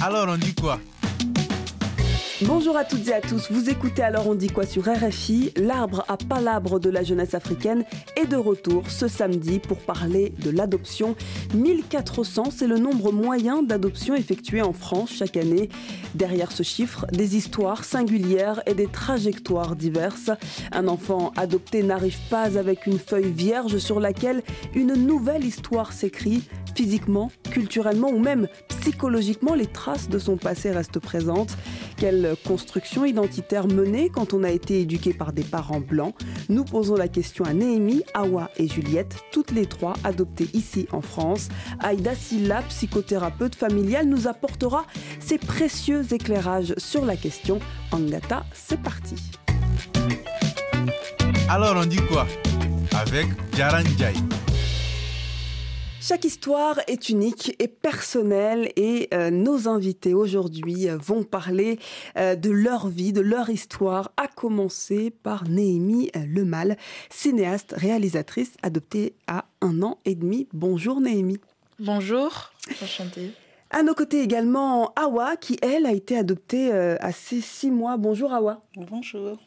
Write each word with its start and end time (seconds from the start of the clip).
Alors 0.00 0.26
on 0.26 0.38
dit 0.38 0.54
quoi? 0.54 0.80
Bonjour 2.46 2.76
à 2.78 2.84
toutes 2.84 3.06
et 3.08 3.12
à 3.12 3.20
tous, 3.20 3.52
vous 3.52 3.68
écoutez 3.68 4.02
alors 4.02 4.26
on 4.26 4.34
dit 4.34 4.48
quoi 4.48 4.64
sur 4.64 4.84
RFI 4.84 5.52
L'arbre 5.56 6.04
à 6.08 6.16
palabre 6.16 6.80
de 6.80 6.88
la 6.88 7.04
jeunesse 7.04 7.34
africaine 7.34 7.84
est 8.16 8.26
de 8.26 8.36
retour 8.36 8.90
ce 8.90 9.06
samedi 9.06 9.58
pour 9.58 9.78
parler 9.78 10.32
de 10.42 10.50
l'adoption. 10.50 11.14
1400, 11.54 12.44
c'est 12.50 12.66
le 12.66 12.78
nombre 12.78 13.12
moyen 13.12 13.62
d'adoptions 13.62 14.14
effectuées 14.14 14.62
en 14.62 14.72
France 14.72 15.12
chaque 15.12 15.36
année. 15.36 15.68
Derrière 16.14 16.52
ce 16.52 16.62
chiffre, 16.62 17.06
des 17.12 17.36
histoires 17.36 17.84
singulières 17.84 18.62
et 18.66 18.74
des 18.74 18.88
trajectoires 18.88 19.76
diverses. 19.76 20.30
Un 20.72 20.88
enfant 20.88 21.32
adopté 21.36 21.82
n'arrive 21.82 22.18
pas 22.30 22.58
avec 22.58 22.86
une 22.86 22.98
feuille 22.98 23.30
vierge 23.30 23.76
sur 23.76 24.00
laquelle 24.00 24.42
une 24.74 24.94
nouvelle 24.94 25.44
histoire 25.44 25.92
s'écrit. 25.92 26.42
Physiquement, 26.74 27.30
culturellement 27.50 28.08
ou 28.08 28.18
même 28.18 28.48
psychologiquement, 28.68 29.54
les 29.54 29.66
traces 29.66 30.08
de 30.08 30.18
son 30.18 30.36
passé 30.36 30.70
restent 30.70 30.98
présentes. 30.98 31.56
Quelle 31.96 32.34
construction 32.46 33.04
identitaire 33.04 33.68
menée 33.68 34.08
quand 34.08 34.32
on 34.34 34.42
a 34.42 34.50
été 34.50 34.80
éduqué 34.80 35.12
par 35.12 35.32
des 35.32 35.44
parents 35.44 35.80
blancs? 35.80 36.14
Nous 36.48 36.64
posons 36.64 36.96
la 36.96 37.08
question 37.08 37.44
à 37.44 37.52
Néhémie, 37.52 38.02
Awa 38.14 38.50
et 38.56 38.68
Juliette, 38.68 39.16
toutes 39.32 39.52
les 39.52 39.66
trois 39.66 39.94
adoptées 40.02 40.48
ici 40.54 40.88
en 40.92 41.02
France. 41.02 41.48
Aïda 41.78 42.14
Silla, 42.14 42.62
psychothérapeute 42.68 43.54
familiale, 43.54 44.08
nous 44.08 44.26
apportera 44.26 44.84
ses 45.20 45.38
précieux 45.38 46.04
éclairages 46.12 46.74
sur 46.78 47.04
la 47.04 47.16
question. 47.16 47.60
Angata, 47.92 48.44
c'est 48.52 48.80
parti. 48.80 49.16
Alors 51.48 51.74
on 51.76 51.84
dit 51.84 52.00
quoi? 52.10 52.26
Avec 52.94 53.26
Jaran 53.54 53.84
Jai. 53.98 54.14
Chaque 56.04 56.24
histoire 56.24 56.80
est 56.88 57.10
unique 57.10 57.54
et 57.60 57.68
personnelle 57.68 58.72
et 58.74 59.08
euh, 59.14 59.30
nos 59.30 59.68
invités 59.68 60.14
aujourd'hui 60.14 60.88
euh, 60.88 60.96
vont 60.96 61.22
parler 61.22 61.78
euh, 62.16 62.34
de 62.34 62.50
leur 62.50 62.88
vie, 62.88 63.12
de 63.12 63.20
leur 63.20 63.50
histoire, 63.50 64.10
à 64.16 64.26
commencer 64.26 65.12
par 65.22 65.48
Néhémie 65.48 66.10
Lemal, 66.26 66.76
cinéaste, 67.08 67.72
réalisatrice, 67.76 68.54
adoptée 68.64 69.14
à 69.28 69.44
un 69.60 69.80
an 69.84 69.98
et 70.04 70.16
demi. 70.16 70.48
Bonjour 70.52 71.00
Néhémie. 71.00 71.38
Bonjour, 71.78 72.50
enchantée. 72.82 73.30
À 73.70 73.84
nos 73.84 73.94
côtés 73.94 74.22
également 74.22 74.92
Awa, 74.96 75.36
qui 75.36 75.56
elle 75.62 75.86
a 75.86 75.92
été 75.92 76.18
adoptée 76.18 76.72
à 76.72 77.12
ses 77.12 77.40
six 77.40 77.70
mois. 77.70 77.96
Bonjour 77.96 78.32
Awa. 78.32 78.60
Bonjour. 78.76 79.38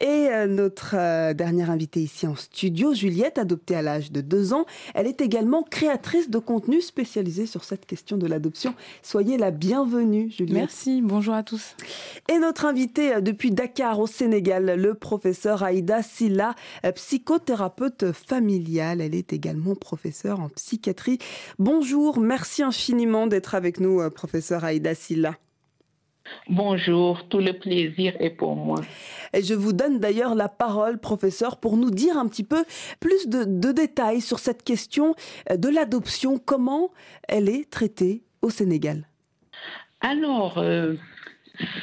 Et 0.00 0.28
euh, 0.28 0.46
notre 0.46 0.94
euh, 0.96 1.34
dernière 1.34 1.70
invitée 1.70 2.00
ici 2.00 2.26
en 2.26 2.34
studio, 2.34 2.94
Juliette, 2.94 3.38
adoptée 3.38 3.76
à 3.76 3.82
l'âge 3.82 4.10
de 4.10 4.20
deux 4.20 4.52
ans, 4.52 4.66
elle 4.94 5.06
est 5.06 5.20
également 5.20 5.62
créatrice 5.62 6.30
de 6.30 6.38
contenu 6.38 6.80
spécialisé 6.80 7.46
sur 7.46 7.64
cette 7.64 7.86
question 7.86 8.16
de 8.16 8.26
l'adoption. 8.26 8.74
Soyez 9.02 9.38
la 9.38 9.50
bienvenue, 9.50 10.30
Juliette. 10.30 10.54
Merci, 10.54 11.00
bonjour 11.02 11.34
à 11.34 11.42
tous. 11.42 11.76
Et 12.28 12.38
notre 12.38 12.64
invité 12.64 13.14
euh, 13.14 13.20
depuis 13.20 13.52
Dakar 13.52 14.00
au 14.00 14.06
Sénégal, 14.06 14.74
le 14.76 14.94
professeur 14.94 15.62
Aïda 15.62 16.02
Silla, 16.02 16.54
psychothérapeute 16.94 18.12
familiale. 18.12 19.00
Elle 19.00 19.14
est 19.14 19.32
également 19.32 19.74
professeure 19.74 20.40
en 20.40 20.48
psychiatrie. 20.48 21.18
Bonjour, 21.58 22.18
merci 22.18 22.62
infiniment 22.62 23.26
d'être 23.26 23.54
avec 23.54 23.78
nous, 23.80 24.08
professeur 24.10 24.64
Aïda 24.64 24.94
Silla. 24.94 25.36
Bonjour, 26.48 27.28
tout 27.28 27.38
le 27.38 27.52
plaisir 27.52 28.14
est 28.20 28.30
pour 28.30 28.56
moi. 28.56 28.80
Et 29.32 29.42
je 29.42 29.54
vous 29.54 29.72
donne 29.72 29.98
d'ailleurs 29.98 30.34
la 30.34 30.48
parole, 30.48 30.98
professeur, 30.98 31.58
pour 31.58 31.76
nous 31.76 31.90
dire 31.90 32.16
un 32.16 32.28
petit 32.28 32.44
peu 32.44 32.64
plus 33.00 33.28
de, 33.28 33.72
détails 33.72 34.20
sur 34.20 34.38
cette 34.38 34.62
question 34.62 35.14
euh, 35.50 35.56
de 35.56 35.68
l'adoption, 35.68 36.38
comment 36.38 36.90
elle 37.28 37.48
est 37.48 37.70
traitée 37.70 38.22
au 38.42 38.50
Sénégal. 38.50 39.08
Alors, 40.00 40.58
euh, 40.58 40.94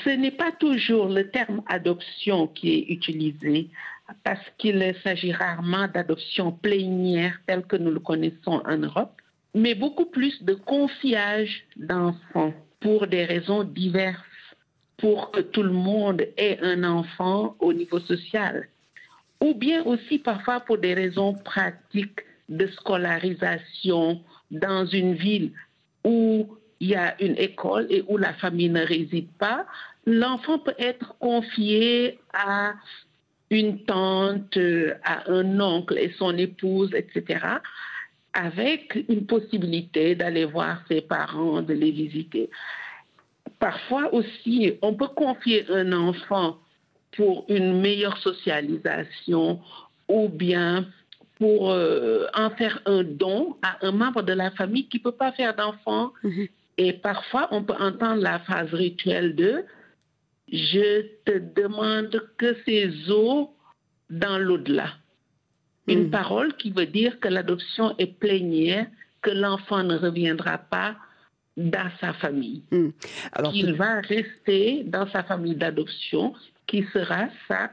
ce 0.04 0.10
n'est 0.10 0.32
pas 0.32 0.52
toujours 0.52 1.08
le 1.08 1.30
terme 1.30 1.62
adoption 1.68 2.48
qui 2.48 2.74
est 2.74 2.86
utilisé 2.90 3.70
parce 4.24 4.42
qu'il 4.58 4.96
s'agit 5.04 5.32
rarement 5.32 5.88
d'adoption 5.88 6.52
plénière 6.52 7.40
telle 7.48 7.64
que 7.64 7.78
nous 7.78 7.92
le 7.92 8.00
connaissons 8.00 8.62
en 8.66 8.78
Europe, 8.78 9.14
mais 9.56 9.74
beaucoup 9.74 10.06
plus 10.06 10.44
de 10.44 10.54
confiage 10.54 11.64
d'enfants 11.78 12.54
pour 12.82 13.08
des 13.08 13.24
raisons 13.26 13.64
diverses 13.64 14.20
pour 15.02 15.32
que 15.32 15.42
tout 15.42 15.64
le 15.64 15.72
monde 15.72 16.22
ait 16.38 16.60
un 16.62 16.84
enfant 16.84 17.56
au 17.60 17.74
niveau 17.74 18.00
social, 18.00 18.70
ou 19.42 19.54
bien 19.56 19.84
aussi 19.84 20.20
parfois 20.20 20.60
pour 20.62 20.78
des 20.78 20.94
raisons 20.94 21.34
pratiques 21.34 22.22
de 22.48 22.68
scolarisation 22.68 24.22
dans 24.52 24.86
une 24.86 25.16
ville 25.16 25.52
où 26.04 26.48
il 26.80 26.90
y 26.90 26.96
a 26.96 27.20
une 27.22 27.38
école 27.38 27.88
et 27.90 28.04
où 28.08 28.18
la 28.18 28.34
famille 28.34 28.70
ne 28.70 28.86
réside 28.86 29.30
pas, 29.40 29.66
l'enfant 30.06 30.60
peut 30.60 30.76
être 30.78 31.16
confié 31.20 32.20
à 32.34 32.74
une 33.50 33.84
tante, 33.84 34.58
à 35.04 35.30
un 35.30 35.60
oncle 35.60 35.98
et 35.98 36.12
son 36.18 36.38
épouse, 36.38 36.92
etc., 36.94 37.46
avec 38.34 38.98
une 39.10 39.26
possibilité 39.26 40.16
d'aller 40.16 40.46
voir 40.46 40.82
ses 40.88 41.02
parents, 41.02 41.62
de 41.62 41.74
les 41.74 41.92
visiter. 41.92 42.50
Parfois 43.62 44.12
aussi, 44.12 44.74
on 44.82 44.96
peut 44.96 45.10
confier 45.10 45.68
un 45.70 45.94
enfant 45.94 46.58
pour 47.16 47.46
une 47.48 47.80
meilleure 47.80 48.18
socialisation 48.18 49.62
ou 50.08 50.30
bien 50.30 50.88
pour 51.38 51.72
euh, 51.72 52.26
en 52.34 52.50
faire 52.50 52.82
un 52.88 53.04
don 53.04 53.56
à 53.62 53.78
un 53.86 53.92
membre 53.92 54.24
de 54.24 54.34
la 54.34 54.50
famille 54.50 54.88
qui 54.88 54.98
ne 54.98 55.04
peut 55.04 55.12
pas 55.12 55.32
faire 55.34 55.56
d'enfant. 55.56 56.12
Mhm. 56.24 56.48
Et 56.80 56.94
parfois, 56.94 57.50
on 57.52 57.64
peut 57.64 57.76
entendre 57.80 58.24
la 58.24 58.40
phrase 58.40 58.74
rituelle 58.74 59.36
de 59.36 59.64
Je 60.52 61.06
te 61.26 61.38
demande 61.62 62.20
que 62.40 62.56
ces 62.66 63.12
eaux 63.12 63.52
dans 64.10 64.40
l'au-delà. 64.40 64.90
Une 65.86 66.06
mhm. 66.06 66.10
parole 66.10 66.54
qui 66.58 66.72
veut 66.72 66.88
dire 66.88 67.20
que 67.20 67.28
l'adoption 67.28 67.96
est 68.00 68.18
plénière, 68.20 68.88
que 69.22 69.30
l'enfant 69.30 69.84
ne 69.84 69.98
reviendra 70.00 70.58
pas 70.58 70.96
dans 71.70 71.92
sa 72.00 72.14
famille. 72.14 72.64
Hmm. 72.72 72.90
Alors, 73.34 73.54
il 73.54 73.74
va 73.74 74.02
rester 74.02 74.84
dans 74.86 75.08
sa 75.12 75.24
famille 75.24 75.56
d'adoption 75.56 76.34
qui 76.68 76.84
sera 76.94 77.28
sa 77.48 77.72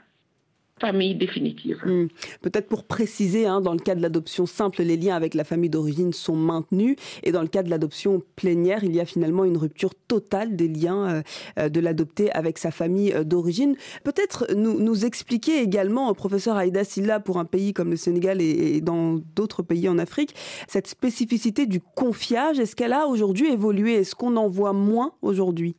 famille 0.81 1.15
définitive. 1.15 1.81
Hmm. 1.84 2.06
Peut-être 2.43 2.69
pour 2.69 2.84
préciser, 2.84 3.47
hein, 3.47 3.61
dans 3.61 3.72
le 3.72 3.78
cas 3.78 3.94
de 3.94 4.03
l'adoption 4.03 4.47
simple, 4.47 4.83
les 4.83 4.97
liens 4.97 5.16
avec 5.16 5.34
la 5.34 5.44
famille 5.44 5.71
d'origine 5.71 6.12
sont 6.12 6.37
maintenus, 6.37 6.97
et 7.22 7.33
dans 7.33 7.43
le 7.43 7.49
cas 7.49 7.62
de 7.62 7.71
l'adoption 7.71 8.22
plénière, 8.37 8.84
il 8.84 8.94
y 8.94 9.00
a 9.00 9.05
finalement 9.05 9.44
une 9.44 9.56
rupture 9.56 9.94
totale 9.94 10.56
des 10.56 10.69
liens 10.69 11.09
euh, 11.09 11.22
euh, 11.59 11.69
de 11.69 11.81
l'adopté 11.81 12.31
avec 12.33 12.59
sa 12.59 12.71
famille 12.71 13.12
euh, 13.12 13.25
d'origine. 13.25 13.77
Peut-être 14.05 14.47
nous, 14.55 14.81
nous 14.81 15.05
expliquer 15.05 15.61
également, 15.62 16.12
professeur 16.15 16.56
Aïda 16.56 16.84
Silla, 16.84 17.21
pour 17.21 17.38
un 17.38 17.44
pays 17.44 17.72
comme 17.72 17.91
le 17.91 17.97
Sénégal 17.97 18.41
et, 18.41 18.81
dans 18.81 19.21
d'autres 19.34 19.62
pays 19.62 19.88
en 19.88 19.99
Afrique, 19.99 20.34
cette 20.67 20.87
spécificité 20.87 21.67
du 21.67 21.81
confiage, 21.81 22.59
est-ce 22.59 22.77
qu'elle 22.77 22.93
a 22.93 23.06
aujourd'hui 23.06 23.53
évolué? 23.53 23.94
Est-ce 23.94 24.15
qu'on 24.15 24.37
en 24.37 24.49
voit 24.49 24.72
moins 24.72 25.12
aujourd'hui? 25.22 25.77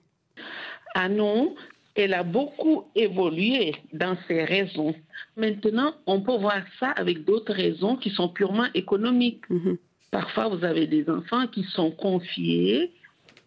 Ah 0.95 1.09
non, 1.09 1.55
elle 1.99 2.13
a 2.13 2.23
beaucoup 2.23 2.85
évolué 2.95 3.75
dans 3.93 4.17
ses 4.27 4.43
raisons. 4.43 4.95
Maintenant, 5.35 5.93
on 6.05 6.21
peut 6.21 6.37
voir 6.37 6.61
ça 6.79 6.91
avec 6.91 7.25
d'autres 7.25 7.53
raisons 7.53 7.95
qui 7.97 8.09
sont 8.09 8.29
purement 8.29 8.67
économiques. 8.73 9.43
Mhm. 9.49 9.77
Parfois, 10.11 10.47
vous 10.47 10.63
avez 10.63 10.87
des 10.87 11.09
enfants 11.09 11.47
qui 11.47 11.63
sont 11.63 11.91
confiés 11.91 12.91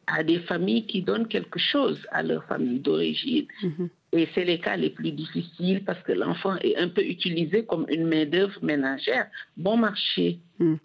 à 0.06 0.22
des 0.22 0.40
familles 0.40 0.86
qui 0.86 1.02
donnent 1.02 1.28
quelque 1.28 1.58
chose 1.58 1.98
à 2.10 2.22
leur 2.22 2.44
famille 2.44 2.80
d'origine. 2.80 3.46
Mhm. 3.62 3.88
Et 4.14 4.28
c'est 4.34 4.44
les 4.44 4.58
cas 4.58 4.76
les 4.76 4.90
plus 4.90 5.12
difficiles 5.12 5.82
parce 5.84 6.02
que 6.02 6.12
l'enfant 6.12 6.56
est 6.60 6.76
un 6.76 6.88
peu 6.88 7.02
utilisé 7.02 7.64
comme 7.64 7.86
une 7.88 8.06
main-d'œuvre 8.06 8.58
ménagère, 8.62 9.26
bon 9.56 9.76
marché. 9.76 10.38
Mhm. 10.58 10.78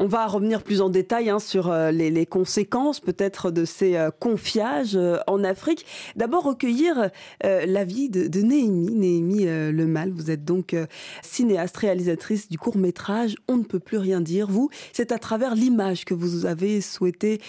On 0.00 0.06
va 0.06 0.28
revenir 0.28 0.62
plus 0.62 0.80
en 0.80 0.90
détail 0.90 1.28
hein, 1.28 1.40
sur 1.40 1.72
euh, 1.72 1.90
les, 1.90 2.24
conséquences 2.24 3.00
peut-être 3.00 3.50
de 3.50 3.64
ces 3.64 3.96
euh, 3.96 4.12
confiages 4.12 4.94
euh, 4.94 5.18
en 5.26 5.42
Afrique. 5.42 5.84
D'abord 6.14 6.44
recueillir 6.44 7.10
l'avis 7.42 8.08
de, 8.08 8.28
de 8.28 8.40
Néhémie, 8.40 8.94
Néhémie 8.94 9.44
Lemal. 9.44 10.12
Vous 10.12 10.30
êtes 10.30 10.44
donc 10.44 10.76
cinéaste, 11.22 11.76
réalisatrice 11.76 12.48
du 12.48 12.58
court 12.58 12.76
métrage 12.76 13.34
On 13.48 13.56
ne 13.56 13.64
peut 13.64 13.80
plus 13.80 13.98
rien 13.98 14.20
dire. 14.20 14.46
Vous, 14.46 14.70
c'est 14.92 15.10
à 15.10 15.18
travers 15.18 15.56
l'image 15.56 16.04
que 16.04 16.14
vous 16.14 16.46
avez 16.46 16.80
souhaité 16.80 17.40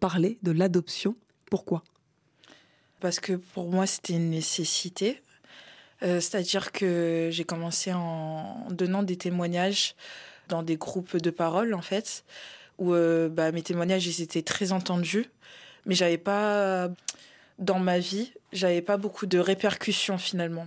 parler 0.00 0.38
de 0.42 0.52
l'adoption. 0.52 1.14
Pourquoi? 1.50 1.82
Parce 3.00 3.20
que 3.20 3.34
pour 3.34 3.70
moi, 3.70 3.86
c'était 3.86 4.14
une 4.14 4.30
nécessité. 4.30 5.20
C'est-à-dire 6.00 6.72
que 6.72 7.28
j'ai 7.30 7.44
commencé 7.44 7.92
en 7.92 8.66
donnant 8.70 9.02
des 9.02 9.16
témoignages 9.16 9.94
dans 10.52 10.62
des 10.62 10.76
groupes 10.76 11.16
de 11.16 11.30
parole, 11.30 11.74
en 11.74 11.82
fait, 11.82 12.24
où 12.78 12.94
euh, 12.94 13.28
bah, 13.28 13.52
mes 13.52 13.62
témoignages, 13.62 14.06
ils 14.06 14.22
étaient 14.22 14.42
très 14.42 14.72
entendus, 14.72 15.26
mais 15.86 15.94
j'avais 15.94 16.18
pas, 16.18 16.88
dans 17.58 17.78
ma 17.78 17.98
vie, 17.98 18.32
j'avais 18.52 18.82
pas 18.82 18.96
beaucoup 18.96 19.26
de 19.26 19.38
répercussions 19.38 20.18
finalement. 20.18 20.66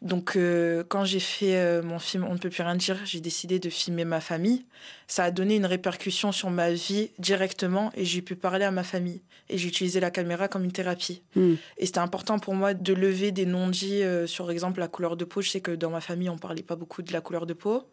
Donc, 0.00 0.36
euh, 0.36 0.84
quand 0.88 1.04
j'ai 1.04 1.18
fait 1.18 1.56
euh, 1.56 1.82
mon 1.82 1.98
film 1.98 2.24
On 2.24 2.34
ne 2.34 2.38
peut 2.38 2.50
plus 2.50 2.62
rien 2.62 2.76
dire, 2.76 2.96
j'ai 3.04 3.20
décidé 3.20 3.58
de 3.58 3.68
filmer 3.68 4.04
ma 4.04 4.20
famille. 4.20 4.64
Ça 5.08 5.24
a 5.24 5.30
donné 5.30 5.56
une 5.56 5.66
répercussion 5.66 6.30
sur 6.30 6.50
ma 6.50 6.70
vie 6.70 7.10
directement 7.18 7.90
et 7.96 8.04
j'ai 8.04 8.22
pu 8.22 8.36
parler 8.36 8.64
à 8.64 8.70
ma 8.70 8.84
famille. 8.84 9.20
Et 9.48 9.58
j'ai 9.58 9.68
utilisé 9.68 9.98
la 9.98 10.10
caméra 10.10 10.46
comme 10.46 10.64
une 10.64 10.72
thérapie. 10.72 11.22
Hmm. 11.34 11.54
Et 11.78 11.86
c'était 11.86 11.98
important 11.98 12.38
pour 12.38 12.54
moi 12.54 12.74
de 12.74 12.92
lever 12.92 13.32
des 13.32 13.46
non-dits 13.46 14.02
euh, 14.04 14.26
sur, 14.26 14.50
exemple, 14.52 14.78
la 14.78 14.88
couleur 14.88 15.16
de 15.16 15.24
peau. 15.24 15.40
Je 15.40 15.50
sais 15.50 15.60
que 15.60 15.72
dans 15.72 15.90
ma 15.90 16.00
famille, 16.00 16.28
on 16.28 16.38
parlait 16.38 16.62
pas 16.62 16.76
beaucoup 16.76 17.02
de 17.02 17.12
la 17.12 17.20
couleur 17.20 17.46
de 17.46 17.54
peau. 17.54 17.88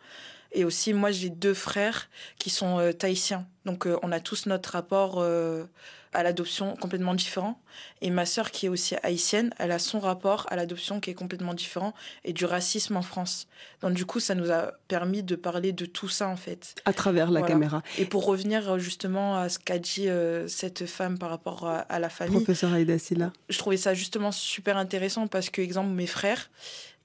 Et 0.56 0.64
aussi, 0.64 0.94
moi, 0.94 1.12
j'ai 1.12 1.30
deux 1.30 1.54
frères 1.54 2.10
qui 2.40 2.50
sont 2.50 2.80
euh, 2.80 2.94
tahitiens. 2.94 3.46
Donc, 3.66 3.86
euh, 3.86 3.98
on 4.04 4.12
a 4.12 4.20
tous 4.22 4.46
notre 4.46 4.72
rapport 4.72 5.16
euh, 5.20 5.66
à 6.14 6.24
l'adoption 6.24 6.76
complètement 6.78 7.14
différent. 7.14 7.60
Et 8.02 8.10
ma 8.10 8.26
sœur, 8.26 8.52
qui 8.52 8.68
est 8.68 8.70
aussi 8.70 8.96
haïtienne, 9.04 9.54
elle 9.60 9.72
a 9.74 9.80
son 9.80 10.00
rapport 10.00 10.46
à 10.50 10.56
l'adoption 10.56 11.02
qui 11.02 11.10
est 11.10 11.14
complètement 11.14 11.54
différent 11.54 11.94
et 12.24 12.32
du 12.32 12.46
racisme 12.46 12.96
en 12.96 13.02
France. 13.02 13.48
Donc, 13.82 13.96
du 13.96 14.06
coup, 14.06 14.22
ça 14.22 14.34
nous 14.34 14.50
a 14.50 14.72
permis 14.88 15.24
de 15.24 15.36
parler 15.36 15.74
de 15.74 15.86
tout 15.86 16.08
ça, 16.08 16.30
en 16.30 16.38
fait. 16.38 16.74
À 16.86 16.94
travers 16.94 17.32
la 17.32 17.42
Voilà. 17.42 17.54
caméra. 17.54 17.84
Et 17.98 18.06
pour 18.06 18.24
revenir 18.26 18.72
euh, 18.72 18.78
justement 18.80 19.38
à 19.38 19.50
ce 19.50 19.60
qu'a 19.60 19.78
dit 19.78 20.08
cette 20.48 20.86
femme 20.86 21.18
par 21.18 21.32
rapport 21.32 21.68
à, 21.68 21.80
à 21.80 22.00
la 22.00 22.08
famille, 22.10 22.38
Professeur 22.38 22.72
Aïda 22.72 22.98
Silla. 22.98 23.34
je 23.50 23.58
trouvais 23.58 23.76
ça 23.78 23.94
justement 23.94 24.32
super 24.32 24.78
intéressant 24.78 25.28
parce 25.28 25.50
que, 25.50 25.62
exemple, 25.62 25.90
mes 25.90 26.08
frères, 26.08 26.50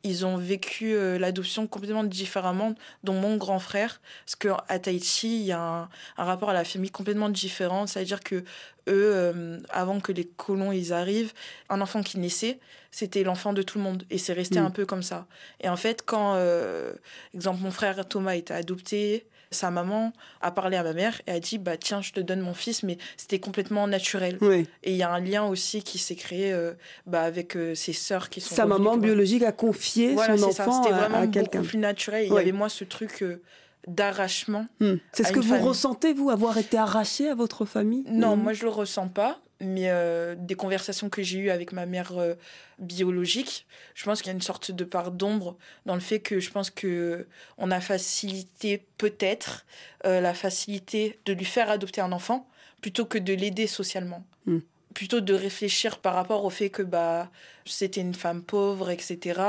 ils 0.02 0.24
ont 0.24 0.36
vécu 0.36 0.94
euh, 0.94 1.18
l'adoption 1.18 1.66
complètement 1.66 2.04
différemment, 2.04 2.74
dont 3.04 3.14
mon 3.14 3.36
grand 3.36 3.58
frère. 3.58 4.00
Parce 4.24 4.36
qu'à 4.36 4.78
Tahiti, 4.78 5.40
il 5.40 5.46
y 5.46 5.52
a 5.52 5.60
un, 5.60 5.88
un 6.16 6.24
rapport 6.24 6.50
à 6.50 6.54
la 6.54 6.64
famille 6.64 6.90
complètement 6.90 7.28
différent. 7.28 7.86
C'est-à-dire 7.86 8.20
que 8.20 8.36
eux, 8.36 8.44
euh, 8.88 9.58
avant 9.68 10.00
que 10.00 10.12
les 10.12 10.26
colons 10.26 10.72
ils 10.72 10.92
arrivent, 10.92 11.32
un 11.68 11.80
enfant 11.80 12.02
qui 12.02 12.18
naissait, 12.18 12.58
c'était 12.90 13.22
l'enfant 13.22 13.52
de 13.52 13.62
tout 13.62 13.78
le 13.78 13.84
monde. 13.84 14.04
Et 14.10 14.18
c'est 14.18 14.32
resté 14.32 14.58
Mm. 14.60 14.64
un 14.66 14.70
peu 14.70 14.86
comme 14.86 15.02
ça. 15.02 15.26
Et 15.60 15.68
en 15.68 15.76
fait, 15.76 16.02
quand, 16.04 16.34
euh, 16.36 16.92
exemple, 17.34 17.60
mon 17.62 17.70
frère 17.70 18.08
Thomas 18.08 18.34
été 18.36 18.54
adopté, 18.54 19.26
sa 19.52 19.70
maman 19.70 20.12
a 20.40 20.50
parlé 20.52 20.76
à 20.76 20.82
ma 20.84 20.92
mère 20.92 21.20
et 21.26 21.32
a 21.32 21.40
dit 21.40 21.58
bah 21.58 21.76
tiens 21.76 22.00
je 22.00 22.12
te 22.12 22.20
donne 22.20 22.40
mon 22.40 22.54
fils 22.54 22.82
mais 22.84 22.98
c'était 23.16 23.40
complètement 23.40 23.86
naturel 23.88 24.38
Oui. 24.40 24.66
et 24.84 24.92
il 24.92 24.96
y 24.96 25.02
a 25.02 25.10
un 25.10 25.18
lien 25.20 25.44
aussi 25.46 25.82
qui 25.82 25.98
s'est 25.98 26.14
créé 26.14 26.52
euh, 26.52 26.74
bah, 27.06 27.22
avec 27.22 27.56
euh, 27.56 27.74
ses 27.74 27.92
sœurs 27.92 28.28
qui 28.30 28.40
sont 28.40 28.54
Sa 28.54 28.64
maman 28.66 28.90
quoi. 28.92 29.00
biologique 29.00 29.42
a 29.42 29.52
confié 29.52 30.14
Voilà, 30.14 30.36
son 30.38 30.52
ça. 30.52 30.68
enfant 30.68 30.82
C'était 30.84 30.94
à, 30.94 31.18
à 31.18 31.26
quelqu'un. 31.26 31.62
plus 31.62 31.78
naturel. 31.78 32.26
Il 32.26 32.32
y 32.32 32.38
avait 32.38 32.52
moi 32.52 32.68
ce 32.68 32.84
truc 32.84 33.22
euh, 33.22 33.42
d'arrachement. 33.88 34.66
Hmm. 34.78 34.94
C'est 35.12 35.24
ce 35.24 35.32
que 35.32 35.40
vous 35.40 35.48
famille. 35.48 35.66
ressentez, 35.66 36.12
vous, 36.12 36.30
avoir 36.30 36.56
été 36.58 36.76
arraché 36.78 37.28
à 37.28 37.34
votre 37.34 37.64
famille? 37.64 38.04
Non, 38.08 38.36
Hmm. 38.36 38.42
moi 38.42 38.52
je 38.52 38.62
le 38.62 38.68
ressens 38.70 39.08
pas. 39.08 39.40
Mais 39.60 39.90
euh, 39.90 40.34
des 40.38 40.54
conversations 40.54 41.10
que 41.10 41.22
j'ai 41.22 41.38
eues 41.38 41.50
avec 41.50 41.72
ma 41.72 41.84
mère 41.84 42.16
euh, 42.16 42.34
biologique, 42.78 43.66
je 43.94 44.04
pense 44.04 44.22
qu'il 44.22 44.28
y 44.28 44.30
a 44.30 44.34
une 44.34 44.40
sorte 44.40 44.70
de 44.70 44.84
part 44.84 45.10
d'ombre 45.10 45.58
dans 45.84 45.94
le 45.94 46.00
fait 46.00 46.20
que 46.20 46.40
je 46.40 46.50
pense 46.50 46.70
que 46.70 47.26
on 47.58 47.70
a 47.70 47.80
facilité 47.80 48.86
peut-être 48.96 49.66
euh, 50.06 50.20
la 50.20 50.32
facilité 50.32 51.18
de 51.26 51.34
lui 51.34 51.44
faire 51.44 51.70
adopter 51.70 52.00
un 52.00 52.12
enfant 52.12 52.48
plutôt 52.80 53.04
que 53.04 53.18
de 53.18 53.34
l'aider 53.34 53.66
socialement. 53.66 54.24
Mm. 54.46 54.58
Plutôt 54.94 55.20
de 55.20 55.34
réfléchir 55.34 55.98
par 55.98 56.14
rapport 56.14 56.44
au 56.44 56.50
fait 56.50 56.68
que 56.68 56.82
bah 56.82 57.30
c'était 57.64 58.00
une 58.00 58.14
femme 58.14 58.42
pauvre, 58.42 58.90
etc. 58.90 59.40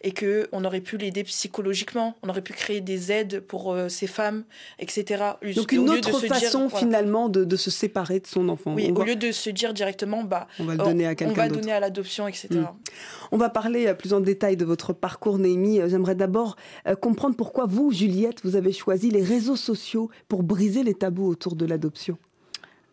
Et 0.00 0.12
que 0.12 0.48
on 0.52 0.64
aurait 0.64 0.80
pu 0.80 0.96
l'aider 0.96 1.22
psychologiquement, 1.24 2.16
on 2.22 2.28
aurait 2.28 2.42
pu 2.42 2.52
créer 2.52 2.80
des 2.80 3.12
aides 3.12 3.40
pour 3.40 3.72
euh, 3.72 3.88
ces 3.88 4.06
femmes, 4.06 4.44
etc. 4.78 5.22
Donc 5.54 5.72
une 5.72 5.88
autre 5.90 6.20
dire- 6.20 6.28
façon 6.28 6.68
finalement 6.68 7.28
de, 7.28 7.44
de 7.44 7.56
se 7.56 7.70
séparer 7.70 8.20
de 8.20 8.26
son 8.26 8.48
enfant. 8.48 8.74
Oui, 8.74 8.88
on, 8.90 8.96
au 8.96 8.98
va, 8.98 9.04
lieu 9.04 9.16
de 9.16 9.30
se 9.32 9.50
dire 9.50 9.74
directement, 9.74 10.24
bah, 10.24 10.48
on 10.58 10.64
va 10.64 10.74
le 10.74 10.80
oh, 10.80 10.84
donner 10.86 11.06
à 11.06 11.10
on 11.10 11.14
quelqu'un 11.14 11.34
va 11.34 11.48
d'autre. 11.48 11.60
donner 11.60 11.72
à 11.72 11.80
l'adoption, 11.80 12.26
etc. 12.26 12.48
Mm. 12.50 12.66
On 13.32 13.36
va 13.36 13.50
parler 13.50 13.86
euh, 13.86 13.94
plus 13.94 14.12
en 14.12 14.20
détail 14.20 14.56
de 14.56 14.64
votre 14.64 14.92
parcours, 14.92 15.38
Némi. 15.38 15.80
Euh, 15.80 15.88
J'aimerais 15.88 16.14
d'abord 16.14 16.56
comprendre 17.00 17.36
pourquoi 17.36 17.66
vous, 17.66 17.92
Juliette, 17.92 18.40
vous 18.44 18.56
avez 18.56 18.72
choisi 18.72 19.10
les 19.10 19.22
réseaux 19.22 19.56
sociaux 19.56 20.10
pour 20.28 20.42
briser 20.42 20.82
les 20.82 20.94
tabous 20.94 21.28
autour 21.28 21.54
de 21.54 21.66
l'adoption. 21.66 22.18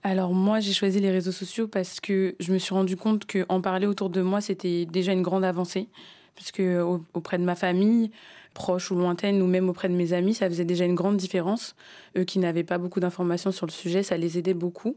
Alors 0.08 0.36
moi, 0.36 0.60
j'ai 0.60 0.72
choisi 0.72 1.00
les 1.00 1.10
réseaux 1.10 1.32
sociaux 1.32 1.68
parce 1.68 2.00
que 2.00 2.36
je 2.40 2.54
me 2.54 2.60
suis 2.60 2.76
rendu 2.76 2.96
compte 2.96 3.26
qu'en 3.26 3.60
parler 3.60 3.88
autour 3.88 4.12
de 4.12 4.22
moi, 4.22 4.40
c'était 4.40 4.86
déjà 4.86 5.14
une 5.14 5.24
grande 5.24 5.44
avancée. 5.44 5.88
Puisque 6.36 6.60
au- 6.60 7.02
auprès 7.16 7.40
de 7.40 7.44
ma 7.44 7.56
famille, 7.56 8.12
proche 8.54 8.92
ou 8.92 8.96
lointaine, 8.96 9.42
ou 9.42 9.48
même 9.48 9.68
auprès 9.68 9.90
de 9.90 9.96
mes 9.96 10.14
amis, 10.14 10.36
ça 10.36 10.48
faisait 10.48 10.64
déjà 10.66 10.86
une 10.86 10.94
grande 10.94 11.18
différence. 11.18 11.76
Eux 12.18 12.24
qui 12.24 12.38
n'avaient 12.38 12.64
pas 12.64 12.78
beaucoup 12.78 13.00
d'informations 13.00 13.52
sur 13.52 13.66
le 13.66 13.72
sujet, 13.72 14.04
ça 14.04 14.16
les 14.16 14.38
aidait 14.38 14.54
beaucoup. 14.54 14.96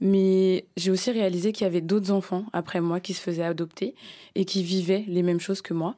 Mais 0.00 0.66
j'ai 0.76 0.92
aussi 0.92 1.10
réalisé 1.10 1.50
qu'il 1.50 1.64
y 1.64 1.66
avait 1.66 1.80
d'autres 1.80 2.12
enfants 2.12 2.44
après 2.52 2.80
moi 2.80 3.00
qui 3.00 3.14
se 3.14 3.20
faisaient 3.20 3.42
adopter 3.42 3.96
et 4.36 4.44
qui 4.44 4.62
vivaient 4.62 5.04
les 5.08 5.22
mêmes 5.24 5.40
choses 5.40 5.60
que 5.60 5.74
moi. 5.74 5.96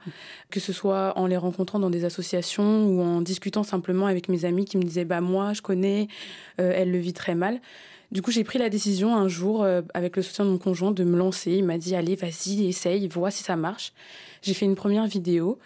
Que 0.49 0.61
ce 0.61 0.73
soit 0.73 1.12
en 1.19 1.27
les 1.27 1.37
rencontrant 1.37 1.81
dans 1.81 1.91
des 1.91 2.05
associations 2.06 2.87
ou 2.87 3.03
en 3.03 3.21
discutant 3.21 3.65
simplement 3.65 4.06
avec 4.06 4.31
mes 4.31 4.47
amis 4.47 4.65
qui 4.65 4.79
me 4.79 4.85
disaient 4.85 5.05
bah 5.05 5.21
moi 5.21 5.53
je 5.53 5.61
connais, 5.61 6.09
euh, 6.61 6.73
elle 6.75 6.93
le 6.93 6.99
vit 6.99 7.12
très 7.12 7.35
mal. 7.35 7.61
Du 8.10 8.22
coup, 8.22 8.31
j'ai 8.31 8.44
pris 8.44 8.58
la 8.58 8.70
décision 8.70 9.14
un 9.14 9.28
jour, 9.28 9.62
euh, 9.62 9.82
avec 9.93 10.16
le 10.16 10.22
soutien 10.22 10.44
de 10.46 10.50
mon 10.50 10.58
conjoint, 10.58 10.93
de 10.93 11.05
me 11.05 11.16
lancer. 11.19 11.52
Il 11.52 11.64
m'a 11.64 11.76
dit 11.78 11.94
Allez, 11.94 12.16
vas-y, 12.16 12.66
essaye, 12.69 13.06
vois 13.08 13.31
si 13.31 13.43
ça 13.43 13.56
marche. 13.56 13.93
J'ai 14.43 14.55
fait 14.55 14.64
une 14.64 14.76
première 14.76 15.06
vidéo. 15.06 15.58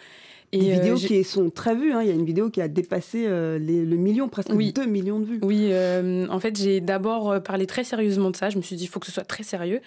Et, 0.55 0.59
Des 0.59 0.71
euh, 0.73 0.75
vidéos 0.75 0.97
qui 0.97 1.25
sont 1.25 1.49
très 1.49 1.75
vues. 1.75 1.93
hein. 1.93 2.03
Il 2.03 2.09
y 2.09 2.11
a 2.11 2.15
une 2.15 2.27
vidéo 2.27 2.51
qui 2.51 2.61
a 2.61 2.69
dépassé 2.69 3.25
euh, 3.27 3.59
les- 3.59 3.87
le 3.87 3.97
million, 3.97 4.29
presque 4.29 4.51
Oui. 4.53 4.73
2 4.75 4.85
millions 4.85 5.19
de 5.19 5.25
vues. 5.25 5.39
Oui, 5.43 5.69
euh, 5.71 6.27
en 6.29 6.41
fait, 6.41 6.59
j'ai 6.59 6.81
d'abord 6.83 7.43
parlé 7.43 7.67
très 7.67 7.85
sérieusement 7.85 8.31
de 8.31 8.37
ça. 8.37 8.51
Je 8.51 8.59
me 8.59 8.63
suis 8.63 8.77
dit, 8.77 8.85
il 8.85 8.89
faut 8.89 9.01
que 9.01 9.07
ce 9.07 9.13
soit 9.13 9.25
très 9.25 9.45
sérieux. 9.45 9.81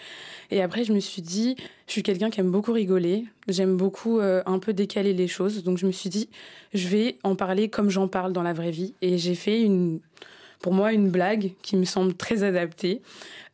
Et 0.50 0.64
après, 0.64 0.84
je 0.84 0.92
me 0.94 1.00
suis 1.00 1.22
dit, 1.22 1.56
je 1.86 1.92
suis 1.92 2.02
quelqu'un 2.04 2.32
qui 2.32 2.40
aime 2.40 2.50
beaucoup 2.50 2.72
rigoler. 2.74 3.26
J'aime 3.48 3.78
beaucoup 3.78 4.20
un 4.22 4.58
peu 4.60 4.74
décaler 4.74 5.14
les 5.14 5.28
choses. 5.28 5.62
Donc, 5.64 5.78
je 5.78 5.86
me 5.86 5.92
suis 5.92 6.10
dit, 6.10 6.30
je 6.74 6.88
vais 6.88 7.18
en 7.24 7.36
parler 7.36 7.70
comme 7.70 7.92
j'en 7.92 8.08
parle 8.08 8.34
dans 8.34 8.42
la 8.44 8.54
vraie 8.54 8.72
vie. 8.72 8.96
Et 9.04 9.20
j'ai 9.20 9.36
fait 9.36 9.62
une, 9.62 10.00
pour 10.62 10.74
moi, 10.74 10.94
une 10.94 11.10
blague 11.10 11.52
qui 11.62 11.76
me 11.76 11.86
semble 11.86 12.14
très 12.14 12.44
adaptée, 12.44 13.02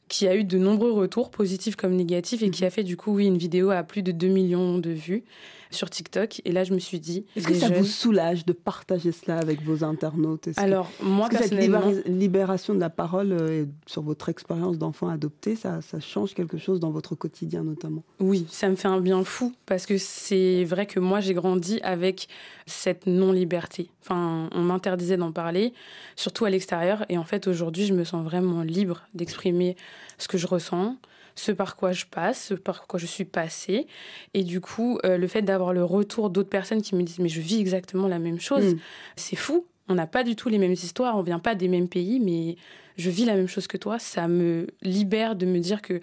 qui 0.08 0.28
a 0.28 0.36
eu 0.36 0.44
de 0.44 0.58
nombreux 0.58 0.92
retours, 0.92 1.32
positifs 1.32 1.76
comme 1.76 1.96
négatifs, 1.96 2.44
et 2.44 2.50
qui 2.50 2.66
a 2.66 2.70
fait 2.70 2.84
du 2.84 2.98
coup, 2.98 3.14
oui, 3.14 3.28
une 3.28 3.38
vidéo 3.38 3.70
à 3.72 3.84
plus 3.84 4.04
de 4.04 4.12
2 4.12 4.28
millions 4.28 4.78
de 4.78 4.92
vues 4.92 5.24
sur 5.72 5.90
TikTok. 5.90 6.42
Et 6.46 6.52
là, 6.52 6.64
je 6.64 6.74
me 6.74 6.80
suis 6.80 7.00
dit, 7.00 7.26
Est-ce 7.36 7.48
que 7.48 7.54
ça 7.54 7.68
jeunes- 7.68 7.78
vous 7.80 7.86
soulage 7.86 8.46
de 8.46 8.54
partager 8.54 9.12
cela 9.12 9.38
avec 9.40 9.62
vos 9.64 9.84
internautes? 9.84 10.54
Que- 10.54 10.60
Alors, 10.60 10.90
moi, 11.02 11.28
que 11.30 11.38
cette 11.38 11.50
personnellement... 11.50 11.92
libération 12.06 12.76
de 12.76 12.80
la 12.80 12.90
parole 12.90 13.32
euh, 13.32 13.66
sur 13.88 14.02
votre 14.04 14.30
expérience 14.30 14.78
d'enfant 14.78 15.08
adopté, 15.10 15.56
ça, 15.56 15.82
ça 15.82 16.00
change 16.00 16.34
quelque 16.34 16.58
chose 16.58 16.80
dans 16.80 16.92
votre 16.92 17.16
quotidien 17.16 17.64
notamment? 17.64 18.04
Oui, 18.20 18.46
ça 18.50 18.70
me 18.70 18.76
fait 18.76 18.88
un 18.88 19.00
bien 19.02 19.24
fou 19.24 19.54
parce 19.66 19.86
que 19.86 19.98
c'est 19.98 20.64
vrai 20.66 20.86
que 20.86 21.00
moi 21.00 21.20
j'ai 21.22 21.34
grandi 21.34 21.80
avec 21.84 22.28
cette 22.66 23.08
non-liberté. 23.08 23.90
Enfin, 24.04 24.50
on 24.54 24.62
m'interdisait 24.62 25.18
d'en 25.18 25.32
parler, 25.32 25.74
surtout 26.16 26.46
à 26.46 26.50
l'extérieur. 26.50 27.06
Et 27.10 27.18
en 27.18 27.24
fait, 27.24 27.48
aujourd'hui, 27.48 27.86
je 27.86 27.94
me 27.94 28.04
sens 28.04 28.24
vraiment 28.24 28.62
libre 28.62 29.04
d'exprimer 29.14 29.76
ce 30.18 30.28
que 30.28 30.38
je 30.38 30.48
ressens, 30.48 30.98
ce 31.36 31.52
par 31.52 31.76
quoi 31.76 31.92
je 31.92 32.06
passe, 32.06 32.48
ce 32.48 32.54
par 32.54 32.88
quoi 32.88 33.00
je 33.00 33.06
suis 33.06 33.26
passée. 33.26 33.88
Et 34.34 34.44
du 34.44 34.62
coup, 34.62 35.00
euh, 35.06 35.18
le 35.18 35.28
fait 35.28 35.42
d'avoir 35.42 35.74
le 35.74 35.84
retour 35.84 36.30
d'autres 36.30 36.50
personnes 36.50 36.82
qui 36.82 36.96
me 36.96 37.04
disent 37.04 37.20
Mais 37.20 37.30
je 37.30 37.42
vis 37.42 37.60
exactement 37.60 38.08
la 38.08 38.20
même 38.20 38.40
chose, 38.40 38.76
Mm. 38.76 38.80
c'est 39.16 39.36
fou. 39.36 39.66
On 39.88 39.96
n'a 39.96 40.08
pas 40.08 40.24
du 40.24 40.36
tout 40.36 40.48
les 40.50 40.58
mêmes 40.58 40.72
histoires, 40.74 41.18
on 41.18 41.22
vient 41.22 41.40
pas 41.40 41.56
des 41.56 41.68
mêmes 41.68 41.90
pays, 41.90 42.20
mais 42.20 42.56
je 42.98 43.10
vis 43.10 43.26
la 43.26 43.36
même 43.36 43.48
chose 43.48 43.68
que 43.68 43.78
toi. 43.78 44.00
Ça 44.00 44.28
me 44.28 44.68
libère 44.82 45.36
de 45.36 45.46
me 45.46 45.60
dire 45.60 45.82
que 45.82 46.00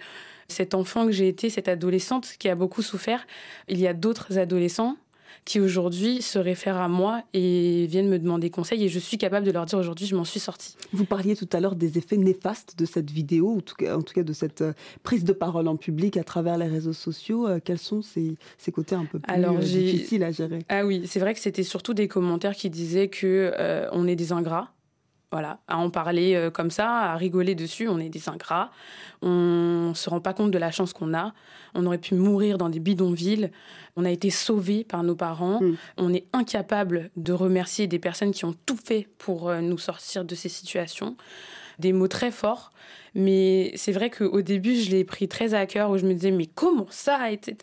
cet 0.47 0.73
enfant 0.73 1.05
que 1.05 1.11
j'ai 1.11 1.27
été, 1.27 1.49
cette 1.49 1.67
adolescente 1.67 2.33
qui 2.39 2.49
a 2.49 2.55
beaucoup 2.55 2.81
souffert, 2.81 3.25
il 3.67 3.79
y 3.79 3.87
a 3.87 3.93
d'autres 3.93 4.37
adolescents 4.37 4.97
qui 5.45 5.59
aujourd'hui 5.59 6.21
se 6.21 6.39
réfèrent 6.39 6.77
à 6.77 6.87
moi 6.87 7.23
et 7.33 7.87
viennent 7.87 8.09
me 8.09 8.19
demander 8.19 8.49
conseil 8.49 8.83
et 8.83 8.89
je 8.89 8.99
suis 8.99 9.17
capable 9.17 9.45
de 9.45 9.51
leur 9.51 9.65
dire 9.65 9.79
aujourd'hui 9.79 10.05
je 10.05 10.15
m'en 10.15 10.25
suis 10.25 10.39
sortie. 10.39 10.75
Vous 10.93 11.05
parliez 11.05 11.35
tout 11.35 11.49
à 11.51 11.59
l'heure 11.59 11.75
des 11.75 11.97
effets 11.97 12.17
néfastes 12.17 12.77
de 12.77 12.85
cette 12.85 13.11
vidéo, 13.11 13.53
ou 13.53 13.57
en 13.57 14.01
tout 14.01 14.13
cas, 14.13 14.23
de 14.23 14.33
cette 14.33 14.61
euh, 14.61 14.73
prise 15.03 15.23
de 15.23 15.33
parole 15.33 15.67
en 15.67 15.77
public 15.77 16.17
à 16.17 16.23
travers 16.23 16.57
les 16.57 16.67
réseaux 16.67 16.93
sociaux. 16.93 17.47
Euh, 17.47 17.59
quels 17.63 17.79
sont 17.79 18.01
ces, 18.01 18.35
ces 18.57 18.71
côtés 18.71 18.95
un 18.95 19.05
peu 19.05 19.19
plus 19.19 19.33
Alors, 19.33 19.55
euh, 19.55 19.59
difficiles 19.59 20.23
à 20.23 20.31
gérer? 20.31 20.59
Ah 20.69 20.85
oui, 20.85 21.03
c'est 21.05 21.19
vrai 21.19 21.33
que 21.33 21.39
c'était 21.39 21.63
surtout 21.63 21.93
des 21.93 22.07
commentaires 22.07 22.55
qui 22.55 22.69
disaient 22.69 23.07
que 23.07 23.51
euh, 23.57 23.87
on 23.91 24.07
est 24.07 24.15
des 24.15 24.31
ingrats. 24.31 24.71
Voilà, 25.31 25.59
à 25.67 25.77
en 25.77 25.91
parler 25.91 26.33
euh, 26.33 26.49
comme 26.49 26.71
ça, 26.71 26.89
à 26.89 27.15
rigoler 27.15 27.53
dessus, 27.53 27.87
on 27.87 27.99
est 27.99 28.09
des 28.09 28.29
ingrats. 28.29 28.71
On 29.21 29.93
se 29.93 30.09
rend 30.09 30.21
pas 30.21 30.33
compte 30.33 30.49
de 30.49 30.57
la 30.57 30.71
chance 30.71 30.91
qu'on 30.91 31.13
a. 31.13 31.33
On 31.75 31.85
aurait 31.85 31.99
pu 31.99 32.15
mourir 32.15 32.57
dans 32.57 32.69
des 32.69 32.79
bidonvilles. 32.79 33.51
On 33.95 34.05
a 34.05 34.09
été 34.09 34.31
sauvés 34.31 34.83
par 34.83 35.03
nos 35.03 35.15
parents. 35.15 35.61
Mm. 35.61 35.75
On 35.97 36.13
est 36.13 36.25
incapable 36.33 37.11
de 37.15 37.31
remercier 37.31 37.85
des 37.85 37.99
personnes 37.99 38.31
qui 38.31 38.45
ont 38.45 38.55
tout 38.65 38.77
fait 38.77 39.07
pour 39.19 39.49
euh, 39.49 39.61
nous 39.61 39.77
sortir 39.77 40.25
de 40.25 40.33
ces 40.33 40.49
situations. 40.49 41.15
Des 41.79 41.93
mots 41.93 42.07
très 42.07 42.31
forts. 42.31 42.71
Mais 43.15 43.71
c'est 43.75 43.91
vrai 43.91 44.09
qu'au 44.09 44.41
début, 44.41 44.75
je 44.75 44.91
l'ai 44.91 45.03
pris 45.03 45.27
très 45.27 45.53
à 45.53 45.65
cœur, 45.65 45.89
où 45.89 45.97
je 45.97 46.05
me 46.05 46.13
disais, 46.13 46.31
mais 46.31 46.45
comment 46.45 46.87
ça, 46.89 47.31
etc. 47.31 47.57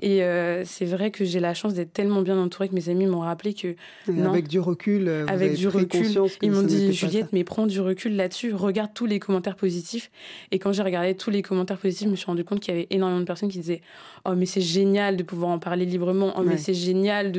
Et 0.00 0.22
euh, 0.22 0.64
c'est 0.64 0.84
vrai 0.84 1.10
que 1.10 1.24
j'ai 1.24 1.40
la 1.40 1.54
chance 1.54 1.74
d'être 1.74 1.92
tellement 1.92 2.22
bien 2.22 2.38
entourée 2.38 2.68
que 2.68 2.74
mes 2.74 2.88
amis 2.88 3.06
m'ont 3.06 3.20
rappelé 3.20 3.54
que. 3.54 3.74
non, 4.08 4.30
avec 4.30 4.48
du 4.48 4.60
recul, 4.60 5.08
vous 5.08 5.32
avec 5.32 5.54
du 5.54 5.68
recul, 5.68 6.06
ils 6.42 6.50
m'ont 6.50 6.62
dit 6.62 6.92
Juliette, 6.92 7.28
mais 7.32 7.44
prends 7.44 7.66
du 7.66 7.80
recul 7.80 8.16
là-dessus, 8.16 8.52
regarde 8.52 8.90
tous 8.94 9.06
les 9.06 9.18
commentaires 9.18 9.56
positifs. 9.56 10.10
Et 10.50 10.58
quand 10.58 10.72
j'ai 10.72 10.82
regardé 10.82 11.14
tous 11.14 11.30
les 11.30 11.42
commentaires 11.42 11.78
positifs, 11.78 12.06
je 12.06 12.12
me 12.12 12.16
suis 12.16 12.26
rendu 12.26 12.44
compte 12.44 12.60
qu'il 12.60 12.74
y 12.74 12.76
avait 12.76 12.88
énormément 12.90 13.20
de 13.20 13.26
personnes 13.26 13.48
qui 13.48 13.58
disaient 13.58 13.82
Oh, 14.24 14.34
mais 14.36 14.46
c'est 14.46 14.60
génial 14.60 15.16
de 15.16 15.22
pouvoir 15.22 15.50
en 15.50 15.58
parler 15.58 15.84
librement. 15.84 16.32
Oh, 16.36 16.42
mais 16.42 16.56
c'est 16.56 16.74
génial 16.74 17.32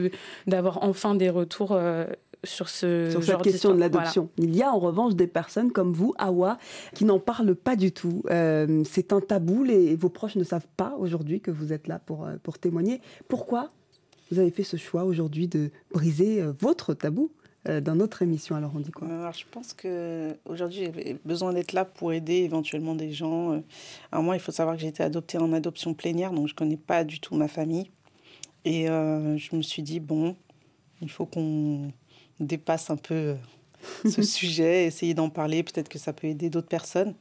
d'avoir 0.48 0.84
enfin 0.84 1.16
des 1.16 1.30
retours. 1.30 1.72
Euh, 1.74 2.06
sur, 2.44 2.70
ce 2.70 3.10
sur 3.12 3.24
cette 3.24 3.42
question 3.42 3.74
de 3.74 3.80
l'adoption. 3.80 4.30
Il 4.38 4.56
y 4.56 4.64
a 4.64 4.72
en 4.72 4.80
revanche 4.80 5.16
des 5.16 5.28
personnes 5.28 5.72
comme 5.72 5.94
vous, 5.94 6.14
Awa, 6.18 6.58
qui 6.94 7.06
n'en 7.06 7.20
parlent 7.20 7.56
pas 7.56 7.76
du 7.76 7.92
tout. 7.92 8.24
Euh, 8.30 8.84
c'est 8.86 9.14
un 9.14 9.22
tabou, 9.22 9.64
les, 9.64 9.96
vos 9.96 10.10
proches 10.10 10.36
ne 10.36 10.44
savent 10.44 10.68
pas 10.78 10.96
aujourd'hui 10.98 11.42
que 11.42 11.52
vous 11.52 11.74
êtes 11.74 11.88
là 11.88 12.00
pour, 12.00 12.26
euh, 12.26 12.38
pour 12.42 12.58
témoigner. 12.58 13.02
Pourquoi 13.28 13.72
vous 14.32 14.40
avez 14.40 14.52
fait 14.52 14.64
ce 14.64 14.78
choix 14.78 15.04
aujourd'hui 15.04 15.48
de 15.48 15.72
briser 15.92 16.42
euh, 16.42 16.54
votre 16.60 16.94
tabou 16.94 17.32
dans 17.66 17.94
notre 17.94 18.22
émission 18.22 18.56
Alors 18.56 18.72
on 18.74 18.80
dit 18.80 18.90
quoi? 18.90 19.08
Alors 19.10 19.34
je 19.34 19.44
pense 19.52 19.74
que 19.74 20.34
aujourd'hui 20.46 20.86
j'ai 20.96 21.20
besoin 21.26 21.52
d'être 21.52 21.74
là 21.74 21.84
pour 21.84 22.14
aider 22.14 22.36
éventuellement 22.38 22.96
des 22.96 23.12
gens. 23.12 23.62
Alors 24.14 24.24
moi 24.24 24.38
il 24.38 24.40
faut 24.40 24.54
savoir 24.54 24.76
que 24.78 24.82
j'ai 24.82 24.88
été 24.88 25.04
adoptée 25.04 25.38
en 25.38 25.52
adoption 25.52 25.94
plénière 25.94 26.32
donc 26.32 26.48
je 26.48 26.56
connais 26.56 26.78
pas 26.78 27.04
du 27.04 27.20
tout 27.20 27.36
ma 27.36 27.50
famille 27.50 27.92
et 28.64 28.86
je 28.86 29.56
me 29.56 29.62
suis 29.62 29.84
dit 29.84 30.00
bon 30.00 30.38
il 31.02 31.12
faut 31.12 31.26
qu'on 31.26 31.92
dépasse 32.40 32.90
un 32.90 32.98
peu 32.98 33.14
euh, 33.14 33.36
ce 34.10 34.22
sujet, 34.22 34.86
essayer 34.86 35.14
d'en 35.14 35.30
parler, 35.30 35.64
peut-être 35.64 35.90
que 35.90 36.00
ça 36.00 36.14
peut 36.14 36.28
aider 36.28 36.50
d'autres 36.50 36.68
personnes. 36.68 37.14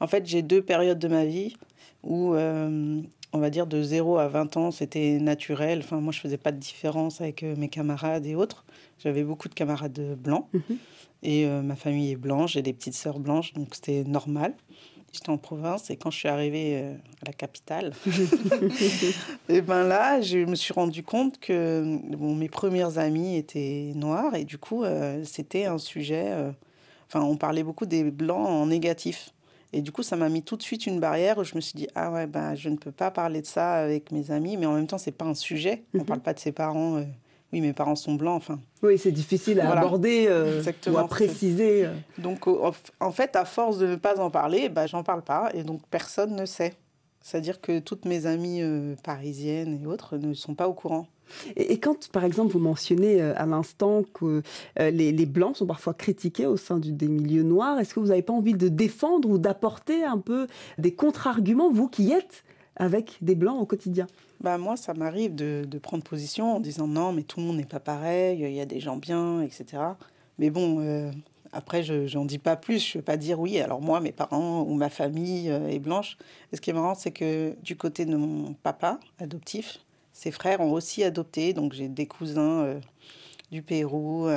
En 0.00 0.06
fait, 0.06 0.26
j'ai 0.26 0.42
deux 0.42 0.62
périodes 0.62 0.98
de 0.98 1.08
ma 1.08 1.24
vie 1.24 1.56
où, 2.02 2.34
euh, 2.34 3.00
on 3.32 3.38
va 3.38 3.50
dire, 3.50 3.66
de 3.66 3.82
0 3.82 4.18
à 4.18 4.28
20 4.28 4.56
ans, 4.56 4.70
c'était 4.70 5.18
naturel. 5.18 5.80
Enfin, 5.80 6.00
moi, 6.00 6.12
je 6.12 6.20
faisais 6.20 6.36
pas 6.36 6.52
de 6.52 6.58
différence 6.58 7.20
avec 7.20 7.42
euh, 7.42 7.54
mes 7.56 7.68
camarades 7.68 8.26
et 8.26 8.34
autres. 8.34 8.64
J'avais 8.98 9.24
beaucoup 9.24 9.48
de 9.48 9.54
camarades 9.54 10.16
blancs. 10.16 10.46
Mhm. 10.52 10.76
Et 11.26 11.46
ma 11.46 11.74
famille 11.74 12.12
est 12.12 12.16
blanche, 12.16 12.52
j'ai 12.52 12.60
des 12.60 12.74
petites 12.74 12.92
sœurs 12.92 13.18
blanches, 13.18 13.54
donc 13.54 13.74
c'était 13.74 14.04
normal. 14.04 14.52
J'étais 15.14 15.30
en 15.30 15.38
province 15.38 15.90
et 15.90 15.96
quand 15.96 16.10
je 16.10 16.18
suis 16.18 16.28
arrivée 16.28 16.72
euh, 16.74 16.92
à 17.22 17.26
la 17.26 17.32
capitale, 17.32 17.92
et 19.48 19.60
ben 19.60 19.84
là, 19.84 20.20
je 20.20 20.38
me 20.38 20.56
suis 20.56 20.72
rendu 20.72 21.04
compte 21.04 21.38
que 21.38 21.98
bon, 22.16 22.34
mes 22.34 22.48
premières 22.48 22.98
amies 22.98 23.36
étaient 23.36 23.92
noires 23.94 24.34
et 24.34 24.44
du 24.44 24.58
coup, 24.58 24.82
euh, 24.82 25.22
c'était 25.24 25.66
un 25.66 25.78
sujet. 25.78 26.24
Euh, 26.30 26.50
enfin, 27.06 27.24
on 27.24 27.36
parlait 27.36 27.62
beaucoup 27.62 27.86
des 27.86 28.10
blancs 28.10 28.48
en 28.48 28.66
négatif. 28.66 29.30
Et 29.72 29.82
du 29.82 29.92
coup, 29.92 30.02
ça 30.02 30.16
m'a 30.16 30.28
mis 30.28 30.42
tout 30.42 30.56
de 30.56 30.62
suite 30.62 30.84
une 30.84 30.98
barrière 30.98 31.38
où 31.38 31.44
je 31.44 31.54
me 31.54 31.60
suis 31.60 31.76
dit 31.76 31.86
ah 31.94 32.10
ouais 32.10 32.26
ben 32.26 32.56
je 32.56 32.68
ne 32.68 32.76
peux 32.76 32.92
pas 32.92 33.12
parler 33.12 33.40
de 33.40 33.46
ça 33.46 33.74
avec 33.74 34.10
mes 34.10 34.32
amis, 34.32 34.56
mais 34.56 34.66
en 34.66 34.72
même 34.72 34.88
temps 34.88 34.98
c'est 34.98 35.12
pas 35.12 35.26
un 35.26 35.34
sujet. 35.34 35.84
On 35.94 35.98
ne 35.98 36.02
mhm. 36.02 36.08
parle 36.08 36.20
pas 36.20 36.34
de 36.34 36.40
ses 36.40 36.52
parents 36.52 37.04
oui, 37.54 37.60
mes 37.60 37.72
parents 37.72 37.94
sont 37.94 38.14
blancs, 38.14 38.36
enfin. 38.36 38.58
Oui, 38.82 38.98
c'est 38.98 39.12
difficile 39.12 39.60
à 39.60 39.78
aborder 39.78 40.26
euh, 40.28 40.60
ou 40.88 40.98
à 40.98 41.06
préciser. 41.06 41.86
Euh. 41.86 41.92
Donc, 42.18 42.48
en 42.48 43.10
fait, 43.12 43.36
à 43.36 43.44
force 43.44 43.78
de 43.78 43.86
ne 43.86 43.96
pas 43.96 44.18
en 44.20 44.28
parler, 44.28 44.68
bah, 44.68 44.88
j'en 44.88 45.04
parle 45.04 45.22
pas, 45.22 45.50
et 45.54 45.62
donc 45.62 45.80
personne 45.88 46.34
ne 46.34 46.46
sait. 46.46 46.74
C'est-à-dire 47.20 47.60
que 47.60 47.78
toutes 47.78 48.06
mes 48.06 48.26
amies 48.26 48.60
euh, 48.60 48.96
parisiennes 49.04 49.80
et 49.80 49.86
autres 49.86 50.16
ne 50.18 50.34
sont 50.34 50.54
pas 50.54 50.68
au 50.68 50.74
courant. 50.74 51.06
Et, 51.54 51.78
quand, 51.78 52.08
par 52.08 52.24
exemple, 52.24 52.52
vous 52.52 52.58
mentionnez 52.58 53.22
à 53.22 53.46
l'instant 53.46 54.02
que 54.12 54.42
les, 54.78 55.12
les, 55.12 55.26
Blancs 55.26 55.56
sont 55.56 55.66
parfois 55.66 55.94
critiqués 55.94 56.44
au 56.44 56.58
sein 56.58 56.78
du, 56.78 56.92
des 56.92 57.08
milieux 57.08 57.44
noirs, 57.44 57.78
est-ce 57.78 57.94
que 57.94 58.00
vous 58.00 58.08
n'avez 58.08 58.20
pas 58.20 58.34
envie 58.34 58.52
de 58.52 58.68
défendre 58.68 59.30
ou 59.30 59.38
d'apporter 59.38 60.04
un 60.04 60.18
peu 60.18 60.48
des 60.76 60.92
contre-arguments, 60.92 61.70
vous 61.70 61.88
qui 61.88 62.12
êtes 62.12 62.44
avec 62.76 63.16
des 63.22 63.36
Blancs 63.36 63.58
au 63.58 63.64
quotidien? 63.64 64.06
Bah, 64.44 64.58
moi, 64.58 64.76
ça 64.76 64.92
m'arrive 64.92 65.34
de, 65.34 65.64
de, 65.66 65.78
prendre 65.78 66.04
position 66.04 66.56
en 66.56 66.60
disant 66.60 66.86
non, 66.86 67.12
mais 67.12 67.22
tout 67.22 67.40
le 67.40 67.46
monde 67.46 67.56
n'est 67.56 67.64
pas 67.64 67.80
pareil, 67.80 68.40
il 68.40 68.52
y 68.52 68.60
a 68.60 68.66
des 68.66 68.78
gens 68.78 68.98
bien, 68.98 69.40
etc. 69.40 69.82
Mais 70.38 70.50
bon, 70.50 70.80
euh, 70.80 71.10
après, 71.50 71.82
je 71.82 72.14
n'en 72.14 72.26
dis 72.26 72.38
pas 72.38 72.54
plus. 72.54 72.78
Je 72.78 72.90
ne 72.90 73.00
vais 73.00 73.04
pas 73.04 73.16
dire 73.16 73.40
oui, 73.40 73.58
alors 73.58 73.80
moi, 73.80 74.00
mes 74.00 74.12
parents 74.12 74.60
ou 74.60 74.74
ma 74.74 74.90
famille 74.90 75.50
euh, 75.50 75.66
est 75.68 75.78
blanche. 75.78 76.18
Et 76.52 76.56
ce 76.56 76.60
qui 76.60 76.68
est 76.68 76.72
marrant, 76.74 76.94
c'est 76.94 77.10
que 77.10 77.56
du 77.62 77.74
côté 77.74 78.04
de 78.04 78.16
mon 78.16 78.52
papa 78.52 79.00
adoptif, 79.18 79.78
ses 80.12 80.30
frères 80.30 80.60
ont 80.60 80.72
aussi 80.72 81.02
adopté. 81.02 81.54
Donc 81.54 81.72
j'ai 81.72 81.88
des 81.88 82.06
cousins 82.06 82.64
euh, 82.64 82.80
du 83.50 83.62
Pérou, 83.62 84.28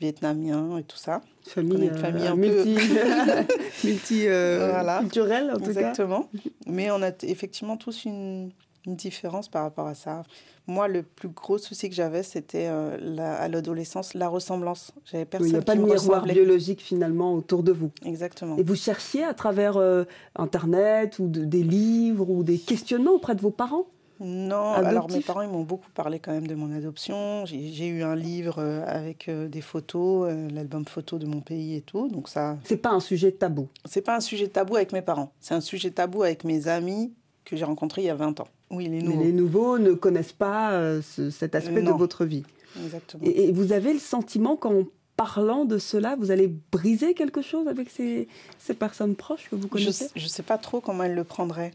vietnamiens 0.00 0.76
et 0.78 0.82
tout 0.82 0.96
ça. 0.96 1.20
Famille, 1.46 1.86
une 1.86 1.96
famille 1.96 2.26
un 2.26 2.34
multi, 2.34 2.74
peu... 2.74 3.88
multi 3.88 4.26
culturelle, 5.00 5.52
en 5.52 5.58
tout 5.58 5.66
Exactement. 5.66 6.28
Mais 6.66 6.90
on 6.90 7.00
a 7.00 7.12
effectivement 7.22 7.76
tous 7.76 8.04
une 8.06 8.50
une 8.86 8.96
différence 8.96 9.48
par 9.48 9.62
rapport 9.62 9.86
à 9.86 9.94
ça. 9.94 10.22
Moi, 10.66 10.88
le 10.88 11.02
plus 11.02 11.28
gros 11.28 11.58
souci 11.58 11.88
que 11.88 11.94
j'avais, 11.94 12.22
c'était 12.22 12.68
euh, 12.68 12.96
à 13.18 13.48
l'adolescence, 13.48 14.14
la 14.14 14.28
ressemblance. 14.28 14.92
J'avais 15.04 15.24
personne 15.24 15.48
Il 15.48 15.52
n'y 15.52 15.58
a 15.58 15.62
pas 15.62 15.76
de 15.76 15.82
miroir 15.82 16.24
biologique 16.24 16.80
finalement 16.80 17.34
autour 17.34 17.62
de 17.62 17.72
vous. 17.72 17.90
Exactement. 18.04 18.56
Et 18.56 18.62
vous 18.62 18.76
cherchiez 18.76 19.24
à 19.24 19.34
travers 19.34 19.76
euh, 19.76 20.04
Internet 20.36 21.18
ou 21.18 21.28
des 21.28 21.62
livres 21.62 22.30
ou 22.30 22.42
des 22.42 22.58
questionnements 22.58 23.12
auprès 23.12 23.34
de 23.34 23.40
vos 23.40 23.50
parents? 23.50 23.86
Non, 24.22 24.72
alors 24.74 25.10
mes 25.10 25.22
parents 25.22 25.40
ils 25.40 25.48
m'ont 25.48 25.62
beaucoup 25.62 25.88
parlé 25.94 26.18
quand 26.18 26.30
même 26.30 26.46
de 26.46 26.54
mon 26.54 26.70
adoption. 26.76 27.46
J'ai 27.46 27.86
eu 27.86 28.02
un 28.02 28.14
livre 28.14 28.56
euh, 28.58 28.84
avec 28.86 29.30
des 29.30 29.62
photos, 29.62 30.30
l'album 30.52 30.84
photo 30.84 31.18
de 31.18 31.24
mon 31.24 31.40
pays 31.40 31.76
et 31.76 31.80
tout. 31.80 32.08
Donc 32.08 32.28
ça. 32.28 32.58
C'est 32.64 32.76
pas 32.76 32.90
un 32.90 33.00
sujet 33.00 33.32
tabou? 33.32 33.68
C'est 33.86 34.02
pas 34.02 34.14
un 34.14 34.20
sujet 34.20 34.48
tabou 34.48 34.76
avec 34.76 34.92
mes 34.92 35.00
parents. 35.00 35.32
C'est 35.40 35.54
un 35.54 35.62
sujet 35.62 35.90
tabou 35.90 36.22
avec 36.22 36.44
mes 36.44 36.68
amis 36.68 37.14
que 37.46 37.56
j'ai 37.56 37.64
rencontrés 37.64 38.02
il 38.02 38.06
y 38.06 38.10
a 38.10 38.14
20 38.14 38.40
ans. 38.40 38.48
Oui, 38.70 38.88
les 38.88 39.02
nouveaux. 39.02 39.22
les 39.22 39.32
nouveaux 39.32 39.78
ne 39.78 39.92
connaissent 39.92 40.32
pas 40.32 40.72
euh, 40.72 41.02
cet 41.02 41.54
aspect 41.54 41.82
de 41.82 41.90
votre 41.90 42.24
vie. 42.24 42.44
Exactement. 42.84 43.24
Et, 43.24 43.50
vous 43.52 43.72
avez 43.72 43.92
le 43.92 43.98
sentiment 43.98 44.56
qu'en 44.56 44.84
parlant 45.16 45.64
de 45.64 45.78
cela, 45.78 46.16
vous 46.16 46.30
allez 46.30 46.48
briser 46.70 47.14
quelque 47.14 47.42
chose 47.42 47.66
avec 47.68 47.90
ces, 47.90 48.28
ces 48.58 48.74
personnes 48.74 49.16
proches 49.16 49.48
que 49.50 49.56
vous 49.56 49.68
connaissez 49.68 50.08
Je 50.14 50.24
ne 50.24 50.28
sais 50.28 50.42
pas 50.42 50.56
trop 50.56 50.80
comment 50.80 51.02
elles 51.02 51.14
le 51.14 51.24
prendraient. 51.24 51.72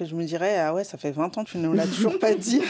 Je 0.00 0.14
me 0.14 0.24
dirais, 0.24 0.58
ah 0.60 0.72
ouais, 0.72 0.84
ça 0.84 0.96
fait 0.96 1.10
20 1.10 1.38
ans 1.38 1.44
que 1.44 1.50
tu 1.50 1.58
ne 1.58 1.64
nous 1.64 1.72
l'as 1.72 1.86
toujours 1.86 2.18
pas 2.20 2.34
dit. 2.34 2.62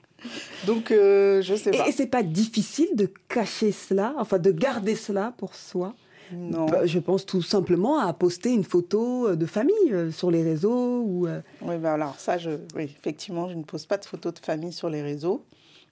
Donc, 0.66 0.90
euh, 0.90 1.42
je 1.42 1.54
sais 1.54 1.70
pas. 1.70 1.86
Et, 1.86 1.90
et 1.90 1.92
c'est 1.92 2.06
pas 2.06 2.22
difficile 2.22 2.88
de 2.94 3.10
cacher 3.28 3.72
cela, 3.72 4.14
enfin 4.18 4.38
de 4.38 4.50
garder 4.50 4.94
cela 4.94 5.34
pour 5.36 5.54
soi 5.54 5.94
non. 6.32 6.66
Je 6.84 6.98
pense 6.98 7.26
tout 7.26 7.42
simplement 7.42 7.98
à 7.98 8.12
poster 8.12 8.52
une 8.52 8.64
photo 8.64 9.28
euh, 9.28 9.36
de 9.36 9.46
famille 9.46 9.74
euh, 9.90 10.10
sur 10.10 10.30
les 10.30 10.42
réseaux. 10.42 11.02
Ou, 11.02 11.26
euh. 11.26 11.40
Oui, 11.62 11.78
bah 11.78 11.94
alors 11.94 12.18
ça, 12.18 12.38
je, 12.38 12.50
oui, 12.74 12.84
effectivement, 12.84 13.48
je 13.48 13.54
ne 13.54 13.62
pose 13.62 13.86
pas 13.86 13.98
de 13.98 14.04
photos 14.04 14.34
de 14.34 14.38
famille 14.38 14.72
sur 14.72 14.88
les 14.88 15.02
réseaux. 15.02 15.44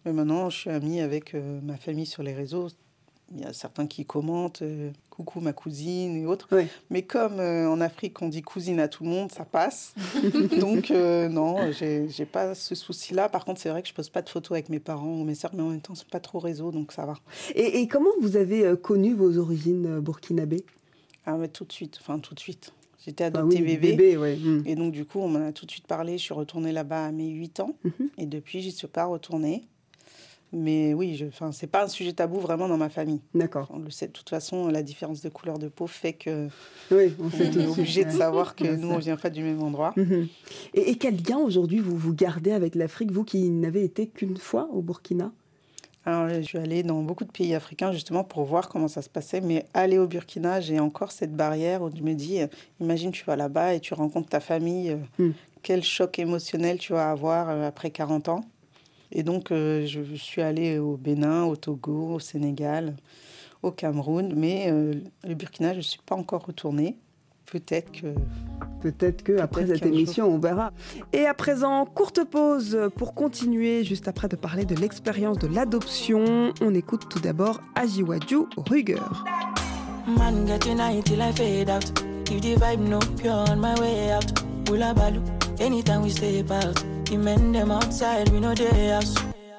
Mais 0.04 0.12
maintenant, 0.12 0.48
je 0.48 0.56
suis 0.56 0.70
amie 0.70 1.00
avec 1.00 1.34
ma 1.34 1.76
famille 1.76 2.06
sur 2.06 2.22
les 2.22 2.32
réseaux. 2.32 2.68
Il 3.32 3.40
y 3.40 3.44
a 3.44 3.52
certains 3.52 3.86
qui 3.86 4.04
commentent 4.04 4.62
euh, 4.62 4.90
coucou 5.20 5.40
ma 5.40 5.52
cousine 5.52 6.16
et 6.16 6.26
autres. 6.26 6.48
Mais 6.88 7.02
comme 7.02 7.40
euh, 7.40 7.68
en 7.68 7.80
Afrique 7.80 8.20
on 8.22 8.28
dit 8.28 8.42
cousine 8.42 8.80
à 8.80 8.88
tout 8.88 9.04
le 9.04 9.10
monde, 9.10 9.30
ça 9.30 9.44
passe. 9.44 9.94
Donc 10.60 10.90
euh, 10.90 11.28
non, 11.28 11.72
j'ai 11.72 12.24
pas 12.24 12.54
ce 12.54 12.74
souci-là. 12.74 13.28
Par 13.28 13.44
contre, 13.44 13.60
c'est 13.60 13.68
vrai 13.68 13.82
que 13.82 13.88
je 13.88 13.94
pose 13.94 14.08
pas 14.08 14.22
de 14.22 14.28
photos 14.28 14.52
avec 14.52 14.68
mes 14.70 14.80
parents 14.80 15.20
ou 15.20 15.24
mes 15.24 15.34
sœurs, 15.34 15.50
mais 15.54 15.62
en 15.62 15.68
même 15.68 15.80
temps, 15.80 15.94
c'est 15.94 16.08
pas 16.08 16.20
trop 16.20 16.38
réseau, 16.38 16.70
donc 16.72 16.92
ça 16.92 17.04
va. 17.04 17.14
Et, 17.54 17.86
comment 17.88 18.10
vous 18.20 18.36
avez 18.36 18.74
connu 18.80 19.14
vos 19.14 19.38
origines 19.38 20.00
burkinabées 20.00 20.64
Ah 21.26 21.36
mais 21.36 21.48
tout 21.48 21.64
de 21.64 21.72
suite, 21.72 21.98
enfin 22.00 22.18
tout 22.18 22.34
de 22.34 22.40
suite. 22.40 22.72
J'étais 23.04 23.24
ah 23.24 23.28
adoptée 23.28 23.60
bébé. 23.60 24.16
Hmm. 24.16 24.62
Et 24.66 24.74
donc, 24.74 24.92
du 24.92 25.06
coup, 25.06 25.20
on 25.20 25.28
m'en 25.28 25.46
a 25.46 25.52
tout 25.52 25.64
de 25.64 25.70
suite 25.70 25.86
parlé. 25.86 26.18
Je 26.18 26.22
suis 26.22 26.34
retournée 26.34 26.70
là-bas 26.70 27.06
à 27.06 27.12
mes 27.12 27.28
8 27.28 27.60
ans. 27.60 27.74
Mhm. 27.84 28.08
Et 28.18 28.26
depuis, 28.26 28.60
j'y 28.60 28.72
suis 28.72 28.88
pas 28.88 29.06
retournée. 29.06 29.64
Mais 30.52 30.94
oui, 30.94 31.16
ce 31.16 31.44
n'est 31.44 31.52
c'est 31.52 31.66
pas 31.68 31.84
un 31.84 31.88
sujet 31.88 32.12
tabou 32.12 32.40
vraiment 32.40 32.66
dans 32.66 32.76
ma 32.76 32.88
famille. 32.88 33.20
D'accord. 33.34 33.68
On 33.70 33.78
le 33.78 33.90
sait 33.90 34.08
de 34.08 34.12
toute 34.12 34.28
façon, 34.28 34.68
la 34.68 34.82
différence 34.82 35.20
de 35.22 35.28
couleur 35.28 35.58
de 35.58 35.68
peau 35.68 35.86
fait 35.86 36.12
que 36.12 36.48
oui, 36.90 37.14
on, 37.20 37.30
est 37.30 37.66
obligé 37.66 38.04
de 38.04 38.10
savoir 38.10 38.56
que 38.56 38.64
nous, 38.64 38.90
on 38.90 38.98
vient 38.98 39.16
pas 39.16 39.30
du 39.30 39.42
même 39.42 39.62
endroit. 39.62 39.92
Mhm. 39.96 40.26
et, 40.74 40.96
quel 40.96 41.16
lien 41.16 41.38
aujourd'hui 41.38 41.78
vous, 41.78 41.96
vous 41.96 42.14
gardez 42.14 42.52
avec 42.52 42.74
l'Afrique, 42.74 43.12
vous 43.12 43.24
qui 43.24 43.48
n'avez 43.48 43.84
été 43.84 44.08
qu'une 44.08 44.36
fois 44.36 44.68
au 44.72 44.82
Burkina? 44.82 45.32
Alors, 46.06 46.28
je 46.30 46.40
suis 46.40 46.58
allée 46.58 46.82
dans 46.82 47.02
beaucoup 47.02 47.24
de 47.24 47.30
pays 47.30 47.54
africains 47.54 47.92
justement 47.92 48.24
pour 48.24 48.44
voir 48.44 48.68
comment 48.68 48.88
ça 48.88 49.02
se 49.02 49.10
passait, 49.10 49.42
mais 49.42 49.66
aller 49.74 49.98
au 49.98 50.06
Burkina, 50.06 50.60
j'ai 50.60 50.80
encore 50.80 51.12
cette 51.12 51.34
barrière 51.34 51.82
où 51.82 51.90
je 51.94 52.02
me 52.02 52.14
dis, 52.14 52.40
euh, 52.40 52.46
imagine 52.80 53.12
tu 53.12 53.24
vas 53.24 53.36
là-bas 53.36 53.74
et 53.74 53.80
tu 53.80 53.92
rencontres 53.92 54.30
ta 54.30 54.40
famille, 54.40 54.90
euh, 54.90 55.24
hmm. 55.24 55.32
quel 55.62 55.84
choc 55.84 56.18
émotionnel 56.18 56.78
tu 56.78 56.94
vas 56.94 57.10
avoir 57.10 57.50
euh, 57.50 57.68
après 57.68 57.90
40 57.90 58.30
ans. 58.30 58.40
Et 59.12 59.22
donc, 59.22 59.50
euh, 59.50 59.86
je 59.86 60.14
suis 60.14 60.42
allée 60.42 60.78
au 60.78 60.96
Bénin, 60.96 61.44
au 61.44 61.56
Togo, 61.56 62.14
au 62.14 62.20
Sénégal, 62.20 62.94
au 63.62 63.70
Cameroun, 63.70 64.32
mais 64.36 64.66
euh, 64.68 64.94
le 65.24 65.34
Burkina, 65.34 65.72
je 65.72 65.78
ne 65.78 65.82
suis 65.82 66.00
pas 66.04 66.14
encore 66.14 66.46
retournée. 66.46 66.96
Peut-être 67.46 67.90
que. 67.90 68.14
Peut-être 68.80 69.22
que 69.22 69.38
après 69.38 69.66
cette 69.66 69.84
émission, 69.84 70.26
on 70.26 70.38
verra. 70.38 70.72
Et 71.12 71.26
à 71.26 71.34
présent, 71.34 71.84
courte 71.84 72.24
pause 72.24 72.78
pour 72.96 73.14
continuer, 73.14 73.84
juste 73.84 74.08
après 74.08 74.26
de 74.28 74.36
parler 74.36 74.64
de 74.64 74.74
l'expérience 74.74 75.38
de 75.38 75.48
l'adoption. 75.48 76.54
On 76.62 76.74
écoute 76.74 77.02
tout 77.10 77.20
d'abord 77.20 77.60
Ajiwadju 77.74 78.46
Ruger. 78.56 78.94
Man, 80.06 80.46
get 80.46 80.60
tonight 80.60 81.04
till 81.04 81.20
I 81.20 81.32
fade 81.32 81.68
out. 81.68 81.84
If 82.30 82.40
the 82.40 82.56
vibe 82.56 82.88
no 82.88 83.00
pure 83.20 83.44
on 83.50 83.60
my 83.60 83.78
way 83.78 84.12
out. 84.12 84.32
Balu, 84.64 85.20
anytime 85.60 86.02
we 86.02 86.10
step 86.10 86.50
out. 86.50 86.99
The 87.10 87.16
men 87.16 87.50
them 87.50 87.72
outside, 87.72 88.28
we 88.28 88.38
know 88.38 88.54
they 88.54 88.90
house. 88.90 89.16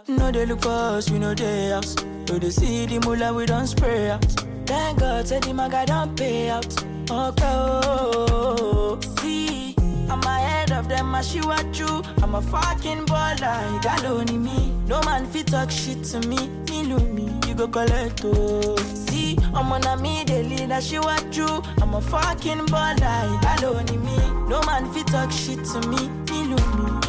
No, 0.07 0.31
they 0.31 0.45
look 0.45 0.61
for 0.61 0.69
us, 0.69 1.11
we 1.11 1.19
know 1.19 1.33
they 1.33 1.71
house. 1.71 1.97
So 2.25 2.39
they 2.39 2.49
see 2.49 2.85
the 2.85 3.01
mullah, 3.01 3.33
we 3.33 3.45
don't 3.45 3.67
spray 3.67 4.09
out. 4.09 4.23
Thank 4.65 4.99
God, 4.99 5.27
said 5.27 5.43
the 5.43 5.53
maga 5.53 5.85
don't 5.85 6.15
pay 6.17 6.49
out. 6.49 6.65
Okay, 7.11 7.43
oh, 7.43 8.97
see, 9.19 9.75
I'm 10.09 10.23
ahead 10.23 10.71
of 10.71 10.87
them, 10.87 11.13
I 11.13 11.21
see 11.23 11.41
what 11.41 11.77
you. 11.77 12.01
I'm 12.23 12.35
a 12.35 12.41
fucking 12.41 13.05
baller, 13.07 13.83
got 13.83 14.05
only 14.05 14.37
me. 14.37 14.71
No 14.87 15.01
man 15.01 15.25
fit 15.25 15.47
talk 15.47 15.69
shit 15.69 16.05
to 16.05 16.25
me, 16.29 16.47
me 16.69 16.83
look 16.83 17.05
me, 17.09 17.37
you 17.49 17.53
go 17.53 17.67
collect 17.67 18.21
oh. 18.23 18.77
See, 18.77 19.37
I'm 19.53 19.73
on 19.73 19.83
a 19.83 19.97
me, 19.97 20.23
lead, 20.23 20.71
I 20.71 20.79
see 20.79 20.99
what 20.99 21.35
you. 21.35 21.61
I'm 21.81 21.95
a 21.95 21.99
fucking 21.99 22.67
baller, 22.67 23.41
got 23.41 23.61
only 23.65 23.97
me. 23.97 24.17
No 24.47 24.61
man 24.61 24.89
fit 24.93 25.07
talk 25.07 25.33
shit 25.33 25.65
to 25.65 25.85
me 25.89 26.09
me, 26.31 26.40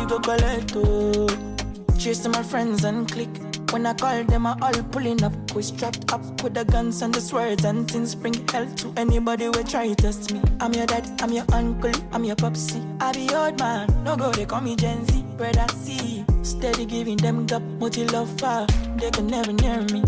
you 0.03 0.09
go 0.09 0.19
collect 0.19 0.73
to 0.73 2.29
my 2.29 2.43
friends 2.43 2.85
and 2.85 3.11
click. 3.11 3.31
When 3.71 3.87
I 3.87 3.95
call 3.95 4.25
them, 4.25 4.47
I 4.47 4.57
all 4.61 4.83
pulling 4.91 5.23
up. 5.23 5.33
We 5.55 5.63
strapped 5.63 6.13
up 6.13 6.43
with 6.43 6.55
the 6.55 6.65
guns 6.65 7.03
and 7.03 7.15
the 7.15 7.21
swords 7.21 7.65
and 7.65 7.89
things. 7.89 8.15
Bring 8.15 8.35
hell 8.49 8.67
to 8.67 8.93
anybody 8.97 9.45
who 9.45 9.63
try 9.63 9.89
to 9.89 9.95
test 9.95 10.33
me. 10.33 10.43
I'm 10.61 10.73
your 10.75 10.87
dad, 10.87 11.09
I'm 11.23 11.33
your 11.33 11.45
uncle, 11.53 11.93
I'm 12.13 12.25
your 12.25 12.37
popsy. 12.37 12.83
I 13.01 13.13
be 13.13 13.33
old 13.35 13.59
man, 13.61 13.87
no 14.03 14.17
go, 14.17 14.33
they 14.33 14.45
call 14.45 14.61
me 14.61 14.75
Gen 14.75 15.07
Z. 15.07 15.25
Brother 15.37 15.67
C, 15.83 16.25
steady 16.43 16.85
giving 16.85 17.17
them 17.17 17.47
gap, 17.47 17.63
multi 17.79 18.05
love 18.07 18.29
fire. 18.41 18.67
They 18.97 19.11
can 19.11 19.29
never 19.29 19.53
near 19.53 19.83
me. 19.93 20.03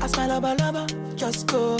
I 0.00 0.06
smile 0.06 0.28
lover, 0.28 0.54
lover, 0.58 0.86
just 1.16 1.48
go. 1.48 1.78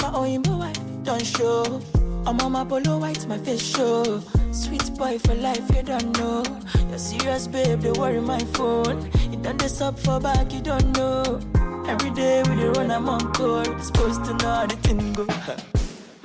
My 0.00 0.12
own 0.14 0.42
wife, 0.42 0.78
don't 1.02 1.24
show. 1.24 1.82
I'm 2.26 2.40
on 2.40 2.52
my 2.52 2.64
polo 2.64 2.98
white, 2.98 3.26
my 3.26 3.38
face 3.38 3.62
show. 3.62 4.22
Sweet 4.50 4.94
boy 4.96 5.18
for 5.18 5.34
life, 5.34 5.68
you 5.74 5.82
don't 5.82 6.18
know. 6.18 6.42
You're 6.88 6.98
serious, 6.98 7.46
babe, 7.46 7.80
they 7.80 7.92
worry 7.92 8.20
my 8.20 8.38
phone. 8.54 9.10
You 9.30 9.36
done 9.38 9.56
this 9.58 9.80
up 9.80 9.98
for 9.98 10.18
back, 10.20 10.52
you 10.52 10.60
don't 10.60 10.96
know. 10.96 11.40
Every 11.86 12.10
day 12.10 12.42
we 12.48 12.56
dey 12.56 12.68
run, 12.68 12.90
I'm 12.90 13.08
on 13.08 13.32
call. 13.32 13.64
Supposed 13.80 14.24
to 14.24 14.34
know 14.34 14.66
the 14.66 14.76
thing 14.82 15.12
go. 15.12 15.26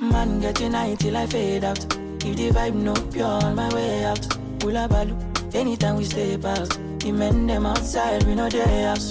Man, 0.00 0.40
get 0.40 0.56
tonight 0.56 0.98
till 1.00 1.16
I 1.16 1.26
fade 1.26 1.64
out. 1.64 1.78
If 2.24 2.36
the 2.36 2.50
vibe 2.50 2.74
no 2.74 2.94
pure 3.12 3.26
on 3.26 3.54
my 3.54 3.72
way 3.74 4.04
out. 4.04 4.24
Hula 4.62 4.88
balu, 4.88 5.14
anytime 5.54 5.96
we 5.96 6.04
stay 6.04 6.38
past. 6.38 6.78
The 7.00 7.12
men 7.12 7.46
them 7.46 7.66
outside, 7.66 8.24
we 8.24 8.34
know 8.34 8.48
their 8.48 8.88
house. 8.88 9.10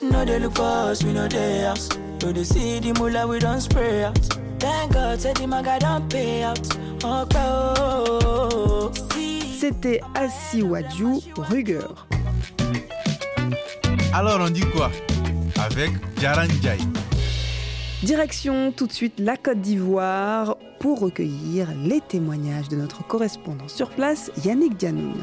No, 0.00 0.24
they 0.24 0.38
look 0.38 0.54
for 0.54 0.62
us, 0.62 1.04
we 1.04 1.12
know 1.12 1.28
their 1.28 1.66
house. 1.68 1.90
So 2.20 2.32
they 2.32 2.44
see 2.44 2.78
the 2.80 2.94
mullah, 2.94 3.26
we 3.26 3.38
don't 3.38 3.60
spray 3.60 4.04
out. 4.04 4.18
Thank 4.58 4.94
God, 4.94 5.20
said 5.20 5.36
the 5.36 5.46
maga 5.46 5.78
don't 5.78 6.10
pay 6.10 6.42
out. 6.42 6.58
Okay, 7.04 7.38
oh, 7.38 8.20
see. 8.20 8.23
C'était 9.66 10.02
Assi 10.14 10.60
Wadju, 10.60 11.20
Ruger. 11.38 11.78
Alors 14.12 14.40
on 14.42 14.50
dit 14.50 14.60
quoi? 14.60 14.90
Avec 15.58 15.90
Jaran 16.20 16.48
Jai. 16.62 16.76
Direction 18.02 18.72
tout 18.72 18.86
de 18.86 18.92
suite 18.92 19.14
la 19.18 19.38
Côte 19.38 19.62
d'Ivoire 19.62 20.58
pour 20.80 21.00
recueillir 21.00 21.68
les 21.82 22.02
témoignages 22.02 22.68
de 22.68 22.76
notre 22.76 23.06
correspondant 23.06 23.68
sur 23.68 23.88
place, 23.88 24.30
Yannick 24.44 24.76
Dianoun. 24.76 25.14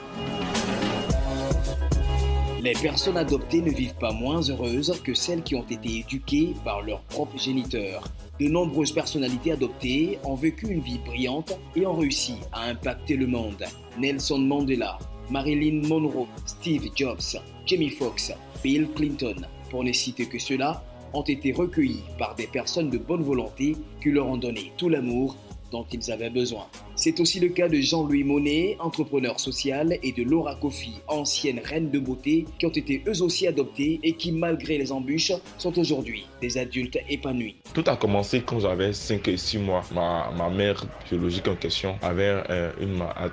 Les 2.64 2.74
personnes 2.74 3.18
adoptées 3.18 3.64
ne 3.64 3.72
vivent 3.72 3.96
pas 3.96 4.12
moins 4.12 4.40
heureuses 4.42 5.02
que 5.04 5.16
celles 5.16 5.42
qui 5.42 5.56
ont 5.56 5.66
été 5.68 5.98
éduquées 5.98 6.54
par 6.64 6.84
leurs 6.84 7.02
propres 7.06 7.40
géniteurs. 7.40 8.04
De 8.40 8.48
nombreuses 8.48 8.92
personnalités 8.92 9.54
adoptées 9.54 10.20
ont 10.24 10.36
vécu 10.36 10.68
une 10.68 10.82
vie 10.82 11.00
brillante 11.00 11.58
et 11.76 11.88
ont 11.88 11.96
réussi 11.96 12.36
à 12.52 12.66
impacter 12.66 13.16
le 13.16 13.26
monde. 13.26 13.66
Nelson 13.98 14.38
Mandela, 14.38 15.00
Marilyn 15.32 15.88
Monroe, 15.88 16.28
Steve 16.46 16.88
Jobs, 16.96 17.42
Jamie 17.66 17.90
Foxx, 17.90 18.32
Bill 18.64 18.88
Clinton, 18.96 19.38
pour 19.72 19.84
ne 19.84 19.92
citer 19.92 20.28
que 20.28 20.38
ceux-là, 20.38 20.84
ont 21.14 21.24
été 21.24 21.54
recueillis 21.54 22.04
par 22.20 22.36
des 22.36 22.46
personnes 22.46 22.92
de 22.92 23.00
bonne 23.00 23.24
volonté 23.24 23.76
qui 24.04 24.12
leur 24.12 24.28
ont 24.28 24.38
donné 24.38 24.72
tout 24.78 24.88
l'amour 24.88 25.36
dont 25.72 25.86
ils 25.92 26.12
avaient 26.12 26.30
besoin. 26.30 26.68
C'est 26.96 27.20
aussi 27.20 27.40
le 27.40 27.50
cas 27.50 27.68
de 27.68 27.78
Jean-Louis 27.78 28.24
Monet, 28.24 28.78
entrepreneur 28.80 29.40
social, 29.40 29.98
et 30.04 30.12
de 30.12 30.24
Laura 30.24 30.56
Kofi, 30.56 30.94
ancienne 31.08 31.60
reine 31.64 31.90
de 31.90 32.00
beauté, 32.00 32.46
qui 32.60 32.66
ont 32.66 32.70
été 32.70 33.04
eux 33.08 33.22
aussi 33.22 33.48
adoptés 33.48 34.00
et 34.04 34.14
qui, 34.14 34.32
malgré 34.32 34.78
les 34.78 34.92
embûches, 34.92 35.32
sont 35.58 35.78
aujourd'hui 35.80 36.28
des 36.42 36.58
adultes 36.58 36.98
épanouis. 37.10 37.56
Tout 37.74 37.84
a 37.88 37.96
commencé 37.96 38.42
quand 38.42 38.60
j'avais 38.60 38.94
5 38.94 39.28
et 39.28 39.38
6 39.38 39.58
mois. 39.60 39.84
Ma, 39.94 40.50
mère 40.50 40.84
biologique 41.10 41.48
en 41.48 41.56
question 41.56 41.96
avait 42.02 42.44
euh, 42.50 42.72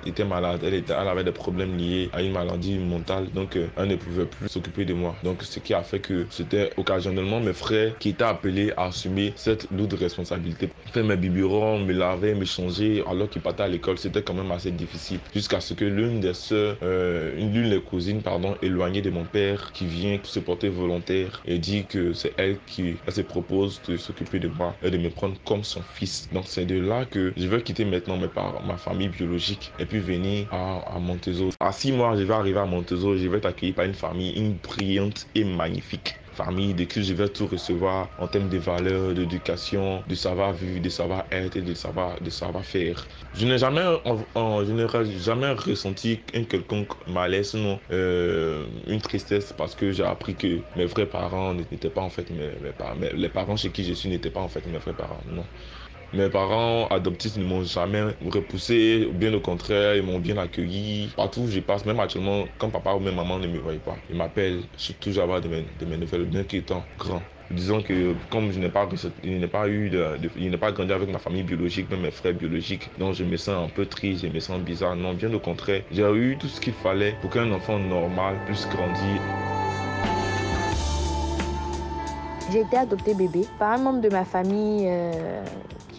était 0.05 0.23
malade. 0.23 0.61
Elle 0.63 0.83
avait 0.91 1.23
des 1.23 1.31
problèmes 1.31 1.77
liés 1.77 2.09
à 2.13 2.21
une 2.21 2.31
maladie 2.31 2.77
mentale. 2.77 3.29
Donc, 3.33 3.55
euh, 3.55 3.67
elle 3.77 3.89
ne 3.89 3.95
pouvait 3.95 4.25
plus 4.25 4.47
s'occuper 4.47 4.85
de 4.85 4.93
moi. 4.93 5.15
Donc, 5.23 5.43
ce 5.43 5.59
qui 5.59 5.73
a 5.73 5.83
fait 5.83 5.99
que 5.99 6.25
c'était 6.29 6.71
occasionnellement 6.77 7.39
mes 7.39 7.53
frères 7.53 7.97
qui 7.97 8.09
étaient 8.09 8.23
appelés 8.23 8.71
à 8.77 8.85
assumer 8.85 9.33
cette 9.35 9.69
lourde 9.71 9.93
responsabilité. 9.93 10.69
Faire 10.93 11.03
mes 11.03 11.17
biberons, 11.17 11.79
me 11.79 11.93
laver, 11.93 12.33
me 12.35 12.45
changer 12.45 13.03
alors 13.07 13.29
qu'ils 13.29 13.41
à 13.57 13.67
l'école, 13.67 13.97
c'était 13.97 14.23
quand 14.23 14.33
même 14.33 14.51
assez 14.51 14.71
difficile. 14.71 15.21
Jusqu'à 15.33 15.59
ce 15.61 15.73
que 15.73 15.85
l'une 15.85 16.19
des 16.19 16.33
sœurs, 16.33 16.77
euh, 16.83 17.35
une- 17.37 17.53
l'une 17.53 17.69
des 17.69 17.81
cousines, 17.83 18.21
pardon, 18.23 18.57
éloignée 18.61 19.01
de 19.01 19.09
mon 19.09 19.25
père, 19.25 19.71
qui 19.71 19.85
vient 19.87 20.19
se 20.23 20.39
porter 20.39 20.69
volontaire 20.69 21.41
et 21.45 21.59
dit 21.59 21.87
que 21.87 22.13
c'est 22.13 22.33
elle 22.37 22.63
qui 22.63 23.01
elle 23.05 23.13
se 23.13 23.21
propose 23.21 23.81
de 23.83 23.97
s'occuper 23.97 24.39
de 24.39 24.47
moi 24.47 24.77
et 24.81 24.91
de 24.91 24.97
me 24.97 25.09
prendre 25.09 25.41
comme 25.43 25.63
son 25.63 25.83
fils. 25.83 26.27
Donc 26.31 26.47
c'est 26.47 26.65
de 26.65 26.79
là 26.79 27.05
que 27.05 27.33
je 27.37 27.47
vais 27.47 27.61
quitter 27.63 27.85
maintenant 27.85 28.17
mes 28.17 28.27
parents, 28.29 28.61
ma 28.63 28.77
famille 28.77 29.09
biologique 29.09 29.73
et 29.77 29.85
puis 29.85 29.99
venir 29.99 30.47
à, 30.51 30.95
à 30.95 30.99
Montezo. 30.99 31.49
À 31.59 31.71
six 31.71 31.91
mois, 31.91 32.15
je 32.17 32.23
vais 32.23 32.33
arriver 32.33 32.59
à 32.59 32.65
Montezo, 32.65 33.17
je 33.17 33.27
vais 33.27 33.37
être 33.37 33.45
accueilli 33.45 33.73
par 33.73 33.85
une 33.85 33.93
famille, 33.95 34.31
une 34.33 34.57
brillante 34.57 35.27
et 35.35 35.43
magnifique 35.43 36.21
famille 36.39 36.73
de 36.75 36.85
qui 36.85 37.03
je 37.03 37.13
vais 37.13 37.29
tout 37.29 37.47
recevoir 37.47 38.13
en 38.17 38.27
termes 38.27 38.49
de 38.49 38.57
valeurs, 38.57 39.13
d'éducation, 39.13 40.03
de 40.07 40.15
savoir-vivre, 40.15 40.79
de 40.81 40.89
savoir-être 40.89 41.55
et 41.57 41.61
de 41.61 41.73
savoir 41.73 42.21
de 42.21 42.29
savoir-faire. 42.29 43.07
Je 43.33 43.45
n'ai 43.45 43.57
jamais, 43.57 43.83
en- 44.05 44.25
en- 44.35 44.65
jamais 44.65 45.51
ressenti 45.53 46.25
un 46.33 46.43
quelconque 46.45 46.93
malaise, 47.07 47.53
non, 47.55 47.81
euh, 47.91 48.67
une 48.87 49.01
tristesse 49.01 49.51
parce 49.53 49.75
que 49.75 49.91
j'ai 49.91 50.03
appris 50.03 50.35
que 50.37 50.65
mes 50.75 50.85
vrais 50.85 51.07
parents 51.09 51.53
n'étaient 51.53 51.89
pas 51.89 52.01
en 52.01 52.09
fait 52.09 52.29
mes, 52.29 52.57
mes 52.59 52.73
parents, 52.73 52.95
mes- 52.95 53.13
les 53.13 53.29
parents 53.29 53.57
chez 53.57 53.71
qui 53.71 53.83
je 53.83 53.93
suis 53.93 54.09
n'étaient 54.09 54.31
pas 54.31 54.41
en 54.41 54.49
fait 54.49 54.65
mes 54.67 54.77
vrais 54.77 54.95
parents, 54.95 55.23
non. 55.25 55.49
Mes 56.11 56.27
parents 56.27 56.87
adoptifs 56.87 57.37
ne 57.37 57.43
m'ont 57.43 57.63
jamais 57.63 58.01
repoussé, 58.31 59.07
bien 59.13 59.31
au 59.31 59.39
contraire, 59.39 59.95
ils 59.95 60.01
m'ont 60.01 60.17
bien 60.17 60.37
accueilli. 60.37 61.09
Partout 61.15 61.41
où 61.41 61.47
je 61.47 61.59
passe, 61.59 61.85
même 61.85 61.99
actuellement, 61.99 62.45
quand 62.57 62.69
papa 62.69 62.93
ou 62.93 62.99
même 62.99 63.13
maman 63.13 63.37
ne 63.37 63.45
me 63.45 63.59
voient 63.59 63.73
pas, 63.85 63.95
ils 64.09 64.15
m'appellent. 64.15 64.61
À 64.99 65.21
avoir 65.21 65.39
de 65.39 65.47
mes, 65.47 65.65
de 65.79 65.85
mes 65.85 65.97
nouvelles, 65.97 66.25
bien 66.25 66.43
qu'étant 66.43 66.83
grand. 66.97 67.21
Disons 67.51 67.81
que 67.81 68.13
comme 68.31 68.51
je 68.51 68.59
n'ai 68.59 68.69
pas, 68.69 68.87
eu, 69.67 69.91
pas 70.59 70.71
grandi 70.71 70.93
avec 70.93 71.11
ma 71.11 71.19
famille 71.19 71.43
biologique, 71.43 71.89
même 71.91 72.01
mes 72.01 72.11
frères 72.11 72.33
biologiques, 72.33 72.89
donc 72.97 73.13
je 73.15 73.23
me 73.23 73.37
sens 73.37 73.65
un 73.65 73.69
peu 73.69 73.85
triste, 73.85 74.23
je 74.23 74.31
me 74.31 74.39
sens 74.39 74.59
bizarre. 74.61 74.95
Non, 74.95 75.13
bien 75.13 75.31
au 75.33 75.39
contraire, 75.39 75.83
j'ai 75.91 76.09
eu 76.11 76.37
tout 76.39 76.47
ce 76.47 76.59
qu'il 76.59 76.73
fallait 76.73 77.15
pour 77.21 77.29
qu'un 77.29 77.51
enfant 77.51 77.77
normal 77.77 78.35
puisse 78.45 78.67
grandir. 78.69 79.21
J'ai 82.51 82.61
été 82.61 82.77
adoptée 82.77 83.13
bébé 83.13 83.45
par 83.59 83.73
un 83.73 83.77
membre 83.77 84.01
de 84.01 84.09
ma 84.09 84.25
famille 84.25 84.87
euh, 84.87 85.43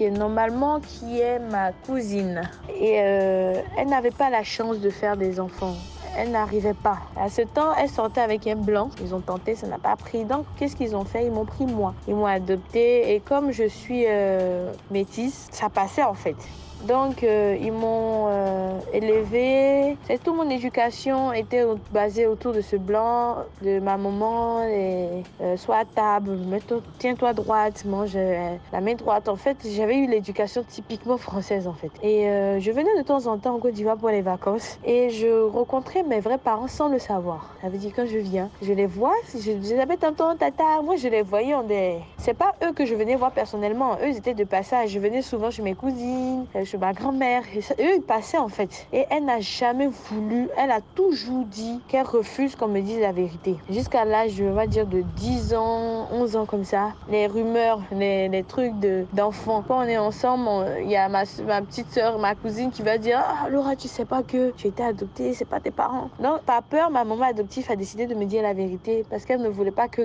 normalement 0.08 0.80
qui 0.80 1.20
est 1.20 1.38
ma 1.38 1.72
cousine. 1.72 2.48
Et 2.74 3.00
euh, 3.00 3.60
elle 3.76 3.88
n'avait 3.88 4.10
pas 4.10 4.30
la 4.30 4.42
chance 4.42 4.78
de 4.78 4.88
faire 4.88 5.18
des 5.18 5.38
enfants. 5.38 5.74
Elle 6.16 6.30
n'arrivait 6.30 6.74
pas. 6.74 6.98
À 7.16 7.28
ce 7.28 7.42
temps, 7.42 7.74
elle 7.78 7.88
sortait 7.88 8.20
avec 8.20 8.46
un 8.46 8.56
blanc. 8.56 8.90
Ils 9.02 9.14
ont 9.14 9.20
tenté, 9.20 9.54
ça 9.54 9.66
n'a 9.66 9.78
pas 9.78 9.96
pris. 9.96 10.24
Donc, 10.24 10.46
qu'est-ce 10.56 10.74
qu'ils 10.74 10.96
ont 10.96 11.04
fait? 11.04 11.26
Ils 11.26 11.30
m'ont 11.30 11.44
pris 11.44 11.66
moi. 11.66 11.94
Ils 12.08 12.14
m'ont 12.14 12.26
adoptée. 12.26 13.14
Et 13.14 13.20
comme 13.20 13.52
je 13.52 13.64
suis 13.64 14.04
euh, 14.08 14.72
métisse, 14.90 15.48
ça 15.52 15.68
passait 15.68 16.02
en 16.02 16.14
fait. 16.14 16.36
Donc, 16.86 17.22
euh, 17.22 17.56
ils 17.60 17.72
m'ont 17.72 18.26
euh, 18.28 18.78
élevée. 18.92 19.98
C'est 20.04 20.22
toute 20.22 20.34
mon 20.34 20.48
éducation 20.48 21.32
était 21.32 21.64
basée 21.92 22.26
autour 22.26 22.52
de 22.52 22.60
ce 22.60 22.76
blanc, 22.76 23.36
de 23.62 23.80
ma 23.80 23.96
maman. 23.96 24.64
Et, 24.64 25.22
euh, 25.40 25.56
sois 25.56 25.78
à 25.78 25.84
table, 25.84 26.38
tiens-toi 26.98 27.32
droite, 27.34 27.84
mange 27.84 28.16
la 28.72 28.80
main 28.80 28.94
droite. 28.94 29.28
En 29.28 29.36
fait, 29.36 29.58
j'avais 29.68 29.96
eu 29.96 30.06
l'éducation 30.06 30.64
typiquement 30.66 31.18
française 31.18 31.66
en 31.68 31.74
fait. 31.74 31.90
Et 32.02 32.24
je 32.60 32.70
venais 32.70 32.96
de 32.98 33.02
temps 33.02 33.26
en 33.26 33.38
temps 33.38 33.54
en 33.54 33.58
Côte 33.58 33.74
d'Ivoire 33.74 33.96
pour 33.96 34.08
les 34.08 34.22
vacances. 34.22 34.78
Et 34.84 35.10
je 35.10 35.48
rencontrais 35.48 36.02
mes 36.02 36.20
vrais 36.20 36.38
parents 36.38 36.68
sans 36.68 36.88
le 36.88 36.98
savoir. 36.98 37.54
Ça 37.60 37.68
veut 37.68 37.78
dire 37.78 37.92
quand 37.94 38.06
je 38.06 38.18
viens, 38.18 38.50
je 38.62 38.72
les 38.72 38.86
vois. 38.86 39.14
Je 39.34 39.52
les 39.52 39.78
appelle 39.78 39.98
tonton, 39.98 40.36
tata. 40.36 40.82
Moi, 40.82 40.96
je 40.96 41.08
les 41.08 41.22
voyais 41.22 41.54
en 41.54 41.62
des. 41.62 41.98
C'est 42.18 42.34
pas 42.34 42.54
eux 42.64 42.72
que 42.72 42.86
je 42.86 42.94
venais 42.94 43.16
voir 43.16 43.32
personnellement. 43.32 43.96
Eux, 44.02 44.08
ils 44.08 44.16
étaient 44.16 44.34
de 44.34 44.44
passage. 44.44 44.90
Je 44.90 44.98
venais 44.98 45.22
souvent 45.22 45.50
chez 45.50 45.62
mes 45.62 45.74
cousines. 45.74 46.46
Ma 46.78 46.92
grand-mère. 46.92 47.42
Et 47.54 47.60
eux, 47.82 47.96
ils 47.96 48.02
passaient 48.02 48.38
en 48.38 48.48
fait. 48.48 48.86
Et 48.92 49.06
elle 49.10 49.24
n'a 49.24 49.40
jamais 49.40 49.88
voulu, 49.88 50.48
elle 50.56 50.70
a 50.70 50.80
toujours 50.94 51.44
dit 51.44 51.80
qu'elle 51.88 52.06
refuse 52.06 52.56
qu'on 52.56 52.68
me 52.68 52.80
dise 52.80 53.00
la 53.00 53.12
vérité. 53.12 53.56
Jusqu'à 53.68 54.04
l'âge, 54.04 54.32
je 54.32 54.44
vais 54.44 54.66
dire, 54.66 54.86
de 54.86 55.02
10 55.16 55.54
ans, 55.54 56.08
11 56.12 56.36
ans 56.36 56.46
comme 56.46 56.64
ça, 56.64 56.92
les 57.10 57.26
rumeurs, 57.26 57.80
les, 57.92 58.28
les 58.28 58.44
trucs 58.44 58.74
d'enfants. 59.12 59.64
Quand 59.66 59.78
on 59.78 59.88
est 59.88 59.98
ensemble, 59.98 60.66
il 60.82 60.90
y 60.90 60.96
a 60.96 61.08
ma, 61.08 61.24
ma 61.46 61.62
petite 61.62 61.92
soeur, 61.92 62.18
ma 62.18 62.34
cousine 62.34 62.70
qui 62.70 62.82
va 62.82 62.98
dire 62.98 63.20
Ah, 63.22 63.48
Laura, 63.48 63.76
tu 63.76 63.88
sais 63.88 64.04
pas 64.04 64.22
que 64.22 64.50
tu 64.52 64.68
été 64.68 64.82
adoptée, 64.82 65.34
c'est 65.34 65.44
pas 65.44 65.60
tes 65.60 65.70
parents. 65.70 66.10
Non, 66.20 66.38
pas 66.44 66.62
peur, 66.62 66.90
ma 66.90 67.04
maman 67.04 67.24
adoptive 67.24 67.66
a 67.70 67.76
décidé 67.76 68.06
de 68.06 68.14
me 68.14 68.24
dire 68.24 68.42
la 68.42 68.54
vérité 68.54 69.04
parce 69.08 69.24
qu'elle 69.24 69.42
ne 69.42 69.48
voulait 69.48 69.70
pas 69.70 69.88
que, 69.88 70.02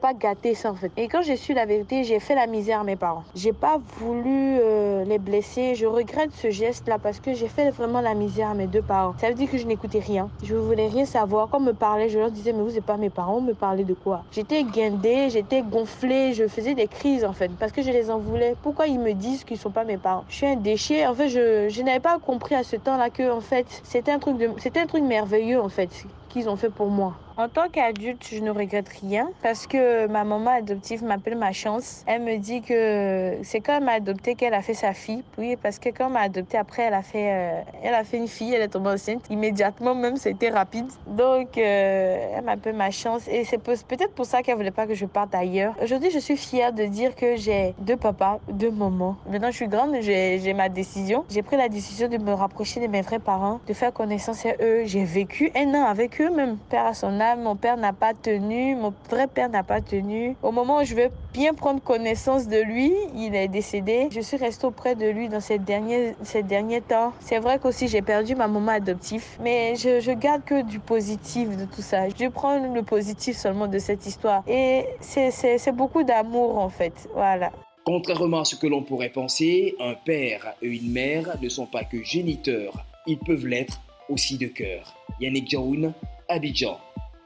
pas 0.00 0.14
gâter 0.14 0.54
ça 0.54 0.70
en 0.70 0.74
fait. 0.74 0.90
Et 0.96 1.08
quand 1.08 1.22
j'ai 1.22 1.36
su 1.36 1.54
la 1.54 1.66
vérité, 1.66 2.04
j'ai 2.04 2.20
fait 2.20 2.34
la 2.34 2.46
misère 2.46 2.80
à 2.80 2.84
mes 2.84 2.96
parents. 2.96 3.24
J'ai 3.34 3.52
pas 3.52 3.80
voulu 3.98 4.58
euh, 4.60 5.04
les 5.04 5.18
blesser. 5.18 5.74
Je 5.74 5.86
regrette 6.08 6.32
ce 6.34 6.50
geste-là 6.50 6.98
parce 6.98 7.20
que 7.20 7.34
j'ai 7.34 7.48
fait 7.48 7.70
vraiment 7.70 8.00
la 8.00 8.14
misère 8.14 8.48
à 8.48 8.54
mes 8.54 8.66
deux 8.66 8.82
parents. 8.82 9.14
Ça 9.20 9.28
veut 9.28 9.34
dire 9.34 9.50
que 9.50 9.58
je 9.58 9.66
n'écoutais 9.66 9.98
rien. 9.98 10.30
Je 10.42 10.54
voulais 10.54 10.88
rien 10.88 11.04
savoir. 11.04 11.48
Quand 11.48 11.58
on 11.58 11.62
me 11.62 11.72
parlait, 11.72 12.08
je 12.08 12.18
leur 12.18 12.30
disais 12.30 12.52
mais 12.52 12.62
vous 12.62 12.72
n'êtes 12.72 12.84
pas 12.84 12.96
mes 12.96 13.10
parents. 13.10 13.36
On 13.36 13.40
me 13.40 13.54
parlait 13.54 13.84
de 13.84 13.94
quoi? 13.94 14.24
J'étais 14.32 14.64
guindée, 14.64 15.30
j'étais 15.30 15.62
gonflée, 15.62 16.32
je 16.32 16.48
faisais 16.48 16.74
des 16.74 16.88
crises 16.88 17.24
en 17.24 17.32
fait 17.32 17.50
parce 17.58 17.72
que 17.72 17.82
je 17.82 17.90
les 17.90 18.10
en 18.10 18.18
voulais. 18.18 18.56
Pourquoi 18.62 18.86
ils 18.86 18.98
me 18.98 19.12
disent 19.12 19.44
qu'ils 19.44 19.58
sont 19.58 19.70
pas 19.70 19.84
mes 19.84 19.98
parents? 19.98 20.24
Je 20.28 20.36
suis 20.36 20.46
un 20.46 20.56
déchet. 20.56 21.06
En 21.06 21.14
fait, 21.14 21.28
je, 21.28 21.68
je 21.68 21.82
n'avais 21.82 22.00
pas 22.00 22.18
compris 22.18 22.54
à 22.54 22.64
ce 22.64 22.76
temps-là 22.76 23.10
que 23.10 23.30
en 23.30 23.40
fait 23.40 23.66
c'était 23.84 24.12
un 24.12 24.18
truc 24.18 24.36
un 24.42 24.86
truc 24.86 25.02
merveilleux 25.02 25.60
en 25.60 25.68
fait 25.68 26.06
qu'ils 26.28 26.48
ont 26.48 26.56
fait 26.56 26.70
pour 26.70 26.88
moi. 26.88 27.14
En 27.38 27.48
tant 27.48 27.68
qu'adulte, 27.68 28.26
je 28.32 28.40
ne 28.40 28.50
regrette 28.50 28.88
rien 28.88 29.30
parce 29.44 29.68
que 29.68 30.08
ma 30.08 30.24
maman 30.24 30.50
adoptive 30.50 31.04
m'appelle 31.04 31.38
ma 31.38 31.52
chance. 31.52 32.02
Elle 32.08 32.22
me 32.22 32.36
dit 32.36 32.62
que 32.62 33.38
c'est 33.44 33.60
quand 33.60 33.76
elle 33.76 33.84
m'a 33.84 33.92
adopté 33.92 34.34
qu'elle 34.34 34.54
a 34.54 34.60
fait 34.60 34.74
sa 34.74 34.92
fille. 34.92 35.22
Oui, 35.38 35.54
parce 35.62 35.78
que 35.78 35.90
quand 35.90 36.08
elle 36.08 36.14
m'a 36.14 36.22
adopté 36.22 36.58
après, 36.58 36.82
elle 36.82 36.94
a 36.94 37.02
fait, 37.02 37.30
euh, 37.32 37.60
elle 37.84 37.94
a 37.94 38.02
fait 38.02 38.16
une 38.16 38.26
fille, 38.26 38.52
elle 38.52 38.62
est 38.62 38.68
tombée 38.68 38.90
enceinte. 38.90 39.24
Immédiatement, 39.30 39.94
même, 39.94 40.16
c'était 40.16 40.48
rapide. 40.50 40.86
Donc, 41.06 41.56
euh, 41.56 42.34
elle 42.38 42.42
m'appelle 42.42 42.74
ma 42.74 42.90
chance 42.90 43.28
et 43.28 43.44
c'est 43.44 43.58
peut-être 43.58 44.14
pour 44.16 44.26
ça 44.26 44.42
qu'elle 44.42 44.56
voulait 44.56 44.72
pas 44.72 44.88
que 44.88 44.94
je 44.94 45.06
parte 45.06 45.32
ailleurs. 45.32 45.76
Aujourd'hui, 45.80 46.10
je 46.10 46.18
suis 46.18 46.36
fière 46.36 46.72
de 46.72 46.86
dire 46.86 47.14
que 47.14 47.36
j'ai 47.36 47.76
deux 47.78 47.96
papas, 47.96 48.40
deux 48.50 48.72
mamans. 48.72 49.14
Maintenant, 49.30 49.52
je 49.52 49.56
suis 49.58 49.68
grande, 49.68 49.94
j'ai 50.00 50.54
ma 50.54 50.68
décision. 50.68 51.24
J'ai 51.30 51.42
pris 51.42 51.56
la 51.56 51.68
décision 51.68 52.08
de 52.08 52.18
me 52.18 52.32
rapprocher 52.32 52.80
de 52.80 52.88
mes 52.88 53.02
vrais 53.02 53.20
parents, 53.20 53.60
de 53.68 53.74
faire 53.74 53.92
connaissance 53.92 54.44
à 54.44 54.54
eux. 54.60 54.82
J'ai 54.86 55.04
vécu 55.04 55.52
un 55.54 55.72
an 55.76 55.84
avec 55.84 56.20
eux, 56.20 56.34
même 56.34 56.56
père 56.68 56.86
à 56.86 56.94
son 56.94 57.20
mon 57.36 57.56
père 57.56 57.76
n'a 57.76 57.92
pas 57.92 58.14
tenu, 58.14 58.74
mon 58.76 58.92
vrai 59.10 59.26
père 59.26 59.48
n'a 59.48 59.62
pas 59.62 59.80
tenu. 59.80 60.36
Au 60.42 60.52
moment 60.52 60.78
où 60.78 60.84
je 60.84 60.94
veux 60.94 61.10
bien 61.32 61.54
prendre 61.54 61.80
connaissance 61.82 62.48
de 62.48 62.58
lui, 62.60 62.92
il 63.14 63.34
est 63.34 63.48
décédé. 63.48 64.08
Je 64.10 64.20
suis 64.20 64.36
restée 64.36 64.66
auprès 64.66 64.94
de 64.94 65.06
lui 65.06 65.28
dans 65.28 65.40
ces 65.40 65.58
derniers, 65.58 66.14
ces 66.22 66.42
derniers 66.42 66.80
temps. 66.80 67.12
C'est 67.20 67.38
vrai 67.38 67.58
qu'aussi 67.58 67.88
j'ai 67.88 68.02
perdu 68.02 68.34
ma 68.34 68.48
maman 68.48 68.72
adoptive, 68.72 69.24
mais 69.40 69.74
je, 69.76 70.00
je 70.00 70.12
garde 70.12 70.44
que 70.44 70.62
du 70.62 70.78
positif 70.78 71.56
de 71.56 71.64
tout 71.64 71.82
ça. 71.82 72.08
Je 72.08 72.28
prends 72.28 72.58
le 72.58 72.82
positif 72.82 73.36
seulement 73.36 73.66
de 73.66 73.78
cette 73.78 74.06
histoire. 74.06 74.42
Et 74.46 74.84
c'est 75.00 75.74
beaucoup 75.74 76.02
d'amour 76.02 76.58
en 76.58 76.68
fait. 76.68 77.08
Voilà. 77.14 77.50
Contrairement 77.84 78.40
à 78.40 78.44
ce 78.44 78.54
que 78.54 78.66
l'on 78.66 78.82
pourrait 78.82 79.08
penser, 79.08 79.74
un 79.80 79.94
père 79.94 80.54
et 80.60 80.66
une 80.66 80.92
mère 80.92 81.38
ne 81.40 81.48
sont 81.48 81.66
pas 81.66 81.84
que 81.84 82.02
géniteurs, 82.04 82.84
ils 83.06 83.18
peuvent 83.18 83.46
l'être 83.46 83.80
aussi 84.10 84.36
de 84.36 84.46
cœur. 84.46 84.94
Yannick 85.20 85.48
Jaoun, 85.48 85.92
Abidjan 86.28 86.78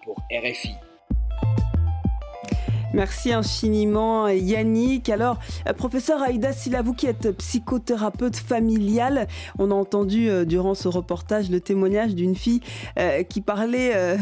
pour 0.05 0.17
RFI. 0.31 0.75
Merci 2.95 3.33
infiniment 3.33 4.29
Yannick. 4.29 5.09
Alors, 5.09 5.38
euh, 5.67 5.73
professeur 5.73 6.21
Aïda 6.21 6.53
Silla, 6.53 6.83
vous 6.83 6.93
qui 6.93 7.07
êtes 7.07 7.31
psychothérapeute 7.38 8.37
familiale, 8.37 9.29
on 9.59 9.71
a 9.71 9.75
entendu 9.75 10.29
euh, 10.29 10.45
durant 10.45 10.75
ce 10.75 10.88
reportage 10.88 11.51
le 11.51 11.61
témoignage 11.61 12.15
d'une 12.15 12.35
fille 12.35 12.61
euh, 12.99 13.23
qui 13.23 13.41
parlait 13.41 13.73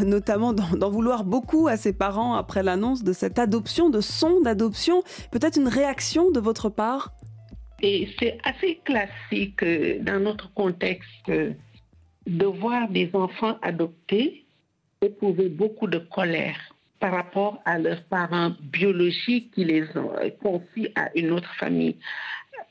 notamment 0.05 0.53
d'en 0.53 0.89
vouloir 0.89 1.25
beaucoup 1.25 1.67
à 1.67 1.75
ses 1.75 1.93
parents 1.93 2.35
après 2.35 2.63
l'annonce 2.63 3.03
de 3.03 3.13
cette 3.13 3.39
adoption, 3.39 3.89
de 3.89 3.99
son 3.99 4.39
d'adoption. 4.41 5.03
Peut-être 5.31 5.57
une 5.57 5.67
réaction 5.67 6.31
de 6.31 6.39
votre 6.39 6.69
part? 6.69 7.13
Et 7.81 8.09
c'est 8.19 8.37
assez 8.43 8.79
classique 8.85 9.63
dans 10.01 10.19
notre 10.19 10.53
contexte 10.53 11.29
de 11.29 12.45
voir 12.45 12.89
des 12.89 13.09
enfants 13.13 13.57
adoptés 13.61 14.40
éprouver 15.01 15.49
beaucoup 15.49 15.87
de 15.87 15.97
colère 15.97 16.59
par 16.99 17.13
rapport 17.13 17.59
à 17.65 17.79
leurs 17.79 18.03
parents 18.03 18.51
biologiques 18.61 19.51
qui 19.55 19.65
les 19.65 19.85
ont 19.97 20.13
confiés 20.41 20.91
à 20.95 21.09
une 21.15 21.31
autre 21.31 21.51
famille. 21.55 21.97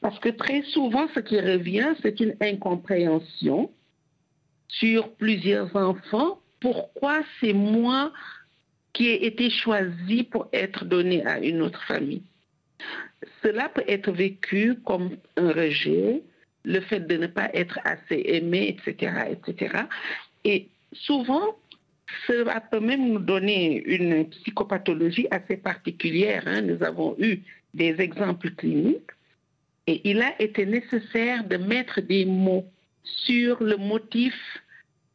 Parce 0.00 0.18
que 0.20 0.28
très 0.28 0.62
souvent, 0.62 1.08
ce 1.14 1.20
qui 1.20 1.40
revient, 1.40 1.94
c'est 2.00 2.20
une 2.20 2.36
incompréhension 2.40 3.70
sur 4.68 5.10
plusieurs 5.14 5.74
enfants. 5.74 6.38
Pourquoi 6.60 7.22
c'est 7.40 7.52
moi 7.52 8.12
qui 8.92 9.08
ai 9.08 9.26
été 9.26 9.50
choisi 9.50 10.22
pour 10.22 10.48
être 10.52 10.84
donné 10.84 11.26
à 11.26 11.40
une 11.40 11.60
autre 11.62 11.82
famille? 11.82 12.22
Cela 13.42 13.68
peut 13.68 13.84
être 13.88 14.12
vécu 14.12 14.76
comme 14.86 15.16
un 15.36 15.52
rejet, 15.52 16.22
le 16.64 16.80
fait 16.80 17.00
de 17.00 17.16
ne 17.16 17.26
pas 17.26 17.50
être 17.52 17.80
assez 17.84 18.22
aimé, 18.26 18.68
etc., 18.68 19.12
etc. 19.32 19.84
Et 20.44 20.68
souvent, 20.92 21.56
cela 22.26 22.60
peut 22.60 22.80
même 22.80 23.12
nous 23.12 23.18
donner 23.18 23.82
une 23.84 24.28
psychopathologie 24.28 25.28
assez 25.30 25.56
particulière. 25.56 26.42
Hein. 26.46 26.62
Nous 26.62 26.82
avons 26.82 27.16
eu 27.18 27.40
des 27.74 28.00
exemples 28.00 28.50
cliniques 28.50 29.10
et 29.86 30.00
il 30.08 30.22
a 30.22 30.40
été 30.40 30.66
nécessaire 30.66 31.44
de 31.44 31.56
mettre 31.56 32.00
des 32.00 32.24
mots 32.24 32.66
sur 33.04 33.62
le 33.62 33.76
motif 33.76 34.34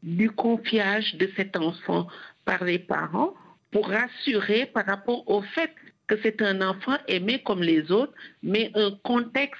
du 0.04 0.30
confiage 0.30 1.16
de 1.16 1.30
cet 1.36 1.56
enfant 1.58 2.08
par 2.46 2.64
les 2.64 2.80
parents 2.80 3.34
pour 3.72 3.90
rassurer 3.90 4.66
par 4.68 4.86
rapport 4.86 5.28
au 5.30 5.42
fait 5.42 5.72
que 6.08 6.16
c'est 6.22 6.42
un 6.42 6.62
enfant 6.62 6.98
aimé 7.08 7.42
comme 7.44 7.62
les 7.62 7.92
autres, 7.92 8.14
mais 8.44 8.72
un 8.76 8.92
contexte 9.04 9.60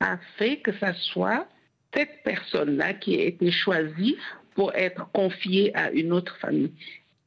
a 0.00 0.18
fait 0.36 0.58
que 0.58 0.72
ce 0.72 0.92
soit 1.12 1.48
cette 1.94 2.22
personne-là 2.24 2.94
qui 2.94 3.18
a 3.18 3.24
été 3.24 3.50
choisie 3.50 4.16
pour 4.56 4.74
être 4.74 5.08
confié 5.12 5.76
à 5.76 5.92
une 5.92 6.12
autre 6.12 6.36
famille. 6.38 6.72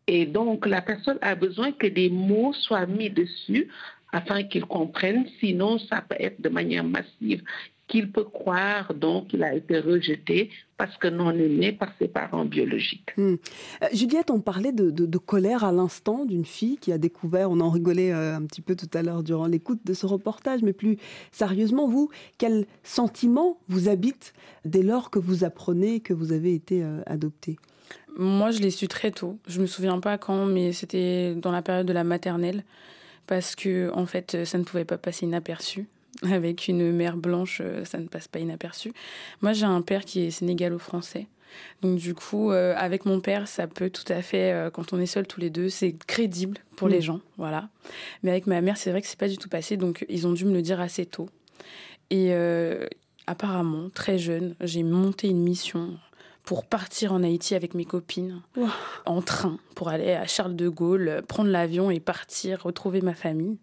Et 0.07 0.25
donc, 0.25 0.65
la 0.65 0.81
personne 0.81 1.19
a 1.21 1.35
besoin 1.35 1.71
que 1.71 1.87
des 1.87 2.09
mots 2.09 2.51
soient 2.51 2.87
mis 2.87 3.11
dessus 3.11 3.69
afin 4.11 4.43
qu'il 4.43 4.65
comprenne, 4.65 5.27
sinon 5.39 5.77
ça 5.77 6.01
peut 6.01 6.15
être 6.19 6.41
de 6.41 6.49
manière 6.49 6.83
massive 6.83 7.43
qu'il 7.89 8.11
peut 8.11 8.23
croire 8.23 8.93
donc 8.93 9.27
qu'il 9.27 9.43
a 9.43 9.53
été 9.53 9.79
rejeté 9.79 10.51
parce 10.77 10.95
que 10.97 11.07
non 11.07 11.31
aimé 11.31 11.73
par 11.73 11.89
ses 11.99 12.07
parents 12.07 12.45
biologiques. 12.45 13.09
Hmm. 13.17 13.35
Euh, 13.83 13.87
Juliette, 13.91 14.31
on 14.31 14.39
parlait 14.39 14.71
de, 14.71 15.17
colère 15.17 15.65
à 15.65 15.73
l'instant 15.73 16.23
d'une 16.23 16.45
fille 16.45 16.77
qui 16.77 16.93
a 16.93 16.97
découvert, 16.97 17.51
on 17.51 17.59
en 17.59 17.69
rigolait 17.69 18.13
euh, 18.13 18.37
un 18.37 18.45
petit 18.45 18.61
peu 18.61 18.75
tout 18.75 18.89
à 18.93 19.01
l'heure 19.01 19.23
durant 19.23 19.47
l'écoute 19.47 19.79
de 19.83 19.93
ce 19.93 20.05
reportage, 20.05 20.61
mais 20.61 20.71
plus 20.71 20.97
sérieusement, 21.31 21.87
vous, 21.87 22.09
quel 22.37 22.65
sentiment 22.83 23.59
vous 23.67 23.89
habite 23.89 24.33
dès 24.63 24.83
lors 24.83 25.09
que 25.09 25.19
vous 25.19 25.43
apprenez 25.43 25.99
que 25.99 26.13
vous 26.13 26.31
avez 26.31 26.53
été 26.53 26.81
euh, 26.83 27.01
adoptée? 27.07 27.57
Moi, 28.17 28.51
je 28.51 28.59
l'ai 28.59 28.71
su 28.71 28.87
très 28.87 29.11
tôt. 29.11 29.37
Je 29.47 29.59
me 29.59 29.65
souviens 29.65 29.99
pas 29.99 30.17
quand, 30.17 30.45
mais 30.45 30.71
c'était 30.73 31.35
dans 31.35 31.51
la 31.51 31.61
période 31.61 31.87
de 31.87 31.93
la 31.93 32.03
maternelle 32.03 32.63
parce 33.27 33.55
que 33.55 33.91
en 33.93 34.05
fait, 34.05 34.45
ça 34.45 34.57
ne 34.57 34.63
pouvait 34.63 34.85
pas 34.85 34.97
passer 34.97 35.25
inaperçu. 35.25 35.87
avec 36.31 36.67
une 36.67 36.91
mère 36.91 37.17
blanche, 37.17 37.61
euh, 37.63 37.85
ça 37.85 37.97
ne 37.99 38.07
passe 38.07 38.27
pas 38.27 38.39
inaperçu. 38.39 38.91
Moi, 39.41 39.53
j'ai 39.53 39.65
un 39.65 39.81
père 39.81 40.05
qui 40.05 40.21
est 40.21 40.31
sénégalo-français. 40.31 41.27
Donc 41.81 41.97
du 41.97 42.13
coup, 42.13 42.51
euh, 42.51 42.75
avec 42.77 43.05
mon 43.05 43.21
père, 43.21 43.47
ça 43.47 43.65
peut 43.65 43.89
tout 43.89 44.03
à 44.09 44.21
fait, 44.21 44.53
euh, 44.53 44.69
quand 44.69 44.93
on 44.93 44.99
est 44.99 45.07
seuls 45.07 45.25
tous 45.25 45.39
les 45.39 45.49
deux, 45.49 45.67
c'est 45.67 45.93
crédible 46.05 46.59
pour 46.75 46.87
les 46.87 46.99
mm. 46.99 47.01
gens, 47.01 47.21
voilà. 47.37 47.69
Mais 48.21 48.29
avec 48.29 48.45
ma 48.45 48.61
mère, 48.61 48.77
c'est 48.77 48.91
vrai 48.91 49.01
que 49.01 49.07
c'est 49.07 49.19
pas 49.19 49.27
du 49.27 49.39
tout 49.39 49.49
passé, 49.49 49.75
donc 49.75 50.05
ils 50.09 50.27
ont 50.27 50.33
dû 50.33 50.45
me 50.45 50.53
le 50.53 50.61
dire 50.61 50.79
assez 50.79 51.07
tôt. 51.07 51.27
Et 52.11 52.33
apparemment, 53.25 53.89
très 53.89 54.19
jeune, 54.19 54.55
j'ai 54.61 54.83
monté 54.83 55.27
une 55.27 55.41
mission 55.41 55.97
pour 56.49 56.65
partir 56.65 57.13
en 57.13 57.21
Haïti 57.21 57.53
avec 57.53 57.75
mes 57.75 57.85
copines 57.85 58.41
en 59.05 59.21
train 59.21 59.59
pour 59.75 59.89
aller 59.89 60.13
à 60.13 60.25
Charles 60.25 60.55
de 60.55 60.67
Gaulle, 60.67 61.21
prendre 61.27 61.51
l'avion 61.51 61.91
et 61.91 61.99
partir 61.99 62.63
retrouver 62.63 63.01
ma 63.01 63.13
famille. 63.13 63.59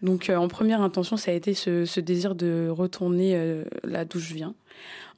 Donc 0.00 0.30
euh, 0.30 0.36
en 0.36 0.48
première 0.48 0.80
intention, 0.80 1.18
ça 1.18 1.32
a 1.32 1.34
été 1.34 1.52
ce, 1.52 2.00
désir 2.00 2.34
de 2.34 2.68
retourner 2.70 3.36
euh, 3.36 3.64
là 3.82 4.06
d'où 4.06 4.20
je 4.20 4.32
viens. 4.32 4.54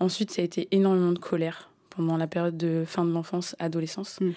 Ensuite, 0.00 0.32
ça 0.32 0.42
a 0.42 0.44
été 0.44 0.66
énormément 0.72 1.12
de 1.12 1.20
colère 1.20 1.70
pendant 1.90 2.16
la 2.16 2.26
période 2.26 2.56
de 2.56 2.82
fin 2.84 3.04
de 3.04 3.12
l'enfance, 3.12 3.54
adolescence. 3.60 4.20
Mm. 4.20 4.32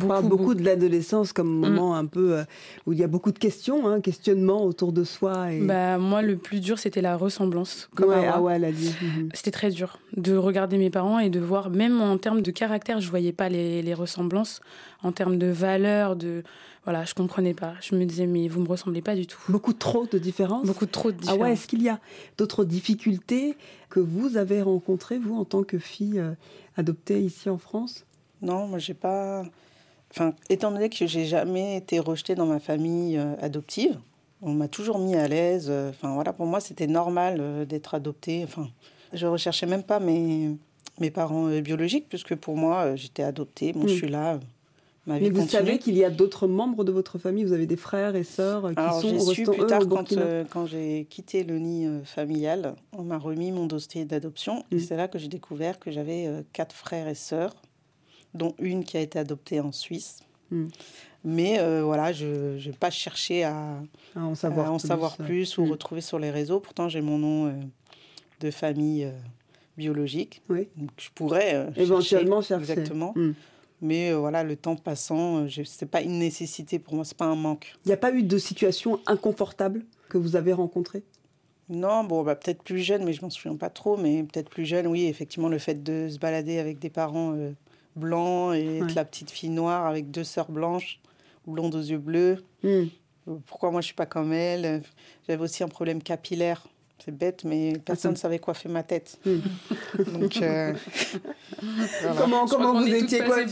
On 0.00 0.06
parle 0.06 0.26
beaucoup, 0.26 0.54
de 0.54 0.64
l'adolescence 0.64 1.32
comme 1.32 1.48
mm. 1.48 1.60
moment 1.60 1.96
un 1.96 2.06
peu 2.06 2.38
euh, 2.38 2.44
où 2.86 2.92
il 2.92 2.98
y 2.98 3.04
a 3.04 3.08
beaucoup 3.08 3.30
de 3.30 3.38
questions, 3.38 3.86
hein, 3.86 4.00
questionnements 4.00 4.64
autour 4.64 4.92
de 4.92 5.04
soi. 5.04 5.52
Et... 5.52 5.60
Bah, 5.60 5.98
moi, 5.98 6.22
le 6.22 6.36
plus 6.36 6.60
dur, 6.60 6.78
c'était 6.78 7.02
la 7.02 7.16
ressemblance. 7.16 7.90
Comme 7.94 8.10
ah 8.10 8.40
ouais. 8.40 8.58
Mhm. 8.58 9.28
C'était 9.34 9.50
très 9.50 9.70
dur 9.70 9.98
de 10.16 10.34
regarder 10.34 10.78
mes 10.78 10.90
parents 10.90 11.18
et 11.18 11.28
de 11.28 11.40
voir, 11.40 11.68
même 11.70 12.00
en 12.00 12.16
termes 12.16 12.40
de 12.40 12.50
caractère, 12.50 13.00
je 13.00 13.10
voyais 13.10 13.32
pas 13.32 13.48
les, 13.48 13.82
les 13.82 13.94
ressemblances. 13.94 14.60
En 15.02 15.12
termes 15.12 15.36
de 15.36 15.48
valeur, 15.48 16.16
de. 16.16 16.42
Voilà, 16.84 17.04
je 17.04 17.14
comprenais 17.14 17.54
pas. 17.54 17.74
Je 17.80 17.94
me 17.94 18.04
disais, 18.04 18.26
mais 18.26 18.48
vous 18.48 18.60
me 18.60 18.68
ressemblez 18.68 19.02
pas 19.02 19.14
du 19.14 19.26
tout. 19.26 19.38
Beaucoup 19.48 19.72
trop 19.72 20.06
de 20.06 20.18
différences 20.18 20.66
Beaucoup 20.66 20.86
trop 20.86 21.12
de 21.12 21.16
différences. 21.16 21.38
Ah 21.40 21.42
ouais, 21.42 21.52
est-ce 21.52 21.68
qu'il 21.68 21.82
y 21.82 21.88
a 21.88 22.00
d'autres 22.38 22.64
difficultés 22.64 23.56
que 23.88 24.00
vous 24.00 24.36
avez 24.36 24.62
rencontrées, 24.62 25.18
vous, 25.18 25.36
en 25.36 25.44
tant 25.44 25.62
que 25.62 25.78
fille 25.78 26.18
euh, 26.18 26.32
adoptée 26.76 27.20
ici 27.20 27.48
en 27.48 27.58
France? 27.58 28.04
Non, 28.40 28.66
moi, 28.66 28.80
j'ai 28.80 28.94
pas 28.94 29.44
enfin, 30.12 30.34
étant 30.50 30.70
donné 30.70 30.88
que 30.88 31.06
j'ai 31.06 31.24
jamais 31.24 31.76
été 31.76 31.98
rejetée 31.98 32.34
dans 32.34 32.46
ma 32.46 32.60
famille 32.60 33.16
euh, 33.16 33.34
adoptive, 33.40 33.98
on 34.42 34.52
m'a 34.52 34.68
toujours 34.68 34.98
mis 34.98 35.14
à 35.14 35.28
l'aise. 35.28 35.68
Euh, 35.70 35.90
enfin, 35.90 36.14
voilà, 36.14 36.32
pour 36.32 36.46
moi, 36.46 36.60
c'était 36.60 36.86
normal 36.86 37.38
euh, 37.40 37.64
d'être 37.64 37.94
adoptée. 37.94 38.42
Enfin, 38.44 38.68
je 39.12 39.26
recherchais 39.26 39.66
même 39.66 39.82
pas 39.82 40.00
mes, 40.00 40.50
mes 41.00 41.10
parents 41.10 41.46
biologiques, 41.60 42.06
puisque 42.08 42.34
pour 42.34 42.56
moi, 42.56 42.96
j'étais 42.96 43.22
adoptée. 43.22 43.72
Bon, 43.72 43.86
je 43.86 43.94
suis 43.94 44.08
là. 44.08 44.38
Ma 45.04 45.18
vie 45.18 45.24
Mais 45.24 45.30
vous 45.30 45.48
savez 45.48 45.78
qu'il 45.78 45.96
y 45.96 46.04
a 46.04 46.10
d'autres 46.10 46.46
membres 46.46 46.84
de 46.84 46.92
votre 46.92 47.18
famille 47.18 47.42
Vous 47.42 47.52
avez 47.52 47.66
des 47.66 47.76
frères 47.76 48.14
et 48.14 48.22
sœurs 48.22 48.70
qui 48.70 48.78
Alors, 48.78 49.00
sont 49.00 49.18
su 49.18 49.42
plus 49.42 49.66
tard, 49.66 49.82
quand, 49.88 50.14
quand 50.48 50.66
j'ai 50.66 51.08
quitté 51.10 51.42
le 51.42 51.58
nid 51.58 51.88
familial, 52.04 52.76
on 52.96 53.02
m'a 53.02 53.18
remis 53.18 53.50
mon 53.50 53.66
dossier 53.66 54.04
d'adoption. 54.04 54.64
Et 54.70 54.76
mm. 54.76 54.80
c'est 54.80 54.96
là 54.96 55.08
que 55.08 55.18
j'ai 55.18 55.26
découvert 55.26 55.80
que 55.80 55.90
j'avais 55.90 56.30
quatre 56.52 56.76
frères 56.76 57.08
et 57.08 57.16
sœurs 57.16 57.52
dont 58.34 58.54
une 58.58 58.84
qui 58.84 58.96
a 58.96 59.00
été 59.00 59.18
adoptée 59.18 59.60
en 59.60 59.72
Suisse. 59.72 60.20
Hmm. 60.50 60.68
Mais 61.24 61.58
euh, 61.60 61.82
voilà, 61.84 62.12
je 62.12 62.56
n'ai 62.66 62.74
pas 62.74 62.90
cherché 62.90 63.44
à, 63.44 63.80
en 64.16 64.34
savoir, 64.34 64.72
en 64.72 64.76
plus, 64.76 64.86
savoir 64.86 65.16
plus 65.16 65.58
ou 65.58 65.64
hmm. 65.64 65.70
retrouver 65.70 66.00
sur 66.00 66.18
les 66.18 66.30
réseaux. 66.30 66.60
Pourtant, 66.60 66.88
j'ai 66.88 67.00
mon 67.00 67.18
nom 67.18 67.46
euh, 67.46 67.52
de 68.40 68.50
famille 68.50 69.04
euh, 69.04 69.12
biologique. 69.76 70.42
Oui. 70.48 70.68
Donc, 70.76 70.90
je 70.98 71.08
pourrais 71.14 71.68
éventuellement 71.76 72.42
chercher. 72.42 72.72
Exactement. 72.72 73.12
Hmm. 73.16 73.32
Mais 73.80 74.12
voilà, 74.12 74.44
le 74.44 74.54
temps 74.54 74.76
passant, 74.76 75.48
ce 75.48 75.60
n'est 75.60 75.88
pas 75.88 76.02
une 76.02 76.20
nécessité 76.20 76.78
pour 76.78 76.94
moi, 76.94 77.04
ce 77.04 77.14
n'est 77.14 77.16
pas 77.16 77.24
un 77.24 77.34
manque. 77.34 77.74
Il 77.84 77.88
n'y 77.88 77.92
a 77.92 77.96
pas 77.96 78.12
eu 78.12 78.22
de 78.22 78.38
situation 78.38 79.00
inconfortable 79.06 79.84
que 80.08 80.18
vous 80.18 80.36
avez 80.36 80.52
rencontrée? 80.52 81.02
Non, 81.68 82.04
bon, 82.04 82.22
bah, 82.22 82.36
peut-être 82.36 82.62
plus 82.62 82.78
jeune, 82.78 83.02
mais 83.02 83.12
je 83.12 83.22
m'en 83.22 83.30
souviens 83.30 83.56
pas 83.56 83.70
trop. 83.70 83.96
Mais 83.96 84.22
peut-être 84.22 84.50
plus 84.50 84.66
jeune, 84.66 84.86
oui, 84.86 85.06
effectivement, 85.06 85.48
le 85.48 85.58
fait 85.58 85.82
de 85.82 86.08
se 86.08 86.18
balader 86.20 86.60
avec 86.60 86.78
des 86.78 86.90
parents 86.90 87.34
blanc 87.96 88.52
et 88.52 88.80
la 88.94 89.04
petite 89.04 89.30
fille 89.30 89.50
noire 89.50 89.86
avec 89.86 90.10
deux 90.10 90.24
sœurs 90.24 90.50
blanches, 90.50 91.00
blondes 91.46 91.74
aux 91.74 91.80
yeux 91.80 91.98
bleus. 91.98 92.44
Hmm. 92.62 92.84
Pourquoi 93.46 93.70
moi 93.70 93.80
je 93.80 93.86
suis 93.86 93.94
pas 93.94 94.06
comme 94.06 94.32
elle? 94.32 94.82
J'avais 95.26 95.42
aussi 95.42 95.62
un 95.62 95.68
problème 95.68 96.02
capillaire. 96.02 96.66
C'est 97.04 97.16
bête, 97.16 97.42
mais 97.42 97.72
personne 97.84 98.12
ne 98.12 98.16
savait 98.16 98.38
quoi 98.38 98.54
faire 98.54 98.70
ma 98.70 98.84
tête. 98.84 99.18
Hmm. 99.26 99.40
Donc, 100.20 100.36
euh, 100.36 100.72
comment, 102.16 102.46
comment 102.46 102.80
vous 102.80 102.86
étiez 102.86 103.24
coiffée 103.24 103.46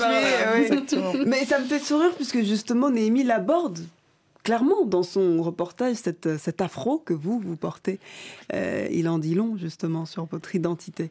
Mais 1.27 1.45
ça 1.45 1.59
me 1.59 1.65
fait 1.65 1.81
sourire 1.81 2.15
puisque 2.15 2.43
justement 2.43 2.91
Néhémie 2.91 3.25
l'aborde 3.25 3.81
clairement 4.43 4.85
dans 4.85 5.03
son 5.03 5.43
reportage 5.43 5.97
cette, 5.97 6.39
cet 6.39 6.61
afro 6.61 6.99
que 6.99 7.13
vous, 7.13 7.41
vous 7.41 7.57
portez. 7.57 7.99
Euh, 8.53 8.89
il 8.91 9.09
en 9.09 9.19
dit 9.19 9.35
long 9.35 9.57
justement 9.57 10.07
sur 10.07 10.25
votre 10.25 10.55
identité. 10.55 11.11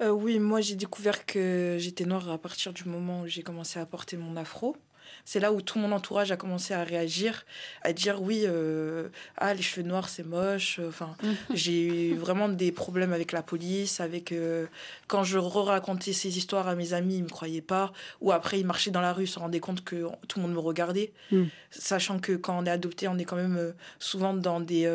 Euh, 0.00 0.10
oui, 0.10 0.38
moi 0.38 0.60
j'ai 0.62 0.76
découvert 0.76 1.26
que 1.26 1.76
j'étais 1.78 2.06
noire 2.06 2.30
à 2.30 2.38
partir 2.38 2.72
du 2.72 2.84
moment 2.84 3.22
où 3.22 3.26
j'ai 3.26 3.42
commencé 3.42 3.78
à 3.78 3.84
porter 3.84 4.16
mon 4.16 4.36
afro 4.36 4.76
c'est 5.24 5.40
là 5.40 5.52
où 5.52 5.60
tout 5.60 5.78
mon 5.78 5.92
entourage 5.92 6.32
a 6.32 6.36
commencé 6.36 6.74
à 6.74 6.82
réagir, 6.82 7.44
à 7.82 7.92
dire 7.92 8.22
oui, 8.22 8.42
euh, 8.46 9.08
ah 9.36 9.54
les 9.54 9.62
cheveux 9.62 9.86
noirs 9.86 10.08
c'est 10.08 10.26
moche. 10.26 10.80
Enfin, 10.86 11.14
mhm. 11.22 11.36
j'ai 11.54 12.10
eu 12.10 12.14
vraiment 12.14 12.48
des 12.48 12.72
problèmes 12.72 13.12
avec 13.12 13.32
la 13.32 13.42
police, 13.42 14.00
avec 14.00 14.32
euh, 14.32 14.66
quand 15.06 15.24
je 15.24 15.38
racontais 15.38 16.12
ces 16.12 16.38
histoires 16.38 16.68
à 16.68 16.74
mes 16.74 16.92
amis, 16.92 17.16
ils 17.16 17.24
me 17.24 17.28
croyaient 17.28 17.60
pas. 17.60 17.92
Ou 18.20 18.32
après 18.32 18.60
ils 18.60 18.66
marchaient 18.66 18.90
dans 18.90 19.00
la 19.00 19.12
rue, 19.12 19.26
se 19.26 19.38
rendaient 19.38 19.60
compte 19.60 19.84
que 19.84 20.06
tout 20.28 20.38
le 20.38 20.46
monde 20.46 20.54
me 20.54 20.60
regardait, 20.60 21.12
mhm. 21.30 21.48
sachant 21.70 22.18
que 22.18 22.32
quand 22.32 22.58
on 22.58 22.66
est 22.66 22.70
adopté, 22.70 23.08
on 23.08 23.18
est 23.18 23.24
quand 23.24 23.36
même 23.36 23.56
euh, 23.56 23.72
souvent 23.98 24.34
dans 24.34 24.60
des 24.60 24.90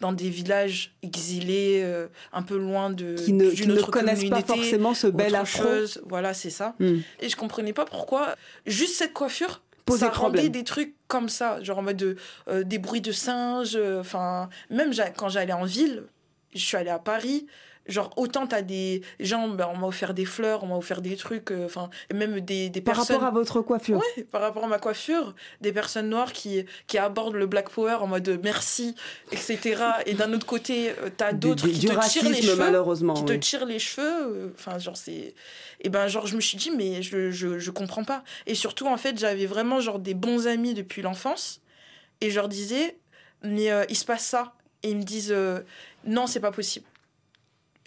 dans 0.00 0.12
des 0.12 0.30
villages 0.30 0.92
exilés, 1.02 1.84
un 2.32 2.42
peu 2.42 2.56
loin 2.56 2.90
de 2.90 3.14
qui 3.14 3.32
ne, 3.32 3.50
qui 3.50 3.66
ne 3.66 3.80
connaissent 3.80 4.28
pas 4.28 4.42
forcément 4.42 4.94
ce 4.94 5.06
bel 5.06 5.34
afro. 5.34 5.64
Voilà, 6.06 6.34
c'est 6.34 6.50
ça. 6.50 6.74
Mhm. 6.78 7.02
Et 7.20 7.28
je 7.28 7.36
comprenais 7.36 7.72
pas 7.72 7.84
pourquoi 7.84 8.36
juste 8.66 8.96
cette 8.96 9.11
coiffure 9.12 9.62
ça 9.96 10.10
rendait 10.10 10.48
des 10.48 10.64
trucs 10.64 10.94
comme 11.08 11.28
ça, 11.28 11.62
genre 11.62 11.78
en 11.78 11.82
mode 11.82 11.96
de, 11.96 12.16
euh, 12.48 12.64
des 12.64 12.78
bruits 12.78 13.00
de 13.00 13.12
singes. 13.12 13.76
Euh, 13.76 14.00
enfin, 14.00 14.48
même 14.70 14.92
quand 15.16 15.28
j'allais 15.28 15.52
en 15.52 15.64
ville, 15.64 16.04
je 16.54 16.64
suis 16.64 16.76
allée 16.76 16.90
à 16.90 16.98
Paris, 16.98 17.46
genre 17.86 18.10
autant 18.16 18.46
t'as 18.46 18.62
des 18.62 19.02
gens 19.18 19.48
ben, 19.48 19.68
on 19.72 19.76
m'a 19.76 19.86
offert 19.86 20.14
des 20.14 20.24
fleurs 20.24 20.62
on 20.62 20.68
m'a 20.68 20.76
offert 20.76 21.02
des 21.02 21.16
trucs 21.16 21.50
euh, 21.50 21.66
enfin 21.66 21.90
et 22.10 22.14
même 22.14 22.40
des, 22.40 22.70
des 22.70 22.80
par 22.80 22.94
personnes 22.94 23.16
par 23.16 23.24
rapport 23.24 23.36
à 23.36 23.40
votre 23.40 23.60
coiffure. 23.62 23.96
Ouais 23.96 24.22
par 24.24 24.40
rapport 24.40 24.64
à 24.64 24.68
ma 24.68 24.78
coiffure 24.78 25.34
des 25.60 25.72
personnes 25.72 26.08
noires 26.08 26.32
qui 26.32 26.64
qui 26.86 26.98
abordent 26.98 27.34
le 27.34 27.46
black 27.46 27.70
power 27.70 27.94
en 27.94 28.06
mode 28.06 28.40
merci 28.42 28.94
etc 29.32 29.82
et 30.06 30.14
d'un 30.14 30.32
autre 30.32 30.46
côté 30.46 30.90
euh, 30.90 31.10
t'as 31.16 31.32
d'autres 31.32 31.66
qui 31.66 31.86
te 31.86 32.08
tirent 32.08 32.28
les 32.28 32.42
cheveux 32.42 32.56
malheureusement 32.56 33.14
qui 33.14 33.24
te 33.24 33.32
tirent 33.32 33.66
les 33.66 33.78
cheveux 33.78 34.52
enfin 34.54 34.78
genre 34.78 34.96
c'est 34.96 35.34
et 35.80 35.88
ben 35.88 36.06
genre 36.06 36.26
je 36.26 36.36
me 36.36 36.40
suis 36.40 36.56
dit 36.56 36.70
mais 36.70 37.02
je, 37.02 37.30
je 37.30 37.58
je 37.58 37.70
comprends 37.70 38.04
pas. 38.04 38.22
Et 38.46 38.54
surtout 38.54 38.86
en 38.86 38.96
fait 38.96 39.18
j'avais 39.18 39.46
vraiment 39.46 39.80
genre 39.80 39.98
des 39.98 40.14
bons 40.14 40.46
amis 40.46 40.74
depuis 40.74 41.02
l'enfance 41.02 41.60
et 42.20 42.30
je 42.30 42.36
leur 42.36 42.48
disais 42.48 42.98
mais 43.42 43.70
euh, 43.70 43.84
il 43.88 43.96
se 43.96 44.04
passe 44.04 44.24
ça. 44.24 44.54
Et 44.84 44.90
ils 44.90 44.96
me 44.96 45.02
disent 45.02 45.34
non 46.04 46.26
c'est 46.26 46.40
pas 46.40 46.50
possible 46.50 46.86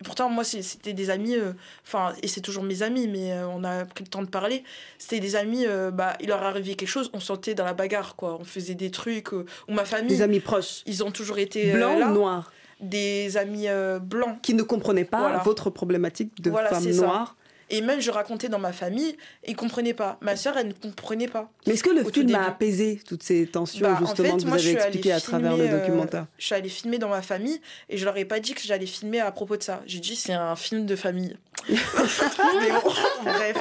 pourtant, 0.04 0.30
moi, 0.30 0.44
c'était 0.44 0.94
des 0.94 1.10
amis, 1.10 1.36
euh, 1.36 1.54
enfin, 1.86 2.14
et 2.22 2.28
c'est 2.28 2.42
toujours 2.42 2.64
mes 2.64 2.84
amis, 2.84 3.08
mais 3.08 3.32
euh, 3.32 3.48
on 3.48 3.64
a 3.64 3.86
pris 3.86 4.04
le 4.04 4.10
temps 4.10 4.22
de 4.22 4.28
parler. 4.28 4.64
C'était 4.98 5.20
des 5.20 5.36
amis, 5.36 5.66
euh, 5.66 5.92
bah, 5.92 6.14
il 6.20 6.28
leur 6.28 6.44
arrivait 6.44 6.76
quelque 6.76 6.90
chose, 6.90 7.10
on 7.14 7.20
sentait 7.20 7.56
dans 7.56 7.66
la 7.66 7.74
bagarre, 7.74 8.16
quoi. 8.16 8.38
On 8.40 8.44
faisait 8.44 8.76
des 8.76 8.92
trucs, 8.92 9.32
ou 9.32 9.46
ma 9.70 9.86
famille. 9.86 10.10
Des 10.10 10.22
amis 10.22 10.40
proches. 10.40 10.82
Ils 10.86 11.04
ont 11.04 11.12
toujours 11.12 11.38
été. 11.38 11.72
Blancs 11.72 11.98
ou 11.98 12.14
noirs? 12.14 12.52
Des 12.82 13.38
amis 13.38 13.68
blancs. 14.02 14.42
Qui 14.42 14.54
ne 14.54 14.64
comprenaient 14.64 15.06
pas 15.06 15.42
votre 15.46 15.70
problématique 15.70 16.42
de 16.42 16.50
voilà, 16.50 16.70
femme 16.70 16.90
noire. 16.90 17.36
Et 17.69 17.82
même, 17.82 17.99
je 17.99 18.12
racontais 18.12 18.47
dans 18.47 18.60
ma 18.60 18.73
famille, 18.73 19.17
ils 19.47 19.51
ne 19.51 19.56
comprenaient 19.56 19.95
pas. 19.95 20.17
Ma 20.21 20.36
sœur, 20.36 20.56
elle 20.58 20.67
ne 20.67 20.73
comprenait 20.73 21.28
pas. 21.28 21.49
Mais 21.65 21.73
est-ce 21.73 21.84
que 21.84 21.89
le 21.89 22.04
film 22.04 22.36
a 22.36 22.47
apaisé 22.47 23.01
toutes 23.08 23.23
ces 23.23 23.47
tensions, 23.47 23.88
bah, 23.88 23.97
justement, 23.99 24.38
que 24.38 24.43
vous 24.43 24.54
avez 24.54 24.71
expliquées 24.73 25.12
à 25.12 25.19
travers 25.19 25.58
le 25.58 25.65
euh, 25.65 25.80
documentaire 25.80 26.28
Je 26.38 26.45
suis 26.45 26.56
allée 26.56 26.69
filmer 26.69 26.99
dans 26.99 27.10
ma 27.10 27.23
famille 27.23 27.60
et 27.89 27.97
je 27.97 28.06
leur 28.06 28.15
ai 28.17 28.25
pas 28.25 28.39
dit 28.39 28.54
que 28.54 28.62
j'allais 28.62 28.86
filmer 28.86 29.19
à 29.19 29.32
propos 29.32 29.58
de 29.58 29.63
ça. 29.63 29.82
J'ai 29.88 29.99
dit, 29.99 30.15
c'est 30.15 30.34
un 30.34 30.56
film 30.56 30.86
de 30.86 30.95
famille. 30.95 31.36
Mais 31.69 32.71
bon, 32.71 32.93
bref. 33.23 33.58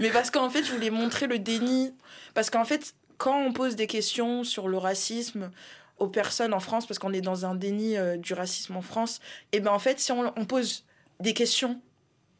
Mais 0.00 0.10
parce 0.10 0.30
qu'en 0.30 0.48
fait, 0.48 0.64
je 0.64 0.72
voulais 0.72 0.90
montrer 0.90 1.26
le 1.26 1.38
déni. 1.38 1.92
Parce 2.32 2.48
qu'en 2.48 2.64
fait, 2.64 2.94
quand 3.18 3.38
on 3.38 3.52
pose 3.52 3.76
des 3.76 3.86
questions 3.86 4.42
sur 4.42 4.68
le 4.68 4.78
racisme, 4.78 5.50
aux 5.98 6.08
personnes 6.08 6.54
en 6.54 6.60
France, 6.60 6.86
parce 6.86 6.98
qu'on 6.98 7.12
est 7.12 7.20
dans 7.20 7.44
un 7.44 7.54
déni 7.54 7.98
euh, 7.98 8.16
du 8.16 8.32
racisme 8.32 8.76
en 8.76 8.82
France, 8.82 9.20
et 9.52 9.60
ben 9.60 9.72
en 9.72 9.78
fait, 9.78 10.00
si 10.00 10.12
on, 10.12 10.32
on 10.36 10.44
pose 10.44 10.84
des 11.20 11.34
questions 11.34 11.80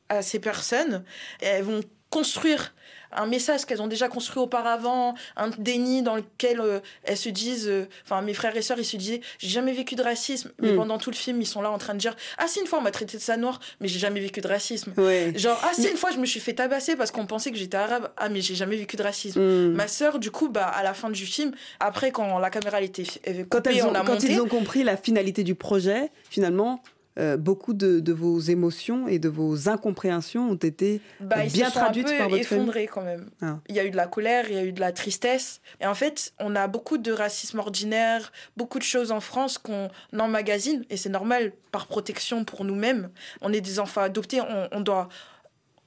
à 0.09 0.23
ces 0.23 0.39
personnes. 0.39 1.05
elles 1.41 1.65
vont 1.65 1.81
construire 2.11 2.73
un 3.13 3.27
message 3.27 3.65
qu'elles 3.65 3.81
ont 3.81 3.87
déjà 3.87 4.09
construit 4.09 4.43
auparavant, 4.43 5.15
un 5.37 5.49
déni 5.59 6.03
dans 6.03 6.17
lequel 6.17 6.61
euh, 6.61 6.81
elles 7.05 7.17
se 7.17 7.29
disent, 7.29 7.69
euh, 7.69 7.89
enfin 8.05 8.21
mes 8.23 8.35
frères 8.35 8.57
et 8.57 8.63
sœurs, 8.63 8.79
ils 8.79 8.85
se 8.85 8.97
disaient, 8.97 9.21
j'ai 9.39 9.49
jamais 9.49 9.73
vécu 9.73 9.95
de 9.95 10.03
racisme, 10.03 10.51
mais 10.61 10.73
hmm. 10.73 10.77
pendant 10.77 10.99
tout 10.99 11.11
le 11.11 11.17
film, 11.17 11.41
ils 11.41 11.47
sont 11.47 11.63
là 11.63 11.71
en 11.71 11.79
train 11.79 11.95
de 11.95 11.99
dire, 11.99 12.15
ah 12.37 12.47
si 12.47 12.61
une 12.61 12.67
fois 12.67 12.81
on 12.81 12.83
m'a 12.83 12.91
traité 12.91 13.17
de 13.17 13.23
ça 13.23 13.37
noir, 13.37 13.61
mais 13.81 13.89
j'ai 13.89 13.99
jamais 13.99 14.21
vécu 14.21 14.41
de 14.41 14.49
racisme. 14.49 14.93
Genre 15.37 15.59
ah 15.65 15.71
si 15.73 15.89
une 15.89 15.97
fois 15.97 16.11
je 16.11 16.19
me 16.19 16.27
suis 16.27 16.41
fait 16.41 16.55
tabasser 16.55 16.97
parce 16.97 17.11
qu'on 17.11 17.27
pensait 17.27 17.51
que 17.51 17.57
j'étais 17.57 17.77
arabe, 17.77 18.11
ah 18.17 18.29
mais 18.29 18.41
j'ai 18.41 18.55
jamais 18.55 18.77
vécu 18.77 18.97
de 18.97 19.03
racisme. 19.03 19.41
Hmm. 19.41 19.75
Ma 19.75 19.89
sœur, 19.89 20.19
du 20.19 20.31
coup, 20.31 20.49
bah 20.49 20.67
à 20.67 20.83
la 20.83 20.93
fin 20.93 21.11
du 21.11 21.25
film, 21.25 21.53
après 21.81 22.11
quand 22.11 22.39
la 22.39 22.51
caméra 22.51 22.83
était 22.83 23.05
coupée, 23.05 23.47
quand, 23.49 23.67
elles 23.67 23.85
ont, 23.85 23.93
quand 24.05 24.23
ils 24.23 24.41
ont 24.41 24.49
compris 24.49 24.83
la 24.83 24.97
finalité 24.97 25.45
du 25.45 25.55
projet, 25.55 26.11
finalement, 26.29 26.83
euh, 27.19 27.37
beaucoup 27.37 27.75
de, 27.75 28.13
vos 28.13 28.39
émotions 28.39 29.09
et 29.09 29.19
de 29.19 29.29
vos 29.29 29.69
incompréhensions 29.69 30.51
ont 30.51 30.55
été 30.55 31.01
bah, 31.21 31.45
bien 31.53 31.71
traduites 31.71 32.17
par 32.17 32.29
votre 32.29 32.41
effondrés 32.41 32.87
quand 32.87 33.03
même. 33.03 33.29
Ah. 33.43 33.59
Il 33.69 33.75
y 33.75 33.81
a 33.81 33.85
eu 33.85 33.91
de 33.91 33.97
la 33.97 34.07
colère, 34.07 34.47
il 34.49 34.55
y 34.55 34.59
a 34.59 34.65
eu 34.65 34.73
de 34.73 34.81
la 34.81 34.93
tristesse. 34.93 35.61
Et 35.81 35.87
en 35.87 35.95
fait, 35.95 36.33
on 36.39 36.55
a 36.55 36.69
beaucoup 36.69 36.99
de 36.99 37.13
racisme 37.13 37.59
ordinaire, 37.59 38.33
beaucoup 38.57 38.79
de 38.79 38.85
choses 38.85 39.13
en 39.13 39.21
France 39.21 39.59
qu'on 39.59 39.89
emmagasine, 40.19 40.85
et 40.91 40.97
c'est 40.97 41.09
normal, 41.09 41.53
par 41.73 41.87
protection 41.87 42.45
pour 42.45 42.65
nous-mêmes. 42.65 43.11
On 43.41 43.53
est 43.53 43.61
des 43.61 43.81
enfants 43.81 44.01
adoptés, 44.01 44.41
on 44.73 44.81
doit 44.81 45.09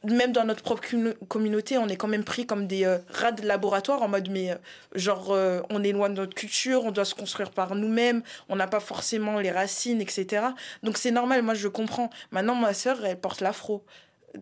même 0.04 0.32
dans 0.32 0.46
notre 0.46 0.64
propre 0.64 0.84
communauté, 1.28 1.78
on 1.78 1.88
est 1.88 1.96
quand 1.96 2.08
même 2.08 2.24
pris 2.24 2.46
comme 2.46 2.66
des 2.68 2.86
euh, 2.86 2.98
rats 3.10 3.32
de 3.32 3.46
laboratoire 3.46 4.02
en 4.02 4.08
mode, 4.08 4.30
mais 4.30 4.52
euh, 4.52 4.56
genre, 4.96 5.32
euh, 5.32 5.62
on 5.70 5.84
est 5.84 5.92
loin 5.92 6.10
de 6.10 6.16
notre 6.16 6.34
culture, 6.34 6.86
on 6.86 6.92
doit 6.92 7.06
se 7.06 7.14
construire 7.14 7.52
par 7.52 7.76
nous-mêmes, 7.76 8.24
on 8.50 8.56
n'a 8.56 8.68
pas 8.68 8.80
forcément 8.80 9.40
les 9.40 9.52
racines, 9.52 10.02
etc. 10.02 10.48
Donc 10.82 10.98
c'est 10.98 11.12
normal, 11.12 11.44
moi 11.44 11.54
je 11.54 11.68
comprends. 11.68 12.10
Maintenant, 12.32 12.56
ma 12.56 12.74
sœur, 12.74 13.06
elle 13.06 13.20
porte 13.20 13.42
l'afro. 13.42 13.84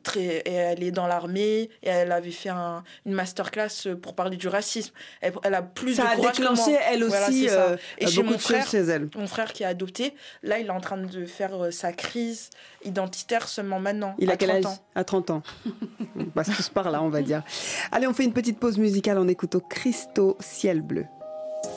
Très, 0.03 0.21
et 0.45 0.51
elle 0.53 0.83
est 0.83 0.91
dans 0.91 1.07
l'armée 1.07 1.69
et 1.83 1.89
elle 1.89 2.11
avait 2.11 2.31
fait 2.31 2.49
un, 2.49 2.83
une 3.05 3.13
masterclass 3.13 3.95
pour 4.01 4.15
parler 4.15 4.37
du 4.37 4.47
racisme. 4.47 4.93
Elle, 5.21 5.33
elle 5.43 5.53
a 5.55 5.61
plus 5.61 5.95
Ça 5.95 6.03
de 6.03 6.07
a 6.07 6.15
courage 6.15 6.37
déclenché, 6.37 6.77
elle 6.91 7.03
Voilà, 7.03 7.27
aussi, 7.29 7.47
ça. 7.49 7.61
euh, 7.69 7.77
et 7.97 8.05
euh, 8.05 8.07
chez 8.09 8.15
beaucoup 8.17 8.29
mon 8.31 8.35
de 8.35 8.41
choses 8.41 8.51
frère, 8.51 8.67
chez 8.67 8.77
elle. 8.79 9.09
mon 9.15 9.27
frère 9.27 9.53
qui 9.53 9.63
est 9.63 9.67
adopté, 9.67 10.13
là, 10.43 10.59
il 10.59 10.67
est 10.67 10.71
en 10.71 10.81
train 10.81 10.97
de 10.97 11.25
faire 11.25 11.65
euh, 11.65 11.71
sa 11.71 11.91
crise 11.93 12.49
identitaire 12.85 13.47
seulement 13.47 13.79
maintenant. 13.79 14.15
Il 14.19 14.31
a 14.31 14.37
quel 14.37 14.49
30 14.49 14.57
âge 14.57 14.65
ans. 14.65 14.77
À 14.95 15.03
30 15.03 15.29
ans. 15.31 15.43
on 16.15 16.25
passe 16.25 16.49
tous 16.55 16.69
par 16.69 16.91
là, 16.91 17.01
on 17.01 17.09
va 17.09 17.21
dire. 17.21 17.43
Allez, 17.91 18.07
on 18.07 18.13
fait 18.13 18.23
une 18.23 18.33
petite 18.33 18.59
pause 18.59 18.77
musicale 18.77 19.17
en 19.17 19.27
écoutant 19.27 19.59
Christo 19.59 20.37
Ciel 20.39 20.81
Bleu. 20.81 21.05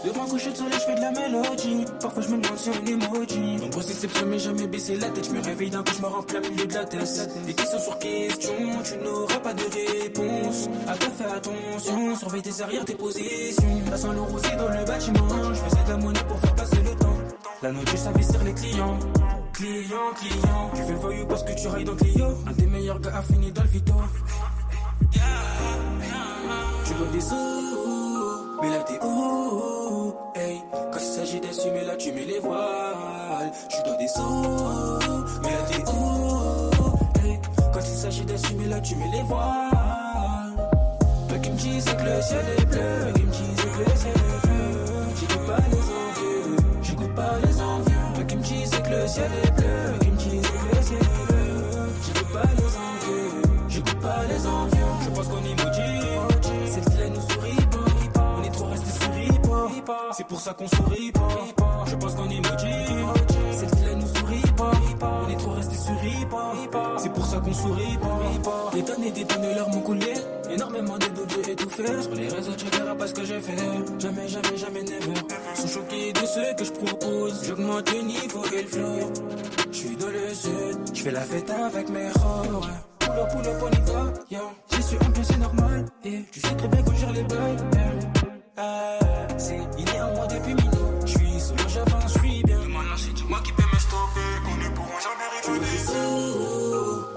Devant 0.04 0.26
coucher 0.26 0.50
de 0.50 0.56
soleil, 0.56 0.74
je 0.74 0.84
fais 0.84 0.94
de 0.94 1.00
la 1.00 1.10
mélodie. 1.12 1.84
Parfois, 2.00 2.22
je 2.22 2.28
me 2.28 2.42
demande 2.42 2.58
si 2.58 2.70
on 2.70 2.86
est 2.86 3.08
maudit. 3.08 3.56
Nombreuses 3.56 3.90
exceptions, 3.90 4.26
mais 4.26 4.38
jamais 4.38 4.66
baisser 4.66 4.96
la 4.96 5.08
tête. 5.10 5.26
Je 5.26 5.30
me 5.30 5.42
réveille 5.42 5.70
d'un 5.70 5.82
coup, 5.82 5.92
je 5.96 6.02
me 6.02 6.06
rends 6.06 6.22
plein 6.22 6.40
milieu 6.40 6.66
de 6.66 6.74
la 6.74 6.84
tête. 6.84 7.30
Des 7.46 7.54
questions 7.54 7.78
sur 7.78 7.98
questions, 7.98 8.82
tu 8.84 8.96
n'auras 9.04 9.38
pas 9.38 9.54
de 9.54 9.62
réponse. 9.62 10.68
À 10.88 10.96
quoi 10.96 11.08
faire 11.10 11.34
attention, 11.34 12.16
surveille 12.16 12.42
tes 12.42 12.62
arrières, 12.62 12.84
tes 12.84 12.94
positions. 12.94 13.80
Passant 13.90 14.12
le 14.12 14.20
rosé 14.22 14.48
dans 14.56 14.68
le 14.68 14.84
bâtiment, 14.84 15.28
je 15.52 15.60
faisais 15.60 15.84
de 15.84 15.90
la 15.90 15.96
monnaie 15.96 16.24
pour 16.28 16.38
faire 16.40 16.54
passer 16.54 16.82
le 16.82 16.94
temps. 16.96 17.16
La 17.62 17.70
note, 17.70 17.88
je 17.90 17.96
savais 17.96 18.20
les 18.44 18.54
clients. 18.54 18.98
Client, 19.52 20.12
client, 20.16 20.70
tu 20.74 20.82
fais 20.82 20.94
voyou 20.94 21.26
parce 21.26 21.44
que 21.44 21.52
tu 21.52 21.68
railles 21.68 21.84
dans 21.84 21.94
Clio. 21.94 22.26
Un 22.46 22.52
des 22.52 22.66
meilleurs 22.66 22.98
gars 22.98 23.16
a 23.16 23.22
fini 23.22 23.52
dans 23.52 23.62
le 23.62 23.68
Vito. 23.68 23.94
Tu 26.84 26.94
veux 26.94 27.06
des 27.12 27.20
sous, 27.20 27.34
mais 28.62 28.70
là 28.70 28.79
t'es 28.87 28.98
où? 29.05 30.14
Hey, 30.35 30.62
quand 30.72 30.98
il 30.98 31.05
s'agit 31.05 31.40
d'assumer, 31.40 31.85
là 31.85 31.96
tu 31.96 32.12
mets 32.12 32.25
les 32.25 32.38
voiles. 32.38 33.51
Tu 33.68 33.77
dois 33.85 33.96
des 33.96 34.09
sous, 34.09 34.22
mais 35.42 35.51
là 35.51 35.62
t'es 35.68 35.83
où? 35.90 37.27
Hey, 37.27 37.40
quand 37.72 37.81
il 37.81 37.96
s'agit 37.96 38.25
d'assumer, 38.25 38.66
là 38.66 38.81
tu 38.81 38.94
mets 38.96 39.11
les 39.11 39.22
voiles. 39.22 40.55
Le 41.31 41.38
qui 41.38 41.51
me 41.51 41.57
disait 41.57 41.96
que 41.96 42.03
le 42.05 42.22
ciel 42.22 42.44
est 42.59 42.64
bleu, 42.66 43.07
le 43.07 43.12
qui 43.12 43.22
me 43.22 43.31
disait 43.31 43.68
que 43.68 43.90
le 43.90 43.96
ciel 43.96 44.14
est 44.14 44.46
bleu. 44.46 44.61
J'écoute 45.18 45.46
pas 45.46 45.62
les 45.72 45.87
envieux, 46.01 46.57
j'écoute 46.83 47.14
pas 47.14 47.38
les 47.44 47.61
envieux. 47.61 48.18
Le 48.18 48.25
qui 48.25 48.37
me 48.37 48.42
disait 48.42 48.83
que 48.83 48.90
le 48.90 49.07
ciel 49.09 49.31
est 49.44 49.51
bleu, 49.51 49.92
le 49.92 49.98
qui 49.98 50.11
me 50.11 50.16
disait 50.16 50.40
que 50.40 50.77
le 50.77 50.83
ciel 50.83 50.98
est 51.01 51.33
bleu. 51.33 51.51
J'écoute 52.05 52.33
pas 52.33 52.48
les 52.57 52.72
envieux, 52.87 53.42
j'écoute 53.68 54.01
pas 54.01 54.25
les 54.29 54.46
envieux. 54.46 54.87
Je 55.05 55.11
pense 55.11 55.27
qu'on 55.29 55.44
est 55.44 55.62
c'est 60.12 60.26
pour 60.26 60.40
ça 60.40 60.55
qu'on 60.55 60.68
sourit 60.68 61.12
pas. 61.12 61.28
Je 61.87 61.96
pense 61.96 62.14
qu'on 62.14 62.28
est 62.28 62.37
maudit, 62.37 62.92
cette 63.52 63.96
nous 63.96 64.07
sourit 64.07 64.52
pas. 64.57 64.72
On 65.26 65.31
est 65.31 65.37
trop 65.37 65.52
resté 65.52 65.76
souris 65.76 66.26
pas, 66.31 66.52
c'est 66.98 67.12
pour 67.12 67.26
ça 67.26 67.38
qu'on 67.40 67.52
sourit 67.52 67.98
pas. 68.42 68.70
Des 68.72 68.83
tonnes 68.83 69.05
et 69.05 69.11
des 69.11 69.24
tonnes 69.24 69.42
de 69.42 69.55
larmes 69.55 69.74
ont 69.74 69.81
coulé, 69.81 70.14
énormément 70.50 70.98
de 70.98 71.07
doutes 71.07 71.38
j'ai 71.44 71.52
étouffé. 71.52 71.85
Sur 72.02 72.14
les 72.14 72.28
réseaux 72.28 72.55
tu 72.57 72.66
verras 72.66 72.94
pas 72.94 73.07
ce 73.07 73.14
que 73.14 73.24
j'ai 73.24 73.40
fait, 73.40 73.57
jamais, 73.98 74.28
jamais, 74.28 74.57
jamais, 74.57 74.83
never. 74.83 75.14
Sont 75.55 75.68
choqués 75.68 76.12
de 76.12 76.26
ce 76.26 76.55
que 76.55 76.64
je 76.64 76.72
propose, 76.72 77.44
j'augmente 77.46 77.92
le 77.92 78.02
niveau 78.02 78.42
et 78.55 78.62
le 78.62 78.68
flow. 78.68 79.12
Je 79.70 79.76
suis 79.76 79.96
dans 79.96 80.09
le 80.09 80.35
sud, 80.35 80.78
je 80.94 81.02
fais 81.02 81.11
la 81.11 81.22
fête 81.22 81.50
avec 81.50 81.88
mes 81.88 82.07
up, 82.07 83.28
pull 83.33 83.46
up, 83.46 83.62
on 83.62 83.70
y 83.70 83.92
va. 83.92 84.12
J'y 84.70 84.83
suis 84.83 84.96
un 84.96 85.11
peu, 85.11 85.22
c'est 85.22 85.38
normal, 85.38 85.85
et 86.05 86.24
tu 86.31 86.40
sais 86.40 86.55
très 86.55 86.68
bien 86.68 86.83
qu'on 86.83 86.94
gère 86.94 87.12
les 87.12 87.24
bails, 87.24 87.57
Ah, 88.64 88.96
c'est 89.38 89.59
inné 89.77 90.01
en 90.01 90.14
moi 90.14 90.27
depuis 90.29 90.55
minot. 90.55 90.92
Je 91.05 91.11
suis 91.11 91.40
solo, 91.40 91.62
j'avance, 91.66 92.14
je 92.14 92.18
suis 92.20 92.42
bien. 92.44 92.59
Maintenant, 92.59 92.96
c'est 92.96 93.12
dis-moi 93.12 93.40
qui 93.42 93.51
peut 93.53 93.64
me 93.64 93.79
stopper, 93.81 94.20
qu'on 94.44 94.57
ne 94.57 94.68
pourront 94.68 95.01
jamais 95.03 95.27
rivaler. 95.35 95.66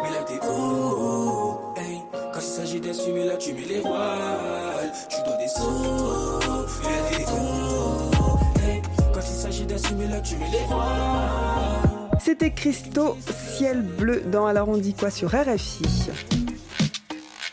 Mais 0.01 0.09
là, 0.09 0.23
t'es 0.25 0.39
où? 0.43 1.59
Hey, 1.77 2.01
quand 2.33 2.39
il 2.39 2.41
s'agit 2.41 2.79
d'assumer, 2.79 3.25
là, 3.25 3.37
tu 3.37 3.53
mets 3.53 3.61
les 3.61 3.81
voiles. 3.81 4.91
Tu 5.07 5.17
dois 5.23 5.37
des 5.37 5.47
sous. 5.47 6.39
Mais 6.83 6.95
là, 6.95 7.01
t'es 7.11 7.25
où? 7.31 8.67
Hey, 8.67 8.81
quand 9.13 9.21
il 9.21 9.37
s'agit 9.41 9.65
d'assumer, 9.67 10.07
là, 10.07 10.21
tu 10.21 10.37
mets 10.37 10.49
les 10.51 10.65
voiles. 10.65 12.19
C'était 12.19 12.49
Christo 12.53 13.17
Ciel 13.55 13.83
Bleu 13.83 14.23
dans 14.31 14.47
Alors 14.47 14.67
on 14.67 14.77
dit 14.77 14.95
quoi 14.95 15.11
sur 15.11 15.29
RFI. 15.29 16.09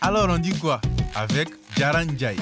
Alors 0.01 0.29
on 0.31 0.39
dit 0.39 0.59
quoi? 0.59 0.81
Avec 1.15 1.51
Jaran 1.77 2.07
Jai. 2.17 2.37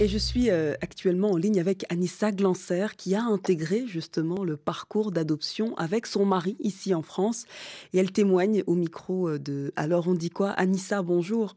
Et 0.00 0.06
je 0.06 0.16
suis 0.16 0.48
euh, 0.48 0.74
actuellement 0.80 1.32
en 1.32 1.36
ligne 1.36 1.58
avec 1.58 1.84
Anissa 1.88 2.30
Glancer 2.30 2.86
qui 2.96 3.16
a 3.16 3.22
intégré 3.24 3.84
justement 3.88 4.44
le 4.44 4.56
parcours 4.56 5.10
d'adoption 5.10 5.76
avec 5.76 6.06
son 6.06 6.24
mari 6.24 6.56
ici 6.60 6.94
en 6.94 7.02
France. 7.02 7.46
Et 7.92 7.98
elle 7.98 8.12
témoigne 8.12 8.62
au 8.68 8.76
micro 8.76 9.28
euh, 9.28 9.38
de 9.40 9.72
Alors 9.74 10.06
on 10.06 10.14
dit 10.14 10.30
quoi? 10.30 10.50
Anissa, 10.50 11.02
bonjour. 11.02 11.56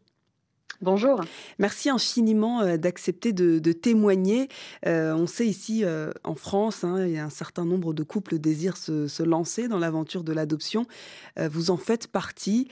Bonjour. 0.83 1.21
Merci 1.59 1.91
infiniment 1.91 2.61
euh, 2.61 2.75
d'accepter 2.75 3.33
de, 3.33 3.59
témoigner. 3.71 4.49
Euh, 4.87 5.13
on 5.13 5.27
sait 5.27 5.45
ici 5.45 5.85
euh, 5.85 6.11
en 6.23 6.33
France, 6.33 6.83
hein, 6.83 7.05
il 7.05 7.11
y 7.11 7.19
a 7.19 7.23
un 7.23 7.29
certain 7.29 7.65
nombre 7.65 7.93
de 7.93 8.01
couples 8.01 8.39
désirent 8.39 8.77
se, 8.77 9.21
lancer 9.21 9.67
dans 9.67 9.77
l'aventure 9.77 10.23
de 10.23 10.33
l'adoption. 10.33 10.87
Vous 11.37 11.69
en 11.69 11.77
faites 11.77 12.07
partie, 12.07 12.67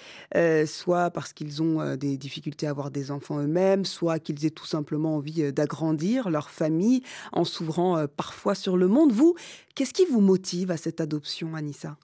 soit 0.65 1.11
parce 1.11 1.33
qu'ils 1.33 1.61
ont 1.61 1.95
des 1.95 2.17
difficultés 2.17 2.65
à 2.65 2.71
avoir 2.71 2.89
des 2.89 3.11
enfants 3.11 3.39
eux-mêmes, 3.39 3.85
soit 3.85 4.17
qu'ils 4.19 4.43
aient 4.45 4.49
tout 4.49 4.65
simplement 4.65 5.15
envie 5.15 5.53
d'agrandir 5.53 6.29
leur 6.29 6.49
famille 6.49 7.03
en 7.31 7.43
s'ouvrant 7.43 8.07
parfois 8.07 8.55
sur 8.55 8.77
le 8.77 8.87
monde. 8.87 9.11
Vous, 9.11 9.35
qu'est-ce 9.75 9.93
qui 9.93 10.05
vous 10.05 10.21
motive 10.21 10.71
à 10.71 10.77
cette 10.77 10.99
adoption, 11.01 11.55
Anissa? 11.55 11.97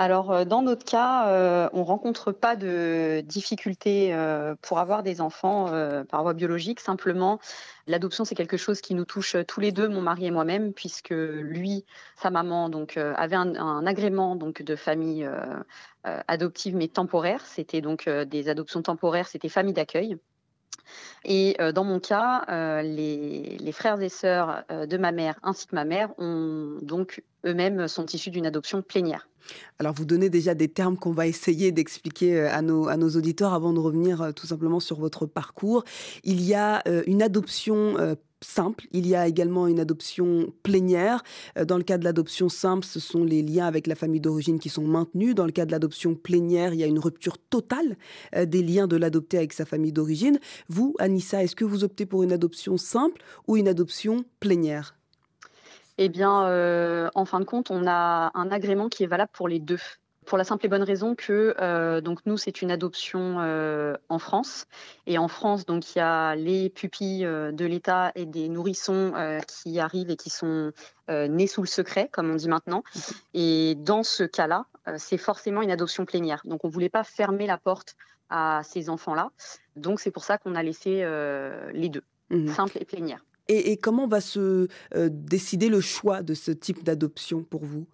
Alors, 0.00 0.32
euh, 0.32 0.44
dans 0.46 0.62
notre 0.62 0.86
cas, 0.86 1.28
euh, 1.28 1.68
on 1.74 1.84
rencontre 1.84 2.32
pas 2.32 2.56
de 2.56 3.20
difficultés 3.20 4.14
euh, 4.14 4.54
pour 4.62 4.78
avoir 4.78 5.02
des 5.02 5.20
enfants 5.20 5.66
par 6.08 6.22
voie 6.22 6.32
biologique. 6.32 6.80
Simplement, 6.80 7.38
l'adoption, 7.86 8.24
c'est 8.24 8.34
quelque 8.34 8.56
chose 8.56 8.80
qui 8.80 8.94
nous 8.94 9.04
touche 9.04 9.36
tous 9.46 9.60
les 9.60 9.72
deux, 9.72 9.90
mon 9.90 10.00
mari 10.00 10.24
et 10.24 10.30
moi-même, 10.30 10.72
puisque 10.72 11.10
lui, 11.10 11.84
sa 12.16 12.30
maman, 12.30 12.70
donc, 12.70 12.96
avait 12.96 13.36
un, 13.36 13.86
agrément 13.86 14.36
donc 14.36 14.62
de 14.62 14.74
famille 14.74 15.28
adoptive 16.04 16.76
mais 16.76 16.88
temporaire. 16.88 17.44
C'était 17.44 17.82
donc 17.82 18.08
des 18.08 18.48
adoptions 18.48 18.80
temporaires, 18.80 19.28
c'était 19.28 19.50
famille 19.50 19.74
d'accueil. 19.74 20.16
Et 21.24 21.58
dans 21.74 21.84
mon 21.84 22.00
cas, 22.00 22.82
les, 22.82 23.58
les 23.58 23.72
frères 23.72 24.00
et 24.00 24.08
sœurs 24.08 24.64
de 24.70 24.96
ma 24.96 25.12
mère 25.12 25.38
ainsi 25.42 25.66
que 25.66 25.74
ma 25.74 25.84
mère 25.84 26.10
ont 26.18 26.78
donc 26.80 27.22
eux-mêmes 27.44 27.86
sont 27.86 28.06
issus 28.06 28.30
d'une 28.30 28.46
adoption 28.46 28.80
plénière. 28.80 29.29
Alors, 29.78 29.94
vous 29.94 30.04
donnez 30.04 30.28
déjà 30.28 30.54
des 30.54 30.68
termes 30.68 30.96
qu'on 30.96 31.12
va 31.12 31.26
essayer 31.26 31.72
d'expliquer 31.72 32.36
euh, 32.36 32.52
à 32.52 32.62
nos, 32.62 33.10
auditeurs 33.16 33.54
avant 33.54 33.72
de 33.72 33.80
revenir 33.80 34.22
euh, 34.22 34.32
tout 34.32 34.46
simplement 34.46 34.80
sur 34.80 34.98
votre 34.98 35.26
parcours. 35.26 35.84
Il 36.24 36.42
y 36.42 36.54
a 36.54 36.82
euh, 36.86 37.02
une 37.06 37.22
adoption 37.22 37.96
simple, 38.42 38.86
il 38.92 39.06
y 39.06 39.14
a 39.14 39.28
également 39.28 39.66
une 39.66 39.80
adoption 39.80 40.52
plénière. 40.62 41.22
Dans 41.62 41.76
le 41.76 41.82
cas 41.82 41.98
de 41.98 42.04
l'adoption 42.04 42.48
simple, 42.48 42.86
ce 42.86 42.98
sont 42.98 43.22
les 43.22 43.42
liens 43.42 43.66
avec 43.66 43.86
la 43.86 43.94
famille 43.94 44.20
d'origine 44.20 44.58
qui 44.58 44.70
sont 44.70 44.84
maintenus. 44.84 45.34
Dans 45.34 45.44
le 45.44 45.52
cas 45.52 45.66
de 45.66 45.72
l'adoption 45.72 46.14
plénière, 46.14 46.72
il 46.72 46.80
y 46.80 46.84
a 46.84 46.86
une 46.86 46.98
rupture 46.98 47.36
totale 47.36 47.98
des 48.34 48.62
liens 48.62 48.86
de 48.86 48.96
l'adopté 48.96 49.36
avec 49.36 49.52
sa 49.52 49.66
famille 49.66 49.92
d'origine. 49.92 50.38
Vous, 50.68 50.94
Anissa, 50.98 51.42
est-ce 51.42 51.56
que 51.56 51.66
vous 51.66 51.84
optez 51.84 52.06
pour 52.06 52.22
une 52.22 52.32
adoption 52.32 52.78
simple 52.78 53.20
ou 53.46 53.58
une 53.58 53.68
adoption 53.68 54.24
plénière? 54.40 54.99
Eh 56.02 56.08
bien, 56.08 56.46
euh, 56.48 57.10
en 57.14 57.26
fin 57.26 57.40
de 57.40 57.44
compte, 57.44 57.70
on 57.70 57.86
a 57.86 58.30
un 58.32 58.50
agrément 58.50 58.88
qui 58.88 59.04
est 59.04 59.06
valable 59.06 59.30
pour 59.34 59.48
les 59.48 59.58
deux. 59.58 59.78
Pour 60.24 60.38
la 60.38 60.44
simple 60.44 60.64
et 60.64 60.68
bonne 60.70 60.82
raison 60.82 61.14
que 61.14 61.54
euh, 61.60 62.00
donc 62.00 62.20
nous 62.24 62.38
c'est 62.38 62.62
une 62.62 62.70
adoption 62.70 63.36
euh, 63.40 63.96
en 64.08 64.18
France 64.18 64.66
et 65.06 65.18
en 65.18 65.28
France 65.28 65.66
donc 65.66 65.94
il 65.94 65.98
y 65.98 66.02
a 66.02 66.36
les 66.36 66.68
pupilles 66.68 67.24
de 67.24 67.64
l'État 67.64 68.12
et 68.14 68.26
des 68.26 68.48
nourrissons 68.48 69.12
qui 69.48 69.80
arrivent 69.80 70.10
et 70.10 70.16
qui 70.16 70.30
sont 70.30 70.72
nés 71.08 71.46
sous 71.46 71.62
le 71.62 71.66
secret 71.66 72.08
comme 72.12 72.30
on 72.30 72.36
dit 72.36 72.48
maintenant 72.48 72.84
et 73.32 73.74
dans 73.78 74.02
ce 74.02 74.22
cas-là 74.22 74.66
c'est 74.98 75.18
forcément 75.18 75.62
une 75.62 75.70
adoption 75.70 76.04
plénière 76.04 76.42
donc 76.44 76.64
on 76.64 76.68
voulait 76.68 76.90
pas 76.90 77.02
fermer 77.02 77.46
la 77.46 77.56
porte 77.56 77.96
à 78.28 78.60
ces 78.62 78.88
enfants-là 78.90 79.30
donc 79.74 80.00
c'est 80.00 80.12
pour 80.12 80.22
ça 80.22 80.36
qu'on 80.36 80.54
a 80.54 80.62
laissé 80.62 81.02
les 81.72 81.88
deux 81.88 82.04
Mhm. 82.30 82.48
simple 82.48 82.78
et 82.80 82.84
plénière. 82.84 83.24
Et, 83.50 83.72
et 83.72 83.76
comment 83.76 84.06
va 84.06 84.20
se 84.20 84.68
euh, 84.94 85.08
décider 85.10 85.68
le 85.68 85.80
choix 85.80 86.22
de 86.22 86.34
ce 86.34 86.52
type 86.52 86.82
d'adoption 86.84 87.42
pour 87.42 87.64
vous? 87.64 87.84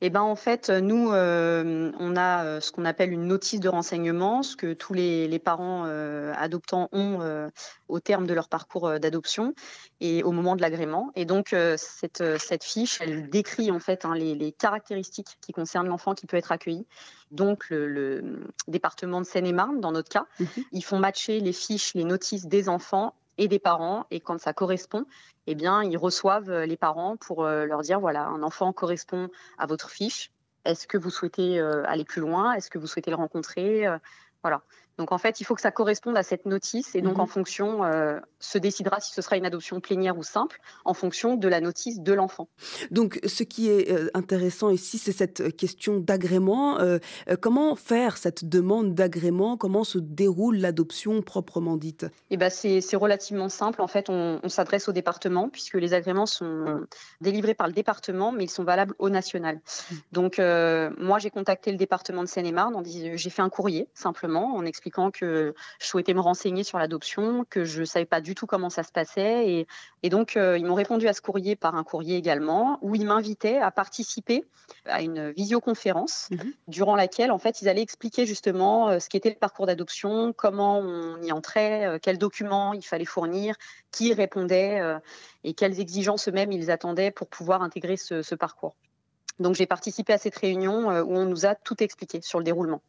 Eh 0.00 0.10
ben 0.10 0.20
en 0.20 0.36
fait, 0.36 0.68
nous, 0.68 1.10
euh, 1.12 1.90
on 1.98 2.16
a 2.16 2.44
euh, 2.44 2.60
ce 2.60 2.70
qu'on 2.70 2.84
appelle 2.84 3.12
une 3.12 3.26
notice 3.26 3.60
de 3.60 3.70
renseignement, 3.70 4.42
ce 4.42 4.56
que 4.56 4.74
tous 4.74 4.92
les, 4.92 5.26
les 5.26 5.38
parents 5.38 5.84
euh, 5.86 6.34
adoptants 6.36 6.90
ont 6.92 7.22
euh, 7.22 7.48
au 7.88 7.98
terme 7.98 8.26
de 8.26 8.34
leur 8.34 8.48
parcours 8.48 8.86
euh, 8.86 8.98
d'adoption 8.98 9.54
et 10.00 10.22
au 10.22 10.32
moment 10.32 10.54
de 10.56 10.60
l'agrément. 10.60 11.10
Et 11.16 11.24
donc 11.24 11.54
euh, 11.54 11.76
cette, 11.78 12.20
euh, 12.20 12.36
cette 12.38 12.64
fiche, 12.64 12.98
elle 13.00 13.30
décrit 13.30 13.70
en 13.70 13.80
fait 13.80 14.04
hein, 14.04 14.14
les, 14.14 14.34
les 14.34 14.52
caractéristiques 14.52 15.38
qui 15.40 15.52
concernent 15.52 15.88
l'enfant 15.88 16.14
qui 16.14 16.26
peut 16.26 16.36
être 16.36 16.52
accueilli. 16.52 16.84
Donc 17.30 17.70
le, 17.70 17.88
le 17.88 18.46
département 18.68 19.22
de 19.22 19.26
Seine-et-Marne, 19.26 19.80
dans 19.80 19.92
notre 19.92 20.10
cas, 20.10 20.26
ils 20.72 20.84
font 20.84 20.98
matcher 20.98 21.40
les 21.40 21.54
fiches, 21.54 21.94
les 21.94 22.04
notices 22.04 22.46
des 22.46 22.68
enfants 22.68 23.14
et 23.38 23.48
des 23.48 23.58
parents. 23.58 24.06
Et 24.10 24.20
quand 24.20 24.38
ça 24.40 24.52
correspond, 24.52 25.06
eh 25.46 25.54
bien, 25.54 25.82
ils 25.82 25.96
reçoivent 25.96 26.50
euh, 26.50 26.66
les 26.66 26.76
parents 26.76 27.16
pour 27.16 27.44
euh, 27.44 27.64
leur 27.66 27.82
dire 27.82 28.00
voilà, 28.00 28.26
un 28.26 28.42
enfant 28.42 28.72
correspond 28.72 29.28
à 29.58 29.66
votre 29.66 29.90
fiche. 29.90 30.30
Est-ce 30.64 30.86
que 30.86 30.96
vous 30.96 31.10
souhaitez 31.10 31.60
aller 31.60 32.04
plus 32.04 32.22
loin? 32.22 32.54
Est-ce 32.54 32.70
que 32.70 32.78
vous 32.78 32.86
souhaitez 32.86 33.10
le 33.10 33.18
rencontrer? 33.18 33.84
Voilà. 34.42 34.62
Donc 34.98 35.10
en 35.10 35.18
fait, 35.18 35.40
il 35.40 35.44
faut 35.44 35.54
que 35.54 35.60
ça 35.60 35.72
corresponde 35.72 36.16
à 36.16 36.22
cette 36.22 36.46
notice 36.46 36.94
et 36.94 37.02
donc 37.02 37.18
en 37.18 37.22
mhm. 37.22 37.28
fonction, 37.28 37.84
euh, 37.84 38.18
se 38.38 38.58
décidera 38.58 39.00
si 39.00 39.12
ce 39.12 39.22
sera 39.22 39.36
une 39.36 39.46
adoption 39.46 39.80
plénière 39.80 40.16
ou 40.16 40.22
simple 40.22 40.60
en 40.84 40.94
fonction 40.94 41.36
de 41.36 41.48
la 41.48 41.60
notice 41.60 42.00
de 42.00 42.12
l'enfant. 42.12 42.48
Donc 42.90 43.18
ce 43.26 43.42
qui 43.42 43.68
est 43.68 43.90
euh, 43.90 44.08
intéressant 44.14 44.70
ici, 44.70 44.98
c'est 44.98 45.12
cette 45.12 45.56
question 45.56 45.98
d'agrément. 45.98 46.78
Euh, 46.78 46.98
comment 47.40 47.74
faire 47.74 48.16
cette 48.16 48.44
demande 48.44 48.94
d'agrément? 48.94 49.56
Comment 49.56 49.82
se 49.82 49.98
déroule 49.98 50.58
l'adoption 50.58 51.22
proprement 51.22 51.76
dite? 51.76 52.06
Eh 52.30 52.36
ben 52.36 52.50
c'est 52.50 52.96
relativement 52.96 53.48
simple. 53.48 53.82
En 53.82 53.88
fait, 53.88 54.08
on, 54.08 54.40
s'adresse 54.48 54.88
au 54.88 54.92
département 54.92 55.48
puisque 55.48 55.74
les 55.74 55.94
agréments 55.94 56.26
sont 56.26 56.86
délivrés 57.20 57.54
par 57.54 57.66
le 57.66 57.72
département, 57.72 58.30
mais 58.30 58.44
ils 58.44 58.50
sont 58.50 58.62
valables 58.62 58.94
au 59.00 59.10
national. 59.10 59.56
Mmh. 59.56 59.94
Donc 60.12 60.38
moi, 60.38 61.18
j'ai 61.18 61.30
contacté 61.30 61.72
le 61.72 61.78
département 61.78 62.22
de 62.22 62.28
Seine-et-Marne. 62.28 62.80
J'ai 62.84 63.30
fait 63.30 63.42
un 63.42 63.48
courrier 63.48 63.88
simplement 63.94 64.54
en 64.54 64.64
expliquant 64.64 64.83
expliquant 64.84 65.10
que 65.10 65.54
je 65.80 65.86
souhaitais 65.86 66.12
me 66.12 66.20
renseigner 66.20 66.62
sur 66.62 66.78
l'adoption, 66.78 67.46
que 67.48 67.64
je 67.64 67.80
ne 67.80 67.84
savais 67.86 68.04
pas 68.04 68.20
du 68.20 68.34
tout 68.34 68.46
comment 68.46 68.68
ça 68.68 68.82
se 68.82 68.92
passait. 68.92 69.48
Et, 69.48 69.66
et 70.02 70.10
donc, 70.10 70.36
euh, 70.36 70.58
ils 70.58 70.66
m'ont 70.66 70.74
répondu 70.74 71.08
à 71.08 71.14
ce 71.14 71.22
courrier 71.22 71.56
par 71.56 71.74
un 71.74 71.84
courrier 71.84 72.18
également, 72.18 72.78
où 72.82 72.94
ils 72.94 73.06
m'invitaient 73.06 73.58
à 73.58 73.70
participer 73.70 74.44
à 74.84 75.00
une 75.00 75.30
visioconférence, 75.30 76.28
mhm. 76.30 76.52
durant 76.68 76.96
laquelle, 76.96 77.32
en 77.32 77.38
fait, 77.38 77.62
ils 77.62 77.68
allaient 77.70 77.80
expliquer 77.80 78.26
justement 78.26 78.90
euh, 78.90 78.98
ce 78.98 79.08
qu'était 79.08 79.30
le 79.30 79.36
parcours 79.36 79.64
d'adoption, 79.64 80.34
comment 80.34 80.80
on 80.80 81.22
y 81.22 81.32
entrait, 81.32 81.86
euh, 81.86 81.98
quels 81.98 82.18
documents 82.18 82.74
il 82.74 82.84
fallait 82.84 83.06
fournir, 83.06 83.56
qui 83.90 84.12
répondait 84.12 84.80
et 85.44 85.54
quelles 85.54 85.78
exigences 85.80 86.28
eux-mêmes 86.28 86.50
ils 86.50 86.70
attendaient 86.70 87.12
pour 87.12 87.28
pouvoir 87.28 87.62
intégrer 87.62 87.96
ce, 87.96 88.22
ce 88.22 88.34
parcours. 88.34 88.74
Donc 89.38 89.54
j'ai 89.54 89.66
participé 89.66 90.12
à 90.12 90.18
cette 90.18 90.36
réunion 90.36 90.88
où 90.88 91.16
on 91.16 91.26
nous 91.26 91.46
a 91.46 91.54
tout 91.54 91.80
expliqué 91.80 92.20
sur 92.20 92.38
le 92.38 92.44
déroulement 92.44 92.82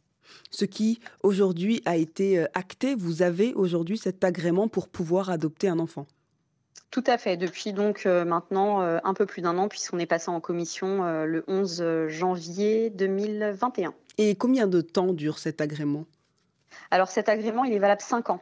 ce 0.50 0.64
qui 0.64 1.00
aujourd'hui 1.22 1.82
a 1.84 1.96
été 1.96 2.38
euh, 2.38 2.46
acté. 2.54 2.94
Vous 2.94 3.22
avez 3.22 3.54
aujourd'hui 3.54 3.98
cet 3.98 4.24
agrément 4.24 4.68
pour 4.68 4.88
pouvoir 4.88 5.30
adopter 5.30 5.68
un 5.68 5.78
enfant? 5.78 6.06
Tout 6.90 7.04
à 7.06 7.18
fait. 7.18 7.36
Depuis 7.36 7.72
donc 7.72 8.06
euh, 8.06 8.24
maintenant 8.24 8.80
euh, 8.82 8.98
un 9.04 9.14
peu 9.14 9.26
plus 9.26 9.42
d'un 9.42 9.58
an, 9.58 9.68
puisqu'on 9.68 9.98
est 9.98 10.06
passé 10.06 10.30
en 10.30 10.40
commission 10.40 11.02
le 11.24 11.44
11 11.46 12.08
janvier 12.08 12.90
2021. 12.90 13.92
Et 14.18 14.34
combien 14.34 14.66
de 14.66 14.80
temps 14.80 15.12
dure 15.12 15.38
cet 15.38 15.60
agrément? 15.60 16.06
Alors 16.90 17.08
cet 17.08 17.28
agrément, 17.28 17.64
il 17.64 17.72
est 17.72 17.78
valable 17.78 18.00
5 18.00 18.30
ans. 18.30 18.40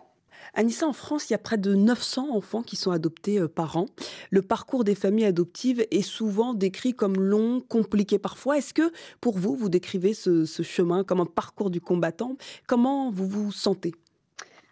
Anissa, 0.54 0.86
en 0.86 0.92
France, 0.92 1.28
il 1.28 1.32
y 1.32 1.36
a 1.36 1.38
près 1.38 1.58
de 1.58 1.74
900 1.74 2.34
enfants 2.34 2.62
qui 2.62 2.76
sont 2.76 2.90
adoptés 2.90 3.40
euh, 3.40 3.48
par 3.48 3.76
an. 3.76 3.86
Le 4.30 4.42
parcours 4.42 4.84
des 4.84 4.94
familles 4.94 5.26
adoptives 5.26 5.84
est 5.90 6.02
souvent 6.02 6.54
décrit 6.54 6.94
comme 6.94 7.20
long, 7.20 7.60
compliqué 7.60 8.18
parfois. 8.18 8.58
Est-ce 8.58 8.74
que 8.74 8.92
pour 9.20 9.38
vous, 9.38 9.56
vous 9.56 9.68
décrivez 9.68 10.14
ce, 10.14 10.44
ce 10.44 10.62
chemin 10.62 11.04
comme 11.04 11.20
un 11.20 11.26
parcours 11.26 11.70
du 11.70 11.80
combattant? 11.80 12.36
Comment 12.66 13.10
vous 13.10 13.26
vous 13.26 13.52
sentez? 13.52 13.94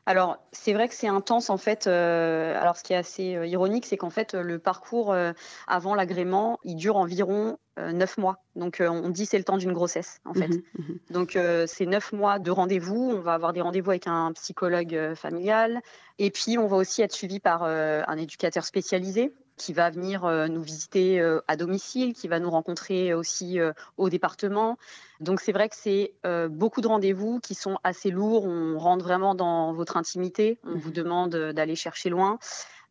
Alors, 0.04 0.38
c'est 0.50 0.72
vrai 0.72 0.88
que 0.88 0.94
c'est 0.94 1.08
intense 1.08 1.48
en 1.48 1.56
fait. 1.56 1.86
Euh, 1.86 2.60
alors, 2.60 2.76
ce 2.76 2.82
qui 2.82 2.92
est 2.92 2.96
assez 2.96 3.36
euh, 3.36 3.46
ironique, 3.46 3.86
c'est 3.86 3.96
qu'en 3.96 4.10
fait, 4.10 4.34
le 4.34 4.58
parcours 4.58 5.12
euh, 5.12 5.32
avant 5.68 5.94
l'agrément, 5.94 6.58
il 6.64 6.76
dure 6.76 6.96
environ 6.96 7.58
neuf 7.78 8.18
mois. 8.18 8.44
Donc, 8.54 8.82
on 8.86 9.08
dit 9.08 9.24
c'est 9.24 9.38
le 9.38 9.44
temps 9.44 9.56
d'une 9.56 9.72
grossesse 9.72 10.20
en 10.26 10.34
fait. 10.34 10.48
Mmh 10.48 10.62
mmh 10.76 11.12
Donc, 11.14 11.38
c'est 11.66 11.86
neuf 11.86 12.12
mois 12.12 12.38
de 12.38 12.50
rendez-vous. 12.50 13.12
On 13.14 13.20
va 13.20 13.32
avoir 13.32 13.54
des 13.54 13.62
rendez-vous 13.62 13.90
avec 13.90 14.06
un 14.06 14.30
psychologue 14.32 15.14
familial. 15.14 15.80
Et 16.18 16.30
puis, 16.30 16.58
on 16.58 16.66
va 16.66 16.76
aussi 16.76 17.00
être 17.00 17.14
suivi 17.14 17.40
par 17.40 17.62
un 17.62 18.16
éducateur 18.18 18.66
spécialisé 18.66 19.32
qui 19.62 19.72
va 19.72 19.90
venir 19.90 20.24
euh, 20.24 20.48
nous 20.48 20.60
visiter 20.60 21.20
euh, 21.20 21.40
à 21.46 21.54
domicile, 21.54 22.14
qui 22.14 22.26
va 22.26 22.40
nous 22.40 22.50
rencontrer 22.50 23.14
aussi 23.14 23.60
euh, 23.60 23.72
au 23.96 24.10
département. 24.10 24.76
Donc 25.20 25.40
c'est 25.40 25.52
vrai 25.52 25.68
que 25.68 25.76
c'est 25.76 26.14
beaucoup 26.50 26.80
de 26.80 26.88
rendez-vous 26.88 27.38
qui 27.38 27.54
sont 27.54 27.78
assez 27.84 28.10
lourds. 28.10 28.44
On 28.44 28.76
rentre 28.76 29.04
vraiment 29.04 29.36
dans 29.36 29.72
votre 29.72 29.96
intimité. 29.96 30.58
On 30.64 30.76
vous 30.76 30.90
mmh 30.90 30.92
demande 30.92 31.36
d'aller 31.54 31.76
chercher 31.76 32.10
loin. 32.10 32.40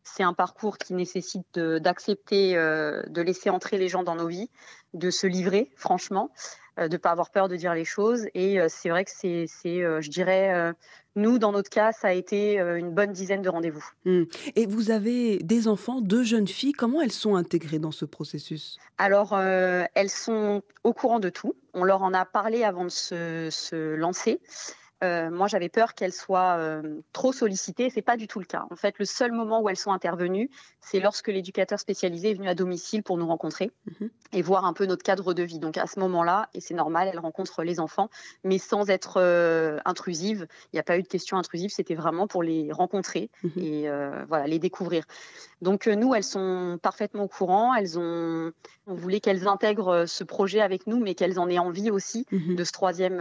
C'est 0.02 0.22
un 0.22 0.32
parcours 0.32 0.78
qui 0.78 0.94
nécessite 0.94 1.58
d'accepter 1.58 2.54
de, 2.54 3.20
laisser 3.20 3.50
entrer 3.50 3.76
les 3.76 3.88
gens 3.88 4.02
dans 4.02 4.14
nos 4.14 4.28
vies, 4.28 4.48
de 4.94 5.10
se 5.10 5.26
livrer 5.26 5.70
franchement, 5.76 6.30
de 6.78 6.88
ne 6.88 6.96
pas 6.96 7.10
avoir 7.10 7.30
peur 7.30 7.48
de 7.48 7.56
dire 7.56 7.74
les 7.74 7.84
choses. 7.84 8.26
Et 8.34 8.58
c'est 8.68 8.88
vrai 8.88 9.04
que 9.04 9.10
c'est, 9.10 9.46
je 9.46 10.08
dirais, 10.08 10.74
nous, 11.14 11.38
dans 11.38 11.52
notre 11.52 11.68
cas, 11.68 11.92
ça 11.92 12.08
a 12.08 12.12
été 12.12 12.58
euh, 12.58 12.78
une 12.78 12.90
bonne 12.90 13.12
dizaine 13.12 13.42
de 13.42 13.48
rendez-vous. 13.48 13.84
Hmm. 14.06 14.24
Et 14.56 14.66
vous 14.66 14.90
avez 14.90 15.38
des 15.38 15.68
enfants, 15.68 16.00
deux 16.00 16.22
jeunes 16.22 16.48
filles. 16.48 16.72
Comment 16.72 17.02
elles 17.02 17.12
sont 17.12 17.36
intégrées 17.36 17.78
dans 17.78 17.90
ce 17.90 18.06
processus? 18.06 18.78
Alors, 18.96 19.34
euh, 19.34 19.84
elles 19.94 20.10
sont 20.10 20.62
au 20.84 20.94
courant 20.94 21.20
de 21.20 21.28
tout. 21.28 21.54
On 21.74 21.84
leur 21.84 22.02
en 22.02 22.14
a 22.14 22.24
parlé 22.24 22.64
avant 22.64 22.84
de 22.84 22.90
se 22.90 23.94
lancer. 23.94 24.40
Euh, 25.02 25.30
moi, 25.30 25.48
j'avais 25.48 25.68
peur 25.68 25.94
qu'elles 25.94 26.12
soient 26.12 26.56
euh, 26.58 27.00
trop 27.12 27.32
sollicitées. 27.32 27.90
C'est 27.90 28.02
pas 28.02 28.16
du 28.16 28.28
tout 28.28 28.38
le 28.38 28.44
cas. 28.44 28.66
En 28.70 28.76
fait, 28.76 28.98
le 28.98 29.04
seul 29.04 29.32
moment 29.32 29.60
où 29.60 29.68
elles 29.68 29.76
sont 29.76 29.90
intervenues, 29.90 30.48
c'est 30.80 31.00
lorsque 31.00 31.28
l'éducateur 31.28 31.78
spécialisé 31.78 32.30
est 32.30 32.34
venu 32.34 32.48
à 32.48 32.54
domicile 32.54 33.02
pour 33.02 33.18
nous 33.18 33.26
rencontrer 33.26 33.72
mhm. 33.86 34.10
et 34.32 34.42
voir 34.42 34.64
un 34.64 34.72
peu 34.72 34.86
notre 34.86 35.02
cadre 35.02 35.34
de 35.34 35.42
vie. 35.42 35.58
Donc 35.58 35.76
à 35.76 35.86
ce 35.86 35.98
moment-là, 36.00 36.48
et 36.54 36.60
c'est 36.60 36.74
normal, 36.74 37.08
elles 37.12 37.18
rencontrent 37.18 37.64
les 37.64 37.80
enfants, 37.80 38.10
mais 38.44 38.58
sans 38.58 38.90
être 38.90 39.14
euh, 39.16 39.78
intrusives. 39.84 40.46
Il 40.72 40.76
n'y 40.76 40.80
a 40.80 40.84
pas 40.84 40.98
eu 40.98 41.02
de 41.02 41.08
questions 41.08 41.36
intrusives. 41.36 41.70
C'était 41.70 41.96
vraiment 41.96 42.28
pour 42.28 42.42
les 42.44 42.70
rencontrer 42.70 43.30
mhm. 43.42 43.52
et 43.56 43.88
voilà 44.28 44.46
les 44.46 44.58
découvrir. 44.58 45.04
Donc 45.60 45.86
nous, 45.86 46.14
elles 46.14 46.24
sont 46.24 46.78
parfaitement 46.80 47.24
au 47.24 47.28
courant. 47.28 47.74
Elles 47.74 47.98
ont, 47.98 48.52
on 48.86 48.94
voulait 48.94 49.20
qu'elles 49.20 49.48
intègrent 49.48 50.06
ce 50.06 50.22
projet 50.22 50.60
avec 50.60 50.86
nous, 50.86 50.98
mais 50.98 51.14
qu'elles 51.14 51.40
en 51.40 51.48
aient 51.48 51.58
envie 51.58 51.90
aussi 51.90 52.26
mhm. 52.30 52.54
de 52.54 52.64
ce 52.64 52.72
troisième 52.72 53.20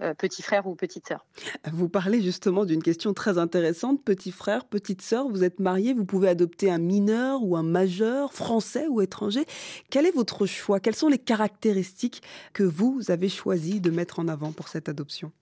euh, 0.00 0.14
petit 0.14 0.42
frère 0.42 0.66
ou 0.66 0.74
petite 0.74 1.08
sœur. 1.08 1.26
Vous 1.72 1.88
parlez 1.88 2.22
justement 2.22 2.64
d'une 2.64 2.82
question 2.82 3.14
très 3.14 3.36
intéressante. 3.36 4.04
Petit 4.04 4.30
frère, 4.30 4.64
petite 4.64 5.02
sœur, 5.02 5.28
vous 5.28 5.42
êtes 5.42 5.58
marié, 5.58 5.92
vous 5.92 6.04
pouvez 6.04 6.28
adopter 6.28 6.70
un 6.70 6.78
mineur 6.78 7.42
ou 7.42 7.56
un 7.56 7.62
majeur, 7.62 8.32
français 8.32 8.86
ou 8.88 9.00
étranger. 9.00 9.44
Quel 9.90 10.06
est 10.06 10.14
votre 10.14 10.46
choix? 10.46 10.78
Quelles 10.78 10.94
sont 10.94 11.08
les 11.08 11.18
caractéristiques 11.18 12.22
que 12.52 12.62
vous 12.62 13.10
avez 13.10 13.28
choisi 13.28 13.80
de 13.80 13.90
mettre 13.90 14.20
en 14.20 14.28
avant 14.28 14.52
pour 14.52 14.68
cette 14.68 14.88
adoption? 14.88 15.32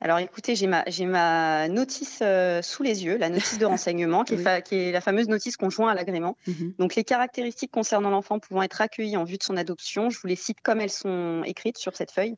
Alors 0.00 0.18
écoutez, 0.18 0.54
j'ai 0.54 0.66
ma, 0.66 0.84
ma, 1.06 1.68
notice 1.68 2.18
euh, 2.20 2.60
sous 2.60 2.82
les 2.82 3.04
yeux, 3.04 3.16
la 3.16 3.30
notice 3.30 3.58
de 3.58 3.64
renseignement, 3.66 4.24
qui, 4.24 4.34
est 4.34 4.62
qui, 4.62 4.74
est 4.74 4.92
la 4.92 5.00
fameuse 5.00 5.28
notice 5.28 5.56
conjointe 5.56 5.90
à 5.90 5.94
l'agrément. 5.94 6.36
Mhm. 6.46 6.74
Donc 6.78 6.94
les 6.94 7.04
caractéristiques 7.04 7.70
concernant 7.70 8.10
l'enfant 8.10 8.38
pouvant 8.38 8.62
être 8.62 8.82
accueilli 8.82 9.16
en 9.16 9.24
vue 9.24 9.38
de 9.38 9.42
son 9.42 9.56
adoption, 9.56 10.10
je 10.10 10.20
vous 10.20 10.28
les 10.28 10.36
cite 10.36 10.60
comme 10.62 10.80
elles 10.80 10.90
sont 10.90 11.42
écrites 11.46 11.78
sur 11.78 11.96
cette 11.96 12.10
feuille. 12.10 12.36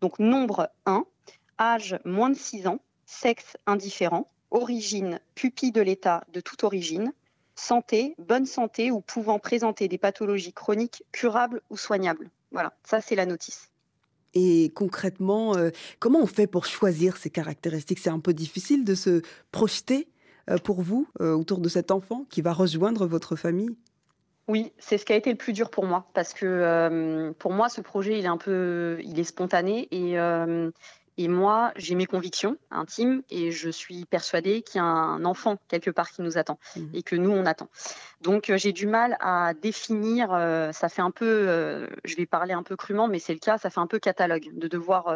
Donc 0.00 0.18
nombre 0.18 0.70
1, 0.86 1.04
âge 1.58 1.98
moins 2.04 2.30
de 2.30 2.36
6 2.36 2.66
ans, 2.66 2.80
sexe 3.06 3.56
indifférent, 3.66 4.30
origine 4.50 5.20
pupille 5.34 5.72
de 5.72 5.80
l'État 5.80 6.24
de 6.32 6.40
toute 6.40 6.64
origine, 6.64 7.12
santé, 7.54 8.14
bonne 8.18 8.46
santé 8.46 8.90
ou 8.90 9.00
pouvant 9.00 9.38
présenter 9.38 9.88
des 9.88 9.98
pathologies 9.98 10.52
chroniques 10.52 11.04
curables 11.12 11.60
ou 11.70 11.76
soignables. 11.76 12.30
Voilà, 12.52 12.72
ça 12.82 13.00
c'est 13.00 13.14
la 13.14 13.26
notice. 13.26 13.70
Et 14.34 14.72
concrètement, 14.74 15.56
euh, 15.56 15.70
comment 15.98 16.20
on 16.20 16.26
fait 16.26 16.46
pour 16.46 16.66
choisir 16.66 17.16
ces 17.16 17.30
caractéristiques? 17.30 17.98
C'est 17.98 18.10
un 18.10 18.20
peu 18.20 18.32
difficile 18.32 18.84
de 18.84 18.94
se 18.94 19.22
projeter 19.50 20.08
euh, 20.48 20.58
pour 20.58 20.82
vous 20.82 21.08
euh, 21.20 21.32
autour 21.32 21.58
de 21.58 21.68
cet 21.68 21.90
enfant 21.90 22.26
qui 22.30 22.40
va 22.40 22.52
rejoindre 22.52 23.06
votre 23.06 23.36
famille? 23.36 23.76
Oui, 24.50 24.72
c'est 24.78 24.98
ce 24.98 25.04
qui 25.04 25.12
a 25.12 25.16
été 25.16 25.30
le 25.30 25.36
plus 25.36 25.52
dur 25.52 25.70
pour 25.70 25.84
moi 25.84 26.06
parce 26.12 26.34
que 26.34 26.44
euh, 26.44 27.32
pour 27.38 27.52
moi 27.52 27.68
ce 27.68 27.80
projet 27.80 28.18
il 28.18 28.24
est 28.24 28.28
un 28.28 28.36
peu 28.36 28.98
il 29.04 29.20
est 29.20 29.24
spontané 29.24 29.86
et 29.92 30.18
euh, 30.18 30.72
et 31.18 31.28
moi 31.28 31.70
j'ai 31.76 31.94
mes 31.94 32.06
convictions 32.06 32.56
intimes 32.72 33.22
et 33.30 33.52
je 33.52 33.70
suis 33.70 34.06
persuadée 34.06 34.62
qu'il 34.62 34.80
y 34.80 34.82
a 34.82 34.84
un 34.84 35.24
enfant 35.24 35.58
quelque 35.68 35.92
part 35.92 36.10
qui 36.10 36.22
nous 36.22 36.36
attend 36.36 36.58
mmh. 36.74 36.80
et 36.94 37.02
que 37.04 37.14
nous 37.14 37.30
on 37.30 37.46
attend. 37.46 37.68
Donc 38.22 38.50
euh, 38.50 38.56
j'ai 38.56 38.72
du 38.72 38.88
mal 38.88 39.16
à 39.20 39.54
définir 39.54 40.30
ça 40.72 40.88
fait 40.88 41.02
un 41.02 41.12
peu 41.12 41.86
je 42.04 42.16
vais 42.16 42.26
parler 42.26 42.52
un 42.52 42.64
peu 42.64 42.74
crûment 42.74 43.06
mais 43.06 43.20
c'est 43.20 43.34
le 43.34 43.38
cas, 43.38 43.56
ça 43.56 43.70
fait 43.70 43.80
un 43.80 43.86
peu 43.86 44.00
catalogue 44.00 44.48
de 44.52 44.66
devoir 44.66 45.14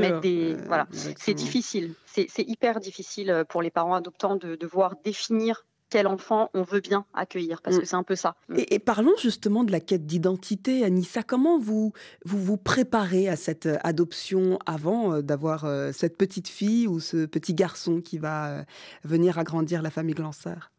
mettre 0.00 0.20
des 0.20 0.56
voilà, 0.66 0.88
c'est 0.90 1.34
difficile. 1.34 1.94
C'est 2.06 2.48
hyper 2.48 2.80
difficile 2.80 3.44
pour 3.48 3.62
les 3.62 3.70
parents 3.70 3.94
adoptants 3.94 4.34
de 4.34 4.56
devoir 4.56 4.96
définir 5.04 5.64
quel 5.92 6.06
enfant 6.06 6.48
on 6.54 6.62
veut 6.62 6.80
bien 6.80 7.04
accueillir, 7.12 7.60
parce 7.60 7.76
que 7.76 7.82
mm. 7.82 7.84
c'est 7.84 7.96
un 7.96 8.02
peu 8.02 8.16
ça. 8.16 8.34
Et, 8.56 8.78
parlons 8.78 9.12
justement 9.20 9.62
de 9.62 9.70
la 9.70 9.78
quête 9.78 10.06
d'identité, 10.06 10.84
Anissa. 10.84 11.22
Comment 11.22 11.58
vous, 11.58 11.92
vous 12.24 12.42
vous 12.42 12.56
préparez 12.56 13.28
à 13.28 13.36
cette 13.36 13.66
euh, 13.66 13.76
adoption 13.84 14.58
avant 14.64 15.12
euh, 15.12 15.20
d'avoir 15.20 15.66
euh, 15.66 15.92
cette 15.92 16.16
petite 16.16 16.48
fille 16.48 16.88
ou 16.88 16.98
ce 16.98 17.26
petit 17.26 17.52
garçon 17.52 18.00
qui 18.00 18.16
va 18.16 18.64
venir 19.04 19.38
agrandir 19.38 19.82
la 19.82 19.90
famille 19.90 20.14
Glancer? 20.14 20.70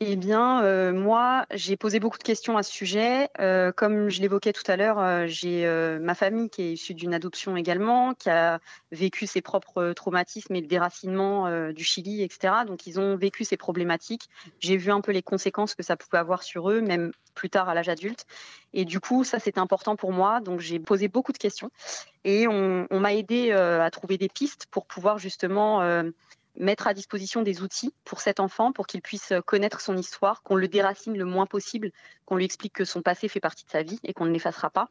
Eh 0.00 0.14
bien, 0.14 0.62
euh, 0.62 0.92
moi, 0.92 1.44
j'ai 1.52 1.76
posé 1.76 1.98
beaucoup 1.98 2.18
de 2.18 2.22
questions 2.22 2.56
à 2.56 2.62
ce 2.62 2.70
sujet. 2.70 3.28
Euh, 3.40 3.72
comme 3.72 4.10
je 4.10 4.20
l'évoquais 4.20 4.52
tout 4.52 4.62
à 4.70 4.76
l'heure, 4.76 5.00
euh, 5.00 5.24
j'ai 5.26 5.66
ma 6.00 6.14
famille 6.14 6.50
qui 6.50 6.62
est 6.62 6.72
issue 6.74 6.94
d'une 6.94 7.14
adoption 7.14 7.56
également, 7.56 8.14
qui 8.14 8.30
a 8.30 8.60
vécu 8.92 9.26
ses 9.26 9.42
propres 9.42 9.92
traumatismes 9.94 10.54
et 10.54 10.60
le 10.60 10.68
déracinement 10.68 11.72
du 11.72 11.82
Chili, 11.82 12.22
etc. 12.22 12.64
Donc, 12.64 12.86
ils 12.86 13.00
ont 13.00 13.16
vécu 13.16 13.42
ces 13.42 13.56
problématiques. 13.56 14.28
J'ai 14.60 14.76
vu 14.76 14.92
un 14.92 15.00
peu 15.00 15.10
les 15.10 15.22
conséquences 15.22 15.74
que 15.74 15.82
ça 15.82 15.96
pouvait 15.96 16.18
avoir 16.18 16.44
sur 16.44 16.70
eux, 16.70 16.80
même 16.80 17.10
plus 17.34 17.50
tard 17.50 17.68
à 17.68 17.74
l'âge 17.74 17.88
adulte. 17.88 18.24
Et 18.72 18.84
du 18.84 19.00
coup, 19.00 19.24
ça, 19.24 19.40
c'était 19.40 19.58
important 19.58 19.96
pour 19.96 20.12
moi. 20.12 20.40
Donc, 20.40 20.60
j'ai 20.60 20.78
posé 20.78 21.08
beaucoup 21.08 21.32
de 21.32 21.38
questions 21.38 21.70
et 22.22 22.46
on, 22.46 22.86
on 22.90 23.00
m'a 23.00 23.14
aidé 23.14 23.50
à 23.50 23.90
trouver 23.90 24.16
des 24.16 24.28
pistes 24.28 24.66
pour 24.70 24.86
pouvoir 24.86 25.18
justement 25.18 25.82
mettre 26.58 26.86
à 26.86 26.94
disposition 26.94 27.42
des 27.42 27.62
outils 27.62 27.94
pour 28.04 28.20
cet 28.20 28.40
enfant, 28.40 28.72
pour 28.72 28.86
qu'il 28.86 29.02
puisse 29.02 29.32
connaître 29.46 29.80
son 29.80 29.96
histoire, 29.96 30.42
qu'on 30.42 30.56
le 30.56 30.68
déracine 30.68 31.16
le 31.16 31.24
moins 31.24 31.46
possible, 31.46 31.90
qu'on 32.26 32.36
lui 32.36 32.44
explique 32.44 32.74
que 32.74 32.84
son 32.84 33.02
passé 33.02 33.28
fait 33.28 33.40
partie 33.40 33.64
de 33.64 33.70
sa 33.70 33.82
vie 33.82 34.00
et 34.04 34.12
qu'on 34.12 34.26
ne 34.26 34.32
l'effacera 34.32 34.70
pas. 34.70 34.90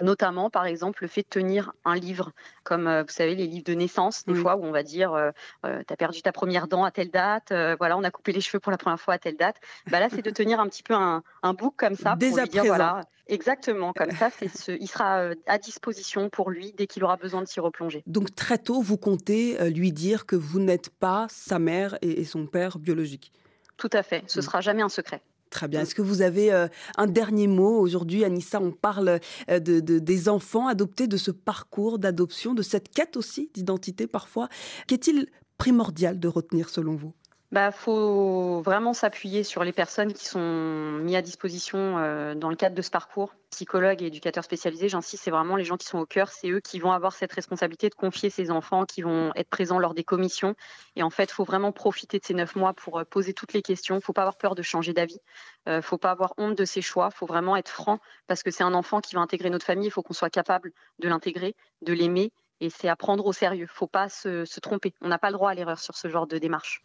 Notamment, 0.00 0.50
par 0.50 0.66
exemple, 0.66 1.02
le 1.02 1.08
fait 1.08 1.22
de 1.22 1.28
tenir 1.28 1.72
un 1.84 1.94
livre, 1.94 2.32
comme 2.62 2.86
euh, 2.86 3.02
vous 3.02 3.12
savez, 3.12 3.34
les 3.34 3.46
livres 3.46 3.64
de 3.64 3.74
naissance, 3.74 4.24
des 4.24 4.34
fois 4.34 4.56
où 4.56 4.64
on 4.64 4.70
va 4.70 4.82
dire 4.82 5.12
euh, 5.12 5.30
euh, 5.64 5.82
Tu 5.86 5.92
as 5.92 5.96
perdu 5.96 6.22
ta 6.22 6.32
première 6.32 6.68
dent 6.68 6.84
à 6.84 6.90
telle 6.90 7.10
date, 7.10 7.52
voilà, 7.78 7.96
on 7.96 8.04
a 8.04 8.10
coupé 8.10 8.32
les 8.32 8.40
cheveux 8.40 8.60
pour 8.60 8.72
la 8.72 8.78
première 8.78 9.00
fois 9.00 9.14
à 9.14 9.18
telle 9.18 9.36
date. 9.36 9.56
Bah 9.90 10.00
là, 10.00 10.08
c'est 10.10 10.22
de 10.22 10.30
tenir 10.30 10.60
un 10.60 10.68
petit 10.68 10.82
peu 10.82 10.94
un, 10.94 11.22
un 11.42 11.54
book 11.54 11.74
comme 11.76 11.94
ça 11.94 12.16
pour 12.16 12.36
lui 12.36 12.48
dire 12.48 12.64
voilà, 12.64 13.02
exactement, 13.28 13.92
comme 13.92 14.10
ça, 14.10 14.30
ce, 14.30 14.72
il 14.72 14.88
sera 14.88 15.30
à 15.46 15.58
disposition 15.58 16.30
pour 16.30 16.50
lui 16.50 16.72
dès 16.72 16.86
qu'il 16.86 17.04
aura 17.04 17.16
besoin 17.16 17.42
de 17.42 17.46
s'y 17.46 17.60
replonger. 17.60 18.02
Donc, 18.06 18.34
très 18.34 18.58
tôt, 18.58 18.80
vous 18.80 18.96
comptez 18.96 19.70
lui 19.70 19.92
dire 19.92 20.26
que 20.26 20.36
vous 20.36 20.58
n'êtes 20.58 20.90
pas 20.90 21.26
sa 21.28 21.58
mère 21.58 21.96
et, 22.02 22.24
son 22.24 22.46
père 22.46 22.78
biologique? 22.78 23.32
Tout 23.76 23.90
à 23.92 24.02
fait, 24.02 24.24
ce 24.26 24.38
ne 24.38 24.42
mm. 24.42 24.46
sera 24.46 24.60
jamais 24.60 24.82
un 24.82 24.88
secret. 24.88 25.22
Très 25.54 25.68
bien. 25.68 25.82
Est-ce 25.82 25.94
que 25.94 26.02
vous 26.02 26.20
avez 26.20 26.52
euh, 26.52 26.66
un 26.96 27.06
dernier 27.06 27.46
mot 27.46 27.78
aujourd'hui, 27.78 28.24
Anissa? 28.24 28.60
On 28.60 28.72
parle 28.72 29.20
euh, 29.48 29.60
de, 29.60 29.78
des 29.78 30.28
enfants 30.28 30.66
adoptés, 30.66 31.06
de 31.06 31.16
ce 31.16 31.30
parcours 31.30 32.00
d'adoption, 32.00 32.54
de 32.54 32.62
cette 32.62 32.88
quête 32.88 33.16
aussi 33.16 33.52
d'identité 33.54 34.08
parfois. 34.08 34.48
Qu'est-il 34.88 35.28
primordial 35.56 36.18
de 36.18 36.26
retenir 36.26 36.68
selon 36.68 36.96
vous? 36.96 37.12
Bah, 37.54 37.70
faut 37.70 38.62
vraiment 38.62 38.94
s'appuyer 38.94 39.44
sur 39.44 39.62
les 39.62 39.72
personnes 39.72 40.12
qui 40.12 40.24
sont 40.24 40.98
mises 41.00 41.14
à 41.14 41.22
disposition 41.22 41.98
euh, 41.98 42.34
dans 42.34 42.50
le 42.50 42.56
cadre 42.56 42.74
de 42.74 42.82
ce 42.82 42.90
parcours. 42.90 43.32
Psychologues 43.50 44.02
et 44.02 44.06
éducateurs 44.06 44.42
spécialisés, 44.42 44.88
j'insiste, 44.88 45.22
c'est 45.22 45.30
vraiment 45.30 45.54
les 45.54 45.62
gens 45.62 45.76
qui 45.76 45.86
sont 45.86 45.98
au 45.98 46.04
cœur. 46.04 46.30
C'est 46.30 46.50
eux 46.50 46.58
qui 46.58 46.80
vont 46.80 46.90
avoir 46.90 47.12
cette 47.12 47.32
responsabilité 47.32 47.88
de 47.88 47.94
confier 47.94 48.28
ces 48.28 48.50
enfants, 48.50 48.86
qui 48.86 49.02
vont 49.02 49.30
être 49.36 49.48
présents 49.48 49.78
lors 49.78 49.94
des 49.94 50.02
commissions. 50.02 50.56
Et 50.96 51.04
en 51.04 51.10
fait, 51.10 51.30
il 51.30 51.32
faut 51.32 51.44
vraiment 51.44 51.70
profiter 51.70 52.18
de 52.18 52.24
ces 52.24 52.34
neuf 52.34 52.56
mois 52.56 52.74
pour 52.74 52.98
euh, 52.98 53.04
poser 53.04 53.34
toutes 53.34 53.52
les 53.52 53.62
questions. 53.62 53.94
Il 53.94 53.98
ne 53.98 54.02
faut 54.02 54.12
pas 54.12 54.22
avoir 54.22 54.36
peur 54.36 54.56
de 54.56 54.62
changer 54.62 54.92
d'avis. 54.92 55.20
Il 55.68 55.74
euh, 55.74 55.76
ne 55.76 55.80
faut 55.80 55.96
pas 55.96 56.10
avoir 56.10 56.34
honte 56.38 56.58
de 56.58 56.64
ses 56.64 56.82
choix. 56.82 57.08
Il 57.12 57.16
faut 57.16 57.26
vraiment 57.26 57.54
être 57.54 57.68
franc 57.68 58.00
parce 58.26 58.42
que 58.42 58.50
c'est 58.50 58.64
un 58.64 58.74
enfant 58.74 59.00
qui 59.00 59.14
va 59.14 59.20
intégrer 59.20 59.50
notre 59.50 59.64
famille. 59.64 59.86
Il 59.86 59.92
faut 59.92 60.02
qu'on 60.02 60.12
soit 60.12 60.28
capable 60.28 60.72
de 60.98 61.08
l'intégrer, 61.08 61.54
de 61.82 61.92
l'aimer 61.92 62.32
et 62.64 62.70
c'est 62.70 62.88
à 62.88 62.96
prendre 62.96 63.26
au 63.26 63.32
sérieux. 63.32 63.66
Il 63.66 63.72
ne 63.72 63.78
faut 63.78 63.86
pas 63.86 64.08
se, 64.08 64.44
tromper. 64.60 64.94
On 65.02 65.08
n'a 65.08 65.18
pas 65.18 65.28
le 65.28 65.34
droit 65.34 65.50
à 65.50 65.54
l'erreur 65.54 65.78
sur 65.78 65.96
ce 65.96 66.08
genre 66.08 66.26
de 66.26 66.38
démarche. 66.38 66.82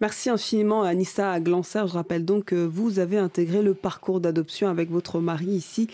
Merci 0.00 0.30
infiniment 0.30 0.82
Anissa 0.82 1.38
Glancer. 1.40 1.86
Je 1.86 1.94
rappelle 1.94 2.24
donc 2.24 2.46
que 2.46 2.56
vous 2.56 2.98
avez 2.98 3.18
intégré 3.18 3.62
le 3.62 3.74
parcours 3.74 4.20
d'adoption 4.20 4.68
avec 4.68 4.90
votre 4.90 5.20
mari 5.20 5.46
ici 5.46 5.88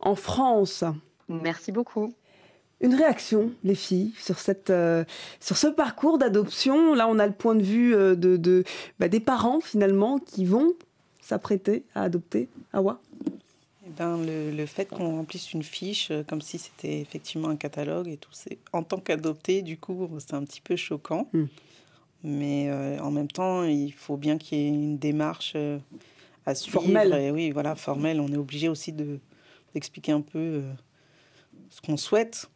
en 0.00 0.14
France. 0.14 0.84
Merci 1.28 1.72
beaucoup. 1.72 2.14
Une 2.80 2.94
réaction, 2.94 3.50
les 3.64 3.74
filles, 3.74 4.12
sur, 4.18 4.38
cette, 4.38 4.70
euh, 4.70 5.04
sur 5.40 5.56
ce 5.56 5.66
parcours 5.66 6.16
d'adoption? 6.16 6.94
Là, 6.94 7.08
on 7.08 7.18
a 7.18 7.26
le 7.26 7.32
point 7.32 7.56
de 7.56 7.62
vue 7.62 7.92
euh, 7.94 8.14
de, 8.14 8.62
bah, 9.00 9.08
des 9.08 9.18
parents, 9.18 9.60
finalement, 9.60 10.18
qui 10.18 10.44
vont 10.44 10.74
s'apprêter 11.20 11.84
à 11.96 12.02
adopter. 12.02 12.48
Awa? 12.72 13.00
Ben, 13.96 14.18
le, 14.24 14.66
fait 14.66 14.86
qu'on 14.86 15.16
remplisse 15.16 15.52
une 15.52 15.62
fiche 15.62 16.10
euh, 16.10 16.22
comme 16.22 16.40
si 16.40 16.58
c'était 16.58 17.00
effectivement 17.00 17.48
un 17.48 17.56
catalogue 17.56 18.08
et 18.08 18.16
tout, 18.16 18.30
c'est 18.32 18.58
en 18.72 18.82
tant 18.82 18.98
qu'adopté, 18.98 19.62
du 19.62 19.78
coup, 19.78 20.08
c'est 20.18 20.34
un 20.34 20.44
petit 20.44 20.60
peu 20.60 20.76
choquant. 20.76 21.28
Hmm. 21.32 21.46
Mais 22.24 22.68
euh, 22.68 22.98
en 22.98 23.10
même 23.10 23.28
temps, 23.28 23.64
il 23.64 23.92
faut 23.92 24.16
bien 24.16 24.38
qu'il 24.38 24.58
y 24.58 24.62
ait 24.62 24.68
une 24.68 24.98
démarche 24.98 25.52
euh, 25.56 25.78
à 26.46 26.54
suivre. 26.54 26.82
Formelle. 26.82 27.14
Et 27.14 27.30
oui, 27.30 27.50
voilà, 27.50 27.76
formelle. 27.76 28.20
On 28.20 28.28
est 28.28 28.36
obligé 28.36 28.68
aussi 28.68 28.92
de, 28.92 29.20
d'expliquer 29.74 30.12
un 30.12 30.20
peu 30.20 30.62
ce 31.70 31.80
qu'on 31.80 31.96
souhaite. 31.96 32.50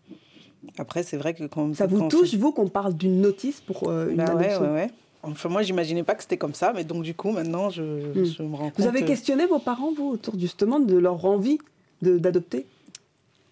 Après, 0.79 1.03
c'est 1.03 1.17
vrai 1.17 1.35
que 1.35 1.45
quand 1.45 1.75
ça 1.75 1.87
vous 1.87 2.09
touche, 2.09 2.35
vous, 2.35 2.53
qu'on 2.53 2.69
parle 2.69 2.95
d'une 2.95 3.21
notice 3.21 3.61
pour 3.61 3.91
une 3.91 4.17
bah 4.17 4.25
adoption 4.25 4.63
ouais, 4.63 4.71
ouais, 4.71 4.91
Enfin, 5.23 5.49
moi, 5.49 5.63
j'imaginais 5.63 6.03
pas 6.03 6.15
que 6.15 6.23
c'était 6.23 6.37
comme 6.37 6.55
ça, 6.55 6.73
mais 6.73 6.85
donc 6.85 7.05
du 7.05 7.15
coup, 7.15 7.31
maintenant, 7.31 7.71
je, 7.71 7.83
hmm. 7.83 8.49
me 8.49 8.57
rends 8.57 8.71
compte. 8.71 8.81
Vous 8.81 8.87
avez 8.87 9.05
questionné 9.05 9.47
vos 9.47 9.61
parents, 9.61 9.93
vous, 9.93 10.09
autour 10.09 10.39
justement 10.39 10.81
de 10.81 10.97
leur 10.97 11.25
envie 11.25 11.59
d'adopter? 12.01 12.67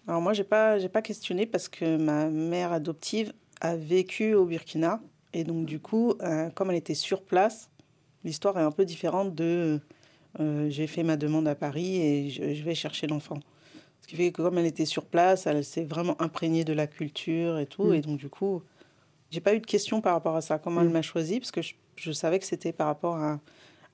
Alors 0.07 0.21
moi, 0.21 0.33
j'ai 0.33 0.43
pas, 0.43 0.79
j'ai 0.79 0.89
pas 0.89 1.01
questionné 1.01 1.45
parce 1.45 1.69
que 1.69 1.97
ma 1.97 2.29
mère 2.29 2.73
adoptive 2.73 3.31
a 3.61 3.75
vécu 3.75 4.33
au 4.33 4.45
Burkina 4.45 4.99
et 5.33 5.43
donc 5.43 5.65
du 5.65 5.79
coup, 5.79 6.15
euh, 6.21 6.49
comme 6.49 6.71
elle 6.71 6.77
était 6.77 6.95
sur 6.95 7.21
place, 7.21 7.69
l'histoire 8.23 8.57
est 8.57 8.63
un 8.63 8.71
peu 8.71 8.83
différente 8.83 9.33
de 9.33 9.79
euh, 10.39 10.69
j'ai 10.69 10.87
fait 10.87 11.03
ma 11.03 11.17
demande 11.17 11.47
à 11.47 11.55
Paris 11.55 12.01
et 12.01 12.29
je, 12.29 12.63
vais 12.63 12.75
chercher 12.75 13.07
l'enfant. 13.07 13.39
Ce 14.01 14.07
qui 14.07 14.15
fait 14.15 14.31
que 14.31 14.41
comme 14.41 14.57
elle 14.57 14.65
était 14.65 14.85
sur 14.85 15.05
place, 15.05 15.47
elle 15.47 15.63
s'est 15.63 15.83
vraiment 15.83 16.21
imprégnée 16.21 16.63
de 16.63 16.73
la 16.73 16.87
culture 16.87 17.59
et 17.59 17.65
tout, 17.65 17.85
hmm. 17.85 17.93
et 17.93 18.01
donc 18.01 18.17
du 18.17 18.29
coup, 18.29 18.61
j'ai 19.31 19.39
pas 19.39 19.55
eu 19.55 19.59
de 19.59 19.65
questions 19.65 20.01
par 20.01 20.13
rapport 20.13 20.35
à 20.35 20.41
ça, 20.41 20.59
comment 20.59 20.81
elle 20.81 20.89
mm. 20.89 20.93
m'a 20.93 21.01
choisi, 21.01 21.39
parce 21.39 21.51
que 21.51 21.61
je, 21.95 22.11
savais 22.11 22.37
que 22.37 22.45
c'était 22.45 22.73
par 22.73 22.87
rapport 22.87 23.15
à, 23.15 23.39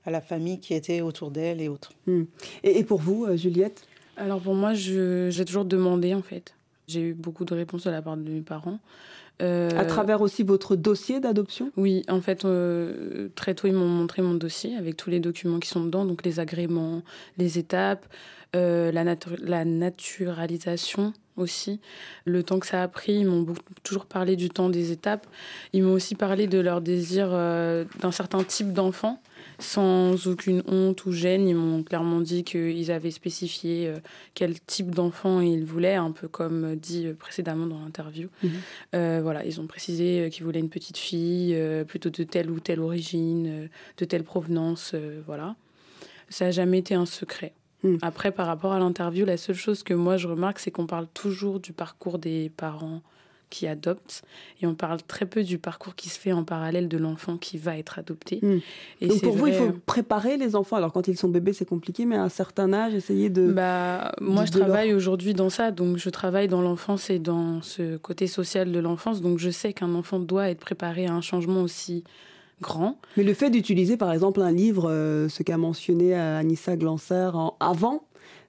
à, 0.04 0.10
la 0.10 0.20
famille 0.20 0.60
qui 0.60 0.74
était 0.74 1.00
autour 1.00 1.30
d'elle 1.30 1.60
et 1.60 1.68
autres. 1.68 1.92
Mm. 2.06 2.24
Et, 2.64 2.84
pour 2.84 3.00
vous, 3.00 3.24
euh, 3.24 3.36
Juliette? 3.36 3.86
Alors 4.16 4.40
pour 4.40 4.54
moi, 4.54 4.74
j'ai 4.74 5.44
toujours 5.46 5.64
demandé 5.64 6.12
en 6.12 6.22
fait. 6.22 6.54
J'ai 6.88 7.00
eu 7.00 7.14
beaucoup 7.14 7.44
de 7.44 7.54
réponses 7.54 7.84
de 7.84 7.90
la 7.90 8.02
part 8.02 8.16
de 8.16 8.28
mes 8.28 8.40
parents. 8.40 8.80
Euh, 9.40 9.70
à 9.78 9.84
travers 9.84 10.20
aussi 10.20 10.42
votre 10.42 10.76
dossier 10.76 11.20
d'adoption? 11.20 11.70
Oui, 11.76 12.02
en 12.08 12.20
fait, 12.20 12.44
euh, 12.44 13.28
très 13.34 13.54
tôt, 13.54 13.68
ils 13.68 13.74
m'ont 13.74 13.86
montré 13.86 14.22
mon 14.22 14.34
dossier 14.34 14.76
avec 14.76 14.96
tous 14.96 15.10
les 15.10 15.20
documents 15.20 15.60
qui 15.60 15.68
sont 15.68 15.84
dedans, 15.84 16.04
donc 16.04 16.24
les 16.24 16.40
agréments, 16.40 17.02
les 17.36 17.58
étapes, 17.58 18.06
la, 18.54 18.90
la 18.92 19.64
naturalisation 19.64 21.12
aussi. 21.38 21.80
Le 22.24 22.42
temps 22.42 22.58
que 22.58 22.66
ça 22.66 22.82
a 22.82 22.88
pris, 22.88 23.14
ils 23.14 23.26
m'ont 23.26 23.46
toujours 23.82 24.06
parlé 24.06 24.36
du 24.36 24.50
temps 24.50 24.68
des 24.68 24.92
étapes. 24.92 25.26
Ils 25.72 25.82
m'ont 25.82 25.92
aussi 25.92 26.14
parlé 26.14 26.46
de 26.46 26.58
leur 26.58 26.80
désir 26.80 27.28
euh, 27.32 27.84
d'un 28.00 28.12
certain 28.12 28.42
type 28.42 28.72
d'enfant, 28.72 29.22
sans 29.58 30.26
aucune 30.26 30.62
honte 30.66 31.04
ou 31.06 31.12
gêne. 31.12 31.48
Ils 31.48 31.56
m'ont 31.56 31.82
clairement 31.82 32.20
dit 32.20 32.44
qu'ils 32.44 32.90
avaient 32.90 33.10
spécifié 33.10 33.88
euh, 33.88 33.98
quel 34.34 34.60
type 34.60 34.94
d'enfant 34.94 35.40
ils 35.40 35.64
voulaient, 35.64 35.94
un 35.94 36.12
peu 36.12 36.28
comme 36.28 36.76
dit 36.76 37.08
précédemment 37.18 37.66
dans 37.66 37.80
l'interview. 37.80 38.28
Mhm. 38.42 38.50
Euh, 38.94 39.20
voilà, 39.22 39.44
ils 39.44 39.60
ont 39.60 39.66
précisé 39.66 40.28
qu'ils 40.30 40.44
voulaient 40.44 40.60
une 40.60 40.70
petite 40.70 40.98
fille, 40.98 41.56
plutôt 41.86 42.10
de 42.10 42.22
telle 42.22 42.50
ou 42.50 42.60
telle 42.60 42.80
origine, 42.80 43.68
de 43.96 44.04
telle 44.04 44.24
provenance, 44.24 44.94
voilà. 45.26 45.56
Ça 46.28 46.46
n'a 46.46 46.50
jamais 46.50 46.78
été 46.78 46.94
un 46.94 47.06
secret. 47.06 47.54
Hmm. 47.82 47.96
Après, 48.02 48.32
par 48.32 48.46
rapport 48.46 48.72
à 48.72 48.78
l'interview, 48.78 49.24
la 49.24 49.36
seule 49.36 49.56
chose 49.56 49.82
que 49.82 49.94
moi 49.94 50.16
je 50.16 50.26
remarque, 50.26 50.58
c'est 50.58 50.70
qu'on 50.70 50.86
parle 50.86 51.06
toujours 51.14 51.60
du 51.60 51.72
parcours 51.72 52.18
des 52.18 52.50
parents 52.56 53.02
qui 53.50 53.66
adoptent 53.66 54.22
et 54.60 54.66
on 54.66 54.74
parle 54.74 55.02
très 55.02 55.26
peu 55.26 55.42
du 55.42 55.58
parcours 55.58 55.94
qui 55.94 56.08
se 56.08 56.18
fait 56.18 56.32
en 56.32 56.44
parallèle 56.44 56.88
de 56.88 56.98
l'enfant 56.98 57.36
qui 57.36 57.58
va 57.58 57.76
être 57.76 57.98
adopté. 57.98 58.40
Hmm. 58.42 58.58
Et 59.00 59.08
Donc 59.08 59.22
pour 59.22 59.36
vous, 59.36 59.46
il 59.46 59.54
faut 59.54 59.72
préparer 59.86 60.36
les 60.36 60.56
enfants. 60.56 60.76
Alors 60.76 60.92
quand 60.92 61.08
ils 61.08 61.16
sont 61.16 61.28
bébés, 61.28 61.52
c'est 61.52 61.68
compliqué, 61.68 62.06
mais 62.06 62.16
à 62.16 62.22
un 62.22 62.28
certain 62.28 62.72
âge, 62.72 62.94
essayer 62.94 63.30
de. 63.30 63.50
Bah, 63.52 64.12
moi, 64.20 64.44
je 64.44 64.52
travaille 64.52 64.92
aujourd'hui 64.94 65.34
dans 65.34 65.50
ça. 65.50 65.70
Donc 65.70 65.96
je 65.96 66.10
travaille 66.10 66.48
dans 66.48 66.62
l'enfance 66.62 67.10
et 67.10 67.18
dans 67.18 67.62
ce 67.62 67.96
côté 67.96 68.26
social 68.26 68.72
de 68.72 68.78
l'enfance. 68.78 69.20
Donc 69.20 69.38
je 69.38 69.50
sais 69.50 69.72
qu'un 69.72 69.94
enfant 69.94 70.18
doit 70.18 70.48
être 70.48 70.60
préparé 70.60 71.06
à 71.06 71.12
un 71.12 71.20
changement 71.20 71.62
aussi 71.62 72.04
grand. 72.60 72.98
Mais 73.16 73.22
le 73.22 73.34
fait 73.34 73.50
d'utiliser 73.50 73.96
par 73.96 74.12
exemple 74.12 74.40
un 74.40 74.52
livre, 74.52 74.90
euh, 74.90 75.28
ce 75.28 75.42
qu'a 75.42 75.56
mentionné 75.56 76.16
euh, 76.16 76.38
Anissa 76.38 76.76
Glancer 76.76 77.30
en, 77.34 77.56
avant 77.60 78.02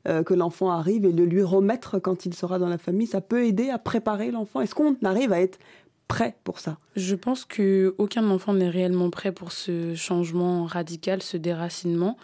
euh, 0.08 0.24
que 0.24 0.34
l'enfant 0.34 0.72
arrive 0.72 1.06
et 1.06 1.12
le 1.12 1.26
lui 1.26 1.44
remettre 1.44 2.00
quand 2.00 2.26
il 2.26 2.34
sera 2.34 2.60
dans 2.60 2.70
la 2.70 2.78
famille, 2.78 3.08
ça 3.08 3.22
peut 3.22 3.46
aider 3.46 3.70
à 3.70 3.78
préparer 3.78 4.32
l'enfant? 4.32 4.62
Est-ce 4.62 4.76
qu'on 4.76 4.96
arrive 5.04 5.34
à 5.34 5.42
être 5.42 5.60
prêt 6.08 6.38
pour 6.44 6.60
ça? 6.60 6.78
Je 6.96 7.16
pense 7.16 7.46
que 7.46 7.96
aucun 7.98 8.30
enfant 8.30 8.54
n'est 8.54 8.70
réellement 8.70 9.10
prêt 9.10 9.32
pour 9.32 9.52
ce 9.52 9.96
changement 9.96 10.66
radical, 10.66 11.22
ce 11.22 11.38
déracinement. 11.38 12.18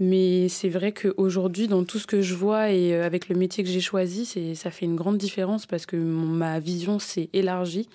Mais 0.00 0.48
c'est 0.48 0.68
vrai 0.68 0.90
qu'aujourd'hui, 0.90 1.68
dans 1.68 1.84
tout 1.84 2.00
ce 2.00 2.06
que 2.08 2.20
je 2.20 2.34
vois 2.34 2.70
et 2.70 2.94
euh, 2.94 3.06
avec 3.06 3.28
le 3.28 3.36
métier 3.36 3.62
que 3.62 3.70
j'ai 3.70 3.80
choisi, 3.80 4.26
ça 4.56 4.72
fait 4.72 4.86
une 4.86 4.96
grande 4.96 5.18
différence 5.18 5.66
parce 5.66 5.86
que 5.86 5.96
ma 5.96 6.58
vision 6.58 6.98
s'est 6.98 7.28
élargie. 7.32 7.88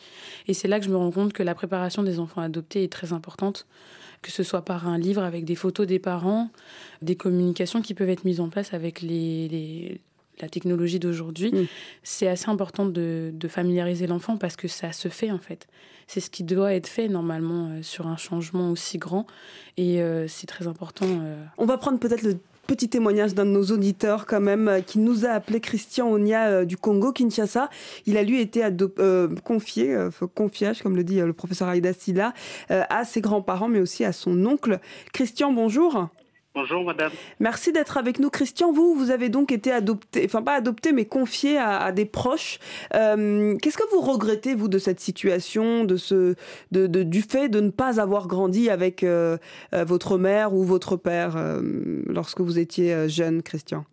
Et 0.48 0.54
c'est 0.54 0.70
là 0.70 0.80
que 0.80 0.86
je 0.86 0.92
me 0.92 0.96
rends 0.96 1.12
compte 1.12 1.34
que 1.34 1.44
la 1.44 1.56
préparation 1.56 2.02
des 2.02 2.20
enfants 2.20 2.42
adoptés 2.42 2.86
est 2.86 2.92
très 2.92 3.12
importante, 3.12 3.68
que 4.22 4.32
ce 4.32 4.44
soit 4.44 4.64
par 4.64 4.88
un 4.88 4.98
livre 4.98 5.24
avec 5.24 5.46
des 5.46 5.56
photos 5.56 5.88
des 5.88 6.00
parents, 6.00 6.50
des 7.02 7.16
communications 7.16 7.82
qui 7.82 7.94
peuvent 7.94 8.10
être 8.10 8.26
mises 8.26 8.40
en 8.42 8.50
place 8.50 8.74
avec 8.74 9.02
les, 9.02 10.02
la 10.42 10.50
technologie 10.50 11.00
d'aujourd'hui, 11.00 11.52
Mm. 11.52 11.66
c'est 12.04 12.28
assez 12.28 12.50
important 12.50 12.86
de, 12.86 13.32
de 13.34 13.48
familiariser 13.48 14.08
l'enfant 14.08 14.38
parce 14.38 14.56
que 14.56 14.68
ça 14.68 14.92
se 14.92 15.08
fait 15.10 15.32
en 15.32 15.40
fait. 15.40 15.68
C'est 16.08 16.22
ce 16.22 16.30
qui 16.30 16.44
doit 16.44 16.74
être 16.74 16.88
fait 16.88 17.08
normalement 17.08 17.70
euh, 17.70 17.84
sur 17.84 18.08
un 18.08 18.18
changement 18.18 18.72
aussi 18.72 18.98
grand 18.98 19.28
et 19.78 20.02
euh, 20.02 20.28
c'est 20.28 20.48
très 20.48 20.66
important. 20.68 21.06
euh, 21.08 21.44
On 21.58 21.66
va 21.66 21.78
prendre 21.78 22.00
peut-être 22.00 22.24
le 22.24 22.40
petit 22.70 22.88
témoignage 22.88 23.34
d'un 23.34 23.46
de 23.46 23.50
nos 23.50 23.64
auditeurs 23.64 24.28
quand 24.28 24.40
même 24.40 24.68
euh, 24.68 24.82
qui 24.82 25.00
nous 25.00 25.26
a 25.26 25.30
appelé 25.30 25.60
Christian 25.60 26.08
Onia 26.08 26.50
euh, 26.50 26.66
du 26.66 26.78
Congo, 26.78 27.12
Kinshasa. 27.12 27.68
Il 28.06 28.16
a 28.16 28.22
lui 28.22 28.40
été 28.40 28.64
euh, 29.00 29.28
confié, 29.44 29.98
confiage 30.36 30.84
comme 30.84 30.96
le 30.96 31.04
dit 31.04 31.20
le 31.20 31.34
professeur 31.34 31.68
Aïda 31.68 31.94
Silla, 31.94 32.34
à 32.70 33.04
ses 33.06 33.22
grands-parents 33.22 33.68
mais 33.68 33.80
aussi 33.80 34.06
à 34.06 34.12
son 34.12 34.46
oncle. 34.46 34.80
Christian, 35.14 35.52
bonjour. 35.52 36.10
Bonjour 36.60 36.84
madame. 36.84 37.12
Merci 37.40 37.72
d'être 37.72 37.96
avec 37.98 38.20
nous. 38.20 38.30
Christian, 38.30 38.74
vous, 38.74 38.94
vous 38.94 39.12
avez 39.12 39.30
donc 39.30 39.54
été 39.54 39.72
adopté, 39.72 40.24
enfin 40.26 40.42
pas 40.42 40.56
adopté, 40.56 40.92
mais 40.92 41.06
confié 41.06 41.58
à, 41.58 41.78
à 41.78 41.94
des 41.94 42.04
proches. 42.04 42.60
Euh, 42.94 43.56
Qu'est-ce 43.62 43.78
que 43.78 43.90
vous 43.92 44.02
regrettez, 44.02 44.56
vous, 44.56 44.68
de 44.68 44.78
cette 44.78 45.00
situation, 45.00 45.86
de 45.86 45.96
ce, 45.96 46.36
de, 46.74 46.86
de- 46.88 47.04
du 47.04 47.22
fait 47.22 47.48
de 47.48 47.62
ne 47.62 47.70
pas 47.70 48.02
avoir 48.02 48.28
grandi 48.28 48.70
avec 48.70 49.04
euh, 49.04 49.38
euh, 49.74 49.86
votre 49.86 50.18
mère 50.18 50.54
ou 50.54 50.66
votre 50.66 50.98
père 50.98 51.38
euh, 51.38 51.62
lorsque 52.08 52.42
vous 52.42 52.60
étiez 52.60 53.08
jeune, 53.08 53.42
Christian? 53.42 53.86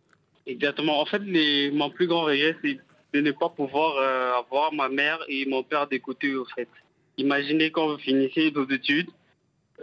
Exactement. 0.49 1.01
En 1.01 1.07
fait, 1.07 1.21
les, 1.21 1.71
mon 1.71 1.91
plus 1.91 2.09
grand 2.09 2.23
regret, 2.23 2.57
c'est 2.65 2.79
de 3.15 3.21
ne 3.21 3.31
pas 3.31 3.49
pouvoir 3.49 3.93
avoir 4.37 4.73
ma 4.75 4.89
mère 4.89 5.21
et 5.29 5.47
mon 5.47 5.63
père 5.63 5.87
côtés, 6.03 6.35
au 6.35 6.45
fait. 6.47 6.69
Imaginez 7.17 7.71
quand 7.71 7.87
vous 7.93 7.99
finissez 7.99 8.51
vos 8.51 8.69
études, 8.69 9.09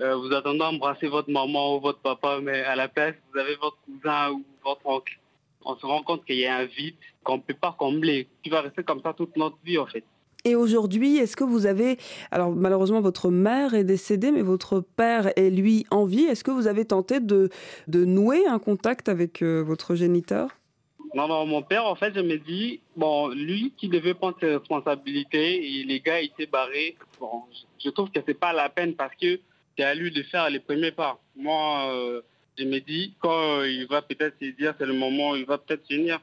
euh, 0.02 0.16
vous 0.16 0.34
attendez 0.34 0.62
à 0.62 0.70
embrasser 0.70 1.08
votre 1.08 1.30
maman 1.30 1.78
ou 1.78 1.82
votre 1.82 2.00
papa, 2.00 2.40
mais 2.42 2.62
à 2.62 2.76
la 2.76 2.88
place, 2.88 3.16
vous 3.32 3.40
avez 3.40 3.56
votre 3.56 3.78
cousin 3.86 4.32
ou 4.32 4.44
votre 4.64 4.86
oncle. 4.86 5.20
On 5.66 5.76
se 5.76 5.86
rend 5.86 6.04
compte 6.04 6.26
qu'il 6.26 6.38
y 6.38 6.46
a 6.46 6.58
un 6.58 6.66
vide 6.66 6.96
qu'on 7.24 7.38
ne 7.38 7.42
peut 7.42 7.54
pas 7.54 7.76
combler, 7.78 8.28
qui 8.44 8.50
va 8.50 8.62
rester 8.62 8.84
comme 8.84 9.02
ça 9.02 9.14
toute 9.14 9.36
notre 9.38 9.58
vie, 9.64 9.78
en 9.78 9.86
fait. 9.86 10.04
Et 10.46 10.56
aujourd'hui, 10.56 11.18
est-ce 11.18 11.38
que 11.38 11.46
vous 11.46 11.68
avez, 11.68 11.98
alors 12.30 12.52
malheureusement 12.52 13.00
votre 13.00 13.30
mère 13.30 13.74
est 13.76 13.86
décédée, 13.86 14.30
mais 14.30 14.42
votre 14.42 14.82
père 14.82 15.32
est 15.38 15.50
lui 15.50 15.86
en 15.90 16.04
vie. 16.04 16.26
Est-ce 16.26 16.44
que 16.44 16.52
vous 16.52 16.68
avez 16.68 16.84
tenté 16.84 17.22
de, 17.22 17.50
de 17.88 18.04
nouer 18.04 18.46
un 18.46 18.60
contact 18.60 19.08
avec 19.08 19.42
euh, 19.42 19.62
votre 19.62 19.96
géniteur? 19.96 20.50
Non, 21.16 21.30
non, 21.30 21.46
mon 21.46 21.62
père, 21.62 21.86
en 21.86 21.96
fait, 21.96 22.14
je 22.14 22.20
me 22.20 22.38
dis, 22.38 22.82
bon, 22.98 23.30
lui 23.30 23.72
qui 23.78 23.88
devait 23.88 24.16
prendre 24.16 24.36
ses 24.42 24.58
responsabilités 24.58 25.80
et 25.80 25.86
les 25.86 26.02
gars 26.02 26.20
étaient 26.20 26.48
barrés, 26.48 26.98
bon, 27.22 27.44
je 27.82 27.90
trouve 27.92 28.10
que 28.10 28.20
c'est 28.26 28.34
pas 28.34 28.52
la 28.52 28.68
peine 28.68 28.96
parce 28.96 29.16
que 29.16 29.40
c'est 29.78 29.84
à 29.84 29.96
lui 29.96 30.12
de 30.12 30.24
faire 30.24 30.50
les 30.50 30.60
premiers 30.60 30.92
pas. 30.92 31.20
Moi, 31.36 31.92
euh, 31.92 32.22
je 32.58 32.66
me 32.66 32.80
dis, 32.80 33.14
quand 33.20 33.60
euh, 33.60 33.70
il 33.70 33.88
va 33.88 34.02
peut-être 34.02 34.36
se 34.42 34.46
dire 34.46 34.74
c'est 34.78 34.86
le 34.86 34.94
moment, 34.94 35.36
il 35.36 35.46
va 35.46 35.58
peut-être 35.58 35.86
finir. 35.88 36.20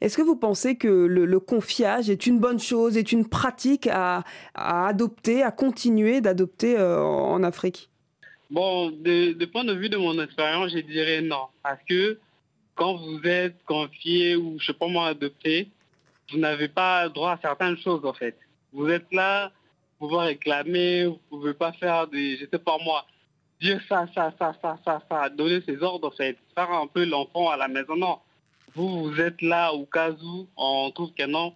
Est-ce 0.00 0.16
que 0.16 0.22
vous 0.22 0.36
pensez 0.36 0.76
que 0.76 0.86
le, 0.86 1.24
le 1.24 1.40
confiage 1.40 2.08
est 2.08 2.26
une 2.26 2.38
bonne 2.38 2.60
chose, 2.60 2.96
est 2.96 3.10
une 3.10 3.28
pratique 3.28 3.88
à, 3.88 4.22
à 4.54 4.86
adopter, 4.86 5.42
à 5.42 5.50
continuer 5.50 6.20
d'adopter 6.20 6.78
euh, 6.78 7.02
en 7.02 7.42
Afrique? 7.42 7.90
Bon, 8.50 8.90
de, 8.90 9.32
de 9.32 9.46
point 9.46 9.64
de 9.64 9.72
vue 9.72 9.88
de 9.88 9.96
mon 9.96 10.22
expérience, 10.22 10.70
je 10.70 10.78
dirais 10.78 11.22
non. 11.22 11.46
Parce 11.62 11.80
que 11.88 12.18
quand 12.76 12.94
vous 12.94 13.20
êtes 13.24 13.56
confié 13.64 14.36
ou, 14.36 14.58
je 14.60 14.66
sais 14.66 14.74
pas 14.74 14.86
moi, 14.86 15.08
adopté, 15.08 15.70
vous 16.30 16.38
n'avez 16.38 16.68
pas 16.68 17.08
droit 17.08 17.32
à 17.32 17.38
certaines 17.42 17.76
choses, 17.78 18.04
en 18.04 18.12
fait. 18.12 18.36
Vous 18.72 18.88
êtes 18.88 19.12
là, 19.12 19.50
pouvez 20.08 20.26
réclamer, 20.26 21.06
vous 21.06 21.20
pouvez 21.30 21.54
pas 21.54 21.72
faire 21.72 22.06
des, 22.06 22.36
je 22.36 22.46
sais 22.46 22.58
pas 22.58 22.78
moi, 22.84 23.06
dire 23.60 23.80
ça, 23.88 24.06
ça, 24.14 24.32
ça, 24.38 24.54
ça, 24.60 24.78
ça, 24.84 25.02
ça, 25.08 25.28
donner 25.30 25.60
ses 25.62 25.82
ordres. 25.82 26.12
Faire 26.16 26.70
un 26.70 26.86
peu 26.86 27.04
l'enfant 27.04 27.50
à 27.50 27.56
la 27.56 27.68
maison, 27.68 27.96
non. 27.96 28.18
Vous, 28.74 29.04
vous 29.04 29.20
êtes 29.20 29.40
là 29.40 29.72
au 29.72 29.86
cas 29.86 30.10
où 30.10 30.48
on 30.56 30.90
trouve 30.90 31.12
que 31.12 31.26
non. 31.26 31.54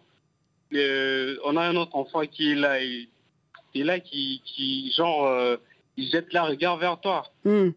Euh, 0.73 1.37
on 1.45 1.57
a 1.57 1.63
un 1.63 1.77
autre 1.77 1.97
enfant 1.97 2.23
qui 2.27 2.53
est 2.53 2.55
là, 2.55 2.81
et, 2.83 3.09
là, 3.75 4.01
qui, 4.01 4.43
qui 4.45 4.93
genre, 4.97 5.27
euh, 5.27 5.57
il 5.99 6.09
jette 6.09 6.33
la 6.33 6.45
regard 6.45 6.77
vers 6.77 6.99
toi. 7.01 7.25
Hmm. 7.45 7.71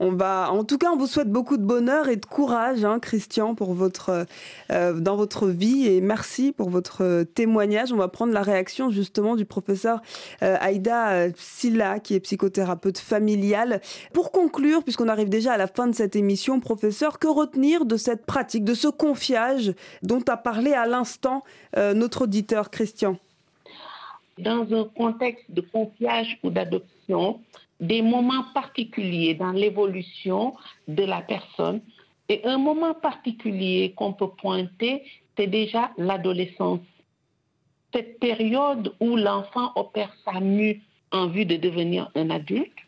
On 0.00 0.10
va, 0.10 0.50
en 0.50 0.64
tout 0.64 0.76
cas, 0.76 0.90
on 0.92 0.96
vous 0.96 1.06
souhaite 1.06 1.30
beaucoup 1.30 1.56
de 1.56 1.62
bonheur 1.62 2.08
et 2.08 2.16
de 2.16 2.26
courage, 2.26 2.84
hein, 2.84 2.98
Christian, 2.98 3.54
pour 3.54 3.74
votre 3.74 4.26
euh, 4.72 5.00
dans 5.00 5.14
votre 5.14 5.46
vie 5.46 5.86
et 5.86 6.00
merci 6.00 6.52
pour 6.52 6.68
votre 6.68 7.04
euh, 7.04 7.24
témoignage. 7.24 7.92
On 7.92 7.96
va 7.96 8.08
prendre 8.08 8.32
la 8.32 8.42
réaction 8.42 8.90
justement 8.90 9.36
du 9.36 9.44
professeur 9.44 10.02
euh, 10.42 10.56
Aïda 10.60 11.10
euh, 11.10 11.30
Silla, 11.36 12.00
qui 12.00 12.14
est 12.14 12.20
psychothérapeute 12.20 12.98
familiale. 12.98 13.80
Pour 14.12 14.32
conclure, 14.32 14.82
puisqu'on 14.82 15.08
arrive 15.08 15.28
déjà 15.28 15.52
à 15.52 15.56
la 15.56 15.68
fin 15.68 15.86
de 15.86 15.94
cette 15.94 16.16
émission, 16.16 16.58
professeur, 16.58 17.20
que 17.20 17.28
retenir 17.28 17.84
de 17.84 17.96
cette 17.96 18.26
pratique, 18.26 18.64
de 18.64 18.74
ce 18.74 18.88
confiage 18.88 19.74
dont 20.02 20.22
a 20.26 20.36
parlé 20.36 20.72
à 20.72 20.86
l'instant 20.86 21.44
euh, 21.76 21.94
notre 21.94 22.22
auditeur 22.22 22.70
Christian? 22.70 23.16
Dans 24.38 24.66
un 24.72 24.84
contexte 24.96 25.44
de 25.50 25.60
confiage 25.60 26.38
ou 26.42 26.50
d'adoption, 26.50 26.99
des 27.80 28.02
moments 28.02 28.44
particuliers 28.54 29.34
dans 29.34 29.52
l'évolution 29.52 30.54
de 30.88 31.04
la 31.04 31.22
personne. 31.22 31.80
Et 32.28 32.44
un 32.44 32.58
moment 32.58 32.94
particulier 32.94 33.92
qu'on 33.96 34.12
peut 34.12 34.30
pointer, 34.30 35.02
c'est 35.36 35.46
déjà 35.46 35.90
l'adolescence. 35.96 36.80
Cette 37.92 38.20
période 38.20 38.94
où 39.00 39.16
l'enfant 39.16 39.72
opère 39.74 40.14
sa 40.24 40.40
mue 40.40 40.82
en 41.10 41.26
vue 41.26 41.44
de 41.44 41.56
devenir 41.56 42.10
un 42.14 42.30
adulte, 42.30 42.78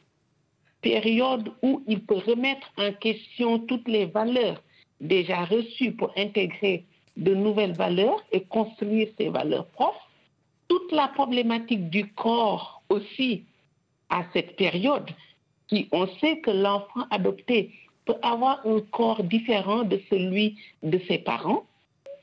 période 0.81 1.51
où 1.63 1.83
il 1.89 2.01
peut 2.05 2.23
remettre 2.27 2.71
en 2.77 2.93
question 2.93 3.59
toutes 3.59 3.89
les 3.89 4.07
valeurs 4.07 4.63
déjà 5.01 5.45
reçues 5.45 5.93
pour 5.93 6.13
intégrer 6.17 6.85
de 7.17 7.35
nouvelles 7.35 7.75
valeurs 7.75 8.23
et 8.33 8.43
construire 8.43 9.09
ses 9.19 9.29
valeurs 9.29 9.67
propres 9.67 10.09
toute 10.69 10.93
la 10.93 11.09
problématique 11.09 11.91
du 11.91 12.07
corps 12.13 12.83
aussi 12.89 13.45
à 14.13 14.25
cette 14.33 14.57
période, 14.57 15.11
qui 15.69 15.89
on 15.91 16.07
sait 16.21 16.39
que 16.41 16.51
l'enfant 16.51 17.07
adopté 17.11 17.73
peut 18.05 18.19
avoir 18.23 18.65
un 18.67 18.81
corps 18.81 19.25
différent 19.25 19.83
de 19.85 20.01
celui 20.11 20.59
de 20.83 21.01
ses 21.09 21.19
parents. 21.19 21.65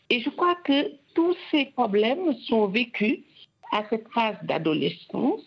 Et 0.10 0.22
je 0.22 0.30
crois 0.30 0.56
que 0.64 0.92
tous 1.16 1.36
ces 1.52 1.66
problèmes 1.66 2.34
sont 2.48 2.68
vécus 2.68 3.20
à 3.72 3.84
cette 3.90 4.08
phase 4.14 4.38
d'adolescence 4.44 5.42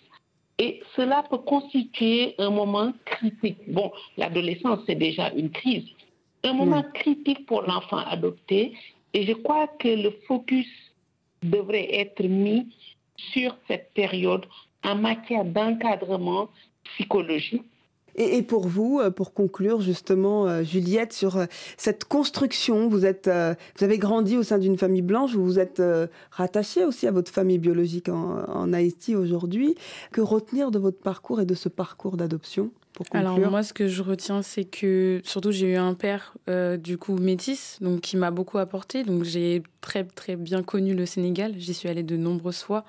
et 0.59 0.81
cela 0.97 1.25
peut 1.31 1.39
constituer 1.39 2.35
un 2.39 2.51
moment 2.51 2.93
critique. 3.05 3.59
Bon, 3.69 3.93
l'adolescence, 4.17 4.81
c'est 4.87 4.97
déjà 4.97 5.31
une 5.31 5.51
crise. 5.51 5.87
Un 6.45 6.55
moment 6.55 6.85
critique 6.95 7.47
pour 7.47 7.63
l'enfant 7.63 7.99
adopté 7.99 8.75
et 9.15 9.27
je 9.27 9.33
crois 9.33 9.69
que 9.69 9.89
le 9.89 10.11
focus 10.27 10.69
devrait 11.43 11.89
être 11.95 12.23
mis 12.23 12.67
sur 13.33 13.57
cette 13.69 13.93
période 13.95 14.47
en 14.85 14.97
matière 14.97 15.45
d'encadrement 15.45 16.49
psychologique. 16.85 17.65
Et, 18.15 18.43
pour 18.43 18.69
vous, 18.69 19.01
euh, 19.01 19.11
pour 19.11 19.33
conclure 19.33 19.81
justement, 19.81 20.47
euh, 20.47 20.63
Juliette, 20.63 21.13
sur 21.13 21.39
euh, 21.39 21.47
cette 21.79 22.05
construction, 22.05 22.89
vous 22.89 23.07
êtes, 23.07 23.29
vous 23.29 23.85
avez 23.85 23.99
grandi 23.99 24.37
au 24.37 24.43
sein 24.43 24.59
d'une 24.59 24.77
famille 24.77 25.03
blanche, 25.03 25.35
vous 25.35 25.45
vous 25.45 25.59
êtes 25.59 25.83
rattachée 26.31 26.85
aussi 26.85 27.07
à 27.07 27.11
votre 27.11 27.33
famille 27.33 27.59
biologique 27.59 28.09
en, 28.09 28.45
en 28.49 28.73
Haïti 28.73 29.17
aujourd'hui. 29.17 29.77
Que 30.13 30.21
retenir 30.21 30.71
de 30.71 30.79
votre 30.79 30.99
parcours 30.99 31.41
et 31.41 31.47
de 31.47 31.55
ce 31.55 31.69
parcours 31.69 32.17
d'adoption? 32.17 32.71
Pour 32.93 33.09
conclure 33.09 33.31
Alors 33.31 33.51
moi, 33.51 33.63
ce 33.63 33.73
que 33.73 33.89
je 33.89 34.03
retiens, 34.03 34.43
c'est 34.43 34.65
que 34.65 35.21
surtout 35.25 35.51
j'ai 35.51 35.73
eu 35.73 35.77
un 35.77 35.95
père 35.95 36.35
euh, 36.49 36.77
du 36.77 36.99
coup 36.99 37.17
métis, 37.17 37.79
donc 37.81 38.01
qui 38.03 38.17
m'a 38.17 38.31
beaucoup 38.31 38.59
apporté. 38.59 39.03
Donc 39.03 39.25
j'ai 39.25 39.63
très 39.81 40.05
très 40.05 40.37
bien 40.37 40.63
connu 40.63 40.95
le 40.95 41.07
Sénégal. 41.07 41.55
J'y 41.57 41.75
suis 41.75 41.89
allée 41.89 42.03
de 42.03 42.17
nombreuses 42.17 42.63
fois. 42.63 42.85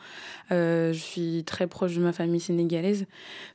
Euh, 0.52 0.92
je 0.94 1.00
suis 1.00 1.44
très 1.46 1.68
proche 1.68 1.96
de 1.96 2.02
ma 2.02 2.12
famille 2.14 2.40
sénégalaise, 2.42 3.06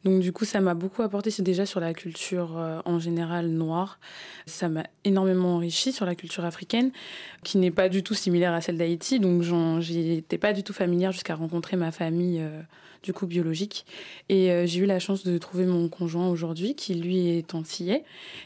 donc 0.05 0.20
du 0.20 0.32
coup 0.32 0.44
ça 0.44 0.61
m'a 0.61 0.74
beaucoup 0.74 1.03
apporté. 1.03 1.30
C'est 1.30 1.42
déjà 1.42 1.66
sur 1.66 1.80
la 1.80 1.92
culture 1.94 2.57
euh, 2.57 2.80
en 2.84 2.99
général 2.99 3.49
noire. 3.49 3.99
Ça 4.46 4.68
m'a 4.68 4.84
énormément 5.05 5.55
enrichi 5.57 5.92
sur 5.92 6.07
la 6.07 6.14
culture 6.14 6.44
africaine, 6.44 6.90
qui 7.44 7.59
n'est 7.59 7.70
pas 7.70 7.88
du 7.88 8.03
tout 8.03 8.14
similaire 8.14 8.55
à 8.55 8.61
celle 8.61 8.78
d'Haïti. 8.78 9.20
Donc 9.20 9.42
j'en- 9.42 9.80
j'y 9.80 10.12
étais 10.12 10.38
pas 10.38 10.53
du 10.53 10.62
tout 10.62 10.72
familière 10.72 11.12
jusqu'à 11.12 11.34
rencontrer 11.34 11.76
ma 11.76 11.92
famille. 11.92 12.42
Du 13.03 13.12
coup 13.12 13.26
biologique. 13.26 13.86
Et 14.28 14.51
euh, 14.51 14.66
j'ai 14.66 14.80
eu 14.80 14.86
la 14.86 14.99
chance 14.99 15.24
de 15.24 15.38
trouver 15.38 15.66
mon 15.66 15.88
conjoint 15.88 16.28
aujourd'hui, 16.28 16.74
qui 16.74 16.94
lui 16.94 17.28
est 17.28 17.55
antillais. 17.55 18.05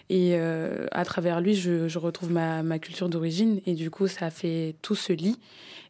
Et 0.09 0.34
euh, 0.34 0.86
à 0.92 1.05
travers 1.05 1.40
lui, 1.40 1.55
je, 1.55 1.88
je 1.88 1.98
retrouve 1.98 2.30
ma, 2.30 2.62
ma 2.62 2.78
culture 2.78 3.09
d'origine. 3.09 3.61
Et 3.66 3.74
du 3.74 3.90
coup, 3.90 4.09
ça 4.09 4.30
fait 4.30 4.76
tout 4.82 4.94
ce 4.94 5.12
lit. 5.12 5.38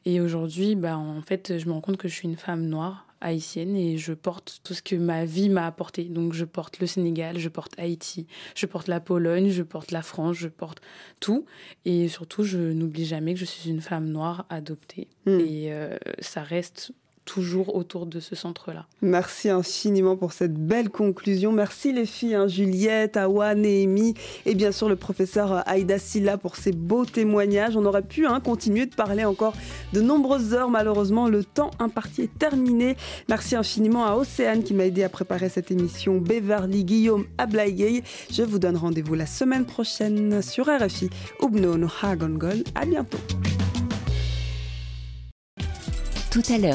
Et 0.05 0.21
aujourd'hui, 0.21 0.75
bah, 0.75 0.97
en 0.97 1.23
fait, 1.23 1.59
je 1.59 1.67
me 1.67 1.73
rends 1.73 1.81
compte 1.81 1.97
que 1.97 2.09
je 2.09 2.15
suis 2.15 2.29
une 2.29 2.37
femme 2.37 2.67
noire 2.67 3.07
haïtienne 3.23 3.77
et 3.77 3.97
je 3.97 4.13
porte 4.13 4.61
tout 4.65 4.75
ce 4.75 4.83
que 4.83 4.97
ma 4.97 5.25
vie 5.25 5.49
m'a 5.49 5.67
apporté. 5.67 6.05
Donc 6.05 6.33
je 6.33 6.45
porte 6.45 6.81
le 6.81 6.87
Sénégal, 6.87 7.39
je 7.39 7.49
porte 7.49 7.73
Haïti, 7.79 8.27
je 8.55 8.67
porte 8.67 8.89
la 8.89 9.01
Pologne, 9.01 9.51
je 9.51 9.63
porte 9.63 9.91
la 9.93 10.03
France, 10.03 10.37
je 10.37 10.49
porte 10.49 10.83
tout. 11.21 11.47
Et 11.85 12.09
surtout, 12.09 12.43
je 12.43 12.59
n'oublie 12.59 13.07
jamais 13.07 13.35
que 13.35 13.41
je 13.41 13.45
suis 13.45 13.71
une 13.71 13.81
femme 13.81 14.09
noire 14.09 14.45
adoptée. 14.51 15.09
Hmm. 15.27 15.41
Et 15.41 15.73
euh, 15.73 15.97
ça 16.21 16.43
reste 16.43 16.93
toujours 17.25 17.75
autour 17.75 18.07
de 18.07 18.21
ce 18.21 18.35
centre-là. 18.35 18.87
Merci 19.01 19.49
infiniment 19.49 20.17
pour 20.17 20.33
cette 20.33 20.55
belle 20.55 20.91
conclusion. 20.91 21.53
Merci 21.53 21.93
les 21.93 22.07
filles, 22.07 22.35
hein, 22.35 22.49
Juliette, 22.49 23.17
Awa, 23.17 23.55
Néhémie 23.55 24.15
et 24.47 24.55
bien 24.55 24.73
sûr 24.73 24.89
le 24.89 24.97
professeur 24.97 25.67
Aïda 25.69 25.99
Silla 25.99 26.37
pour 26.37 26.57
ces 26.57 26.73
beaux 26.73 27.05
témoignages. 27.05 27.77
On 27.77 27.85
aurait 27.85 28.03
pu 28.03 28.27
hein, 28.27 28.41
continuer 28.41 28.87
de 28.87 28.95
parler 28.95 29.25
encore 29.25 29.55
de 29.93 30.01
nombreuses 30.01 30.55
heures. 30.55 30.71
Malheureusement, 30.71 31.29
le 31.29 31.45
temps 31.45 31.71
imparti 31.79 32.23
est 32.23 32.39
terminé. 32.39 32.97
Merci 33.29 33.57
infiniment 33.57 34.07
à 34.07 34.15
Océane 34.15 34.63
qui 34.63 34.75
m'a 34.75 34.87
aidé 34.87 35.05
à 35.05 35.09
préparer 35.09 35.49
cette 35.49 35.71
émission, 35.71 36.19
Beverly, 36.19 36.85
Guillaume, 36.85 37.27
Ablaïgay. 37.39 38.03
Je 38.31 38.43
vous 38.43 38.59
donne 38.59 38.77
rendez-vous 38.77 39.15
la 39.15 39.27
semaine 39.27 39.65
prochaine 39.65 40.43
sur 40.43 40.67
RFI. 40.67 41.11
Ubno 41.43 41.77
no 41.77 41.89
À 42.75 42.85
bientôt. 42.85 43.19
Tout 46.33 46.43
à 46.49 46.57
l'heure. 46.57 46.71